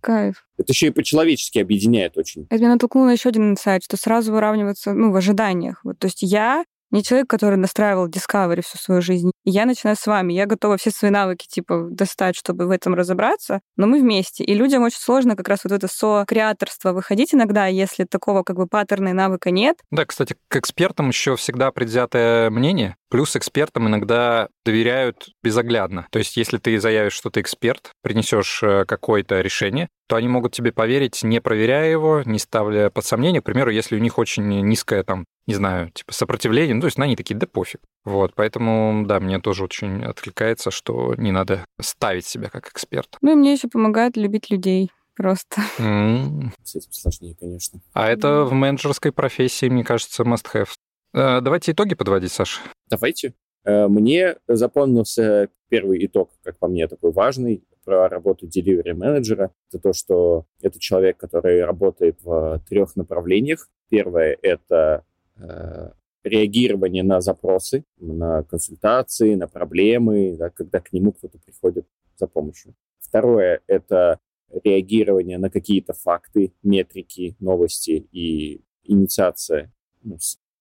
Кайф. 0.00 0.46
Это 0.56 0.72
еще 0.72 0.88
и 0.88 0.90
по-человечески 0.90 1.58
объединяет 1.58 2.16
очень. 2.16 2.46
Это 2.48 2.56
меня 2.56 2.72
натолкнуло 2.72 3.06
на 3.06 3.12
еще 3.12 3.28
один 3.28 3.50
инсайт, 3.50 3.84
что 3.84 3.96
сразу 3.96 4.32
выравниваться 4.32 4.92
ну, 4.94 5.12
в 5.12 5.16
ожиданиях. 5.16 5.80
Вот, 5.84 5.98
то 5.98 6.06
есть 6.06 6.22
я 6.22 6.64
не 6.90 7.02
человек, 7.02 7.28
который 7.28 7.56
настраивал 7.56 8.08
Discovery 8.08 8.62
всю 8.62 8.78
свою 8.78 9.02
жизнь. 9.02 9.30
Я 9.44 9.66
начинаю 9.66 9.96
с 9.96 10.06
вами. 10.06 10.32
Я 10.32 10.46
готова 10.46 10.76
все 10.76 10.90
свои 10.90 11.10
навыки, 11.10 11.46
типа, 11.48 11.88
достать, 11.90 12.36
чтобы 12.36 12.66
в 12.66 12.70
этом 12.70 12.94
разобраться, 12.94 13.60
но 13.76 13.86
мы 13.86 14.00
вместе. 14.00 14.44
И 14.44 14.54
людям 14.54 14.82
очень 14.82 14.98
сложно 14.98 15.36
как 15.36 15.48
раз 15.48 15.64
вот 15.64 15.72
это 15.72 15.88
со-креаторство 15.88 16.92
выходить 16.92 17.34
иногда, 17.34 17.66
если 17.66 18.04
такого 18.04 18.42
как 18.42 18.56
бы 18.56 18.66
паттерна 18.66 19.08
и 19.08 19.12
навыка 19.12 19.50
нет. 19.50 19.78
Да, 19.90 20.04
кстати, 20.04 20.36
к 20.48 20.56
экспертам 20.56 21.08
еще 21.08 21.36
всегда 21.36 21.70
предвзятое 21.70 22.50
мнение. 22.50 22.96
Плюс 23.08 23.34
экспертам 23.34 23.88
иногда 23.88 24.48
доверяют 24.64 25.30
безоглядно. 25.42 26.06
То 26.10 26.18
есть, 26.18 26.36
если 26.36 26.58
ты 26.58 26.78
заявишь, 26.78 27.12
что 27.12 27.30
ты 27.30 27.40
эксперт, 27.40 27.92
принесешь 28.02 28.62
э, 28.62 28.84
какое-то 28.84 29.40
решение, 29.40 29.88
то 30.10 30.16
они 30.16 30.28
могут 30.28 30.52
тебе 30.52 30.72
поверить, 30.72 31.22
не 31.22 31.40
проверяя 31.40 31.88
его, 31.88 32.22
не 32.24 32.40
ставля 32.40 32.90
под 32.90 33.04
сомнение. 33.04 33.40
К 33.40 33.44
примеру, 33.44 33.70
если 33.70 33.96
у 33.96 34.00
них 34.00 34.18
очень 34.18 34.44
низкое 34.62 35.04
там 35.04 35.24
не 35.46 35.54
знаю, 35.54 35.90
типа 35.90 36.12
сопротивление, 36.12 36.74
ну, 36.74 36.80
то 36.80 36.86
есть 36.86 36.98
на 36.98 37.04
они 37.04 37.16
такие, 37.16 37.34
да 37.34 37.46
пофиг. 37.46 37.80
Вот, 38.04 38.34
поэтому, 38.36 39.04
да, 39.06 39.18
мне 39.18 39.40
тоже 39.40 39.64
очень 39.64 40.04
откликается, 40.04 40.70
что 40.70 41.14
не 41.16 41.32
надо 41.32 41.64
ставить 41.80 42.24
себя 42.24 42.50
как 42.50 42.68
эксперт. 42.68 43.16
Ну, 43.20 43.32
и 43.32 43.34
мне 43.34 43.52
еще 43.52 43.68
помогает 43.68 44.16
любить 44.16 44.50
людей 44.50 44.90
просто. 45.16 45.60
Mm. 45.78 46.50
С 46.62 46.76
этим 46.76 46.92
сложнее, 46.92 47.36
конечно. 47.38 47.80
А 47.94 48.08
это 48.08 48.44
в 48.44 48.52
менеджерской 48.52 49.12
профессии, 49.12 49.66
мне 49.66 49.82
кажется, 49.82 50.22
must-have. 50.22 50.68
Э, 51.14 51.40
давайте 51.40 51.72
итоги 51.72 51.94
подводить, 51.94 52.32
Саша. 52.32 52.60
Давайте. 52.88 53.34
Э, 53.64 53.88
мне 53.88 54.36
запомнился 54.48 55.48
первый 55.68 56.04
итог, 56.04 56.30
как 56.42 56.58
по 56.58 56.68
мне, 56.68 56.88
такой 56.88 57.12
важный 57.12 57.64
про 57.84 58.08
работу 58.08 58.46
delivery 58.46 58.92
менеджера. 58.92 59.52
Это 59.70 59.82
то, 59.82 59.92
что 59.92 60.44
это 60.60 60.78
человек, 60.78 61.16
который 61.16 61.64
работает 61.64 62.22
в 62.22 62.62
трех 62.68 62.96
направлениях. 62.96 63.68
Первое— 63.88 64.36
это 64.42 65.04
Э, 65.40 65.92
реагирование 66.22 67.02
на 67.02 67.22
запросы, 67.22 67.84
на 67.96 68.42
консультации, 68.42 69.36
на 69.36 69.48
проблемы, 69.48 70.36
да, 70.36 70.50
когда 70.50 70.78
к 70.80 70.92
нему 70.92 71.12
кто-то 71.12 71.38
приходит 71.38 71.86
за 72.16 72.26
помощью. 72.26 72.74
Второе— 72.98 73.62
это 73.66 74.20
реагирование 74.62 75.38
на 75.38 75.48
какие-то 75.48 75.94
факты, 75.94 76.52
метрики, 76.62 77.36
новости 77.40 78.06
и 78.12 78.62
инициация. 78.84 79.72
Ну, 80.02 80.18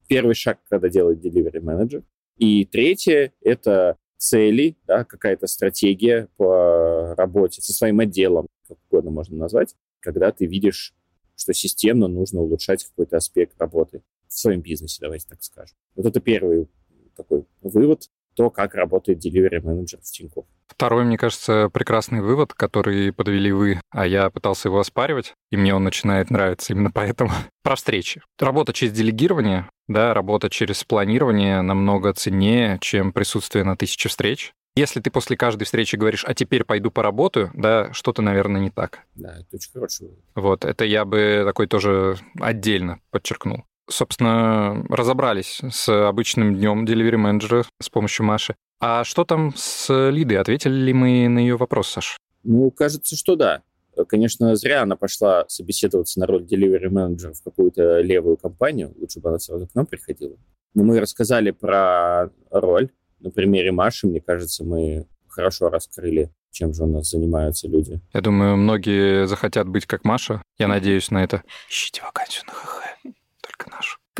первый 0.07 0.33
шаг, 0.33 0.59
когда 0.69 0.87
делает 0.87 1.25
delivery 1.25 1.59
менеджер. 1.59 2.03
И 2.39 2.65
третье— 2.65 3.33
это 3.41 3.97
цели, 4.17 4.77
да, 4.87 5.03
какая-то 5.03 5.45
стратегия 5.47 6.29
по 6.37 7.13
работе 7.15 7.61
со 7.61 7.73
своим 7.73 7.99
отделом, 7.99 8.47
как 8.67 8.77
угодно 8.89 9.11
можно 9.11 9.37
назвать, 9.37 9.75
когда 9.99 10.31
ты 10.31 10.45
видишь, 10.45 10.95
что 11.35 11.53
системно 11.53 12.07
нужно 12.07 12.41
улучшать 12.41 12.85
какой-то 12.85 13.17
аспект 13.17 13.59
работы 13.59 14.03
в 14.27 14.39
своем 14.39 14.61
бизнесе, 14.61 14.99
давайте 15.01 15.27
так 15.27 15.43
скажем. 15.43 15.75
Вот 15.95 16.05
это 16.05 16.21
первый 16.21 16.67
такой 17.15 17.45
вывод, 17.61 18.09
то, 18.35 18.49
как 18.49 18.73
работает 18.73 19.23
delivery 19.23 19.59
менеджер 19.59 19.99
в 20.01 20.09
Тинькофф. 20.09 20.45
Второй, 20.79 21.03
мне 21.03 21.17
кажется, 21.17 21.69
прекрасный 21.73 22.21
вывод, 22.21 22.53
который 22.53 23.11
подвели 23.11 23.51
вы, 23.51 23.81
а 23.91 24.07
я 24.07 24.29
пытался 24.29 24.69
его 24.69 24.79
оспаривать, 24.79 25.33
и 25.51 25.57
мне 25.57 25.75
он 25.75 25.83
начинает 25.83 26.29
нравиться 26.29 26.71
именно 26.71 26.89
поэтому. 26.89 27.31
Про 27.63 27.75
встречи. 27.75 28.21
Работа 28.39 28.71
через 28.71 28.93
делегирование, 28.93 29.69
да, 29.89 30.13
работа 30.13 30.49
через 30.49 30.85
планирование 30.85 31.61
намного 31.61 32.13
ценнее, 32.13 32.77
чем 32.79 33.11
присутствие 33.11 33.65
на 33.65 33.75
тысяче 33.75 34.07
встреч. 34.07 34.53
Если 34.77 35.01
ты 35.01 35.11
после 35.11 35.35
каждой 35.35 35.65
встречи 35.65 35.97
говоришь, 35.97 36.23
а 36.25 36.33
теперь 36.33 36.63
пойду 36.63 36.91
поработаю, 36.91 37.51
да, 37.53 37.91
что-то, 37.91 38.21
наверное, 38.21 38.61
не 38.61 38.69
так. 38.69 38.99
Да, 39.15 39.35
это 39.37 39.57
очень 39.57 39.73
хорошо. 39.73 40.05
Вот, 40.35 40.63
это 40.63 40.85
я 40.85 41.03
бы 41.03 41.41
такой 41.45 41.67
тоже 41.67 42.15
отдельно 42.39 43.01
подчеркнул 43.11 43.65
собственно, 43.91 44.85
разобрались 44.89 45.61
с 45.67 46.07
обычным 46.07 46.55
днем 46.55 46.85
delivery 46.85 47.17
менеджера 47.17 47.65
с 47.81 47.89
помощью 47.89 48.25
Маши. 48.25 48.55
А 48.79 49.03
что 49.03 49.25
там 49.25 49.53
с 49.55 50.09
Лидой? 50.09 50.37
Ответили 50.37 50.73
ли 50.73 50.93
мы 50.93 51.27
на 51.27 51.39
ее 51.39 51.57
вопрос, 51.57 51.89
Саш? 51.89 52.17
Ну, 52.43 52.71
кажется, 52.71 53.15
что 53.15 53.35
да. 53.35 53.61
Конечно, 54.07 54.55
зря 54.55 54.83
она 54.83 54.95
пошла 54.95 55.43
собеседоваться 55.49 56.19
на 56.19 56.25
роль 56.25 56.43
delivery 56.43 56.89
менеджера 56.89 57.33
в 57.33 57.43
какую-то 57.43 57.99
левую 57.99 58.37
компанию. 58.37 58.93
Лучше 58.97 59.19
бы 59.19 59.29
она 59.29 59.39
сразу 59.39 59.67
к 59.67 59.75
нам 59.75 59.85
приходила. 59.85 60.37
Но 60.73 60.83
мы 60.83 60.99
рассказали 60.99 61.51
про 61.51 62.29
роль. 62.49 62.89
На 63.19 63.31
примере 63.31 63.71
Маши, 63.73 64.07
мне 64.07 64.21
кажется, 64.21 64.63
мы 64.63 65.05
хорошо 65.27 65.69
раскрыли, 65.69 66.31
чем 66.51 66.73
же 66.73 66.83
у 66.83 66.87
нас 66.87 67.09
занимаются 67.09 67.67
люди. 67.67 67.99
Я 68.13 68.21
думаю, 68.21 68.55
многие 68.55 69.27
захотят 69.27 69.67
быть 69.67 69.85
как 69.85 70.05
Маша. 70.05 70.41
Я 70.57 70.69
надеюсь 70.69 71.11
на 71.11 71.21
это. 71.21 71.43
Ищите 71.69 72.01
вакансию 72.01 72.45
на 72.47 72.53
ХХ. 72.53 72.78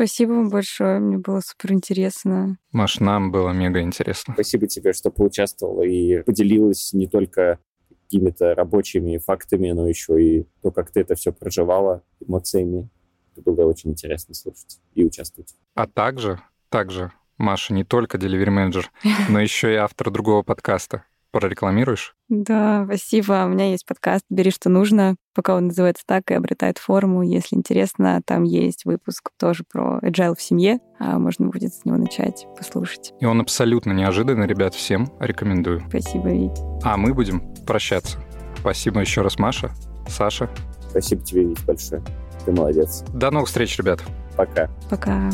Спасибо 0.00 0.30
вам 0.30 0.48
большое, 0.48 0.98
мне 0.98 1.18
было 1.18 1.42
супер 1.44 1.74
интересно. 1.74 2.56
Маш, 2.72 3.00
нам 3.00 3.30
было 3.30 3.50
мега 3.50 3.82
интересно. 3.82 4.32
Спасибо 4.32 4.66
тебе, 4.66 4.94
что 4.94 5.10
поучаствовала 5.10 5.82
и 5.82 6.22
поделилась 6.22 6.94
не 6.94 7.06
только 7.06 7.58
какими-то 7.90 8.54
рабочими 8.54 9.18
фактами, 9.18 9.72
но 9.72 9.86
еще 9.86 10.18
и 10.18 10.46
то, 10.62 10.70
как 10.70 10.90
ты 10.90 11.00
это 11.00 11.16
все 11.16 11.34
проживала, 11.34 12.02
эмоциями. 12.18 12.88
Это 13.32 13.42
было 13.42 13.66
очень 13.66 13.90
интересно 13.90 14.32
слушать 14.32 14.80
и 14.94 15.04
участвовать. 15.04 15.54
А 15.74 15.86
также, 15.86 16.40
также 16.70 17.12
Маша 17.36 17.74
не 17.74 17.84
только 17.84 18.16
delivery 18.16 18.48
менеджер, 18.48 18.90
но 19.28 19.38
еще 19.38 19.70
и 19.70 19.76
автор 19.76 20.10
другого 20.10 20.42
подкаста 20.42 21.04
прорекламируешь? 21.30 22.14
Да, 22.28 22.84
спасибо. 22.86 23.44
У 23.44 23.48
меня 23.48 23.70
есть 23.70 23.86
подкаст 23.86 24.24
«Бери, 24.30 24.50
что 24.50 24.68
нужно», 24.68 25.16
пока 25.34 25.54
он 25.54 25.68
называется 25.68 26.04
так 26.06 26.30
и 26.30 26.34
обретает 26.34 26.78
форму. 26.78 27.22
Если 27.22 27.56
интересно, 27.56 28.20
там 28.24 28.44
есть 28.44 28.84
выпуск 28.84 29.30
тоже 29.38 29.64
про 29.70 29.98
agile 30.02 30.36
в 30.36 30.42
семье, 30.42 30.78
а 30.98 31.18
можно 31.18 31.48
будет 31.48 31.74
с 31.74 31.84
него 31.84 31.96
начать 31.96 32.46
послушать. 32.56 33.12
И 33.20 33.24
он 33.24 33.40
абсолютно 33.40 33.92
неожиданный, 33.92 34.46
ребят, 34.46 34.74
всем 34.74 35.12
рекомендую. 35.18 35.82
Спасибо, 35.88 36.30
Вить. 36.30 36.58
А 36.82 36.96
мы 36.96 37.14
будем 37.14 37.54
прощаться. 37.66 38.18
Спасибо 38.58 39.00
еще 39.00 39.22
раз, 39.22 39.38
Маша, 39.38 39.70
Саша. 40.08 40.50
Спасибо 40.88 41.22
тебе, 41.22 41.44
Вить, 41.44 41.64
большое. 41.64 42.02
Ты 42.44 42.52
молодец. 42.52 43.02
До 43.14 43.30
новых 43.30 43.48
встреч, 43.48 43.76
ребят. 43.78 44.00
Пока. 44.36 44.70
Пока. 44.88 45.30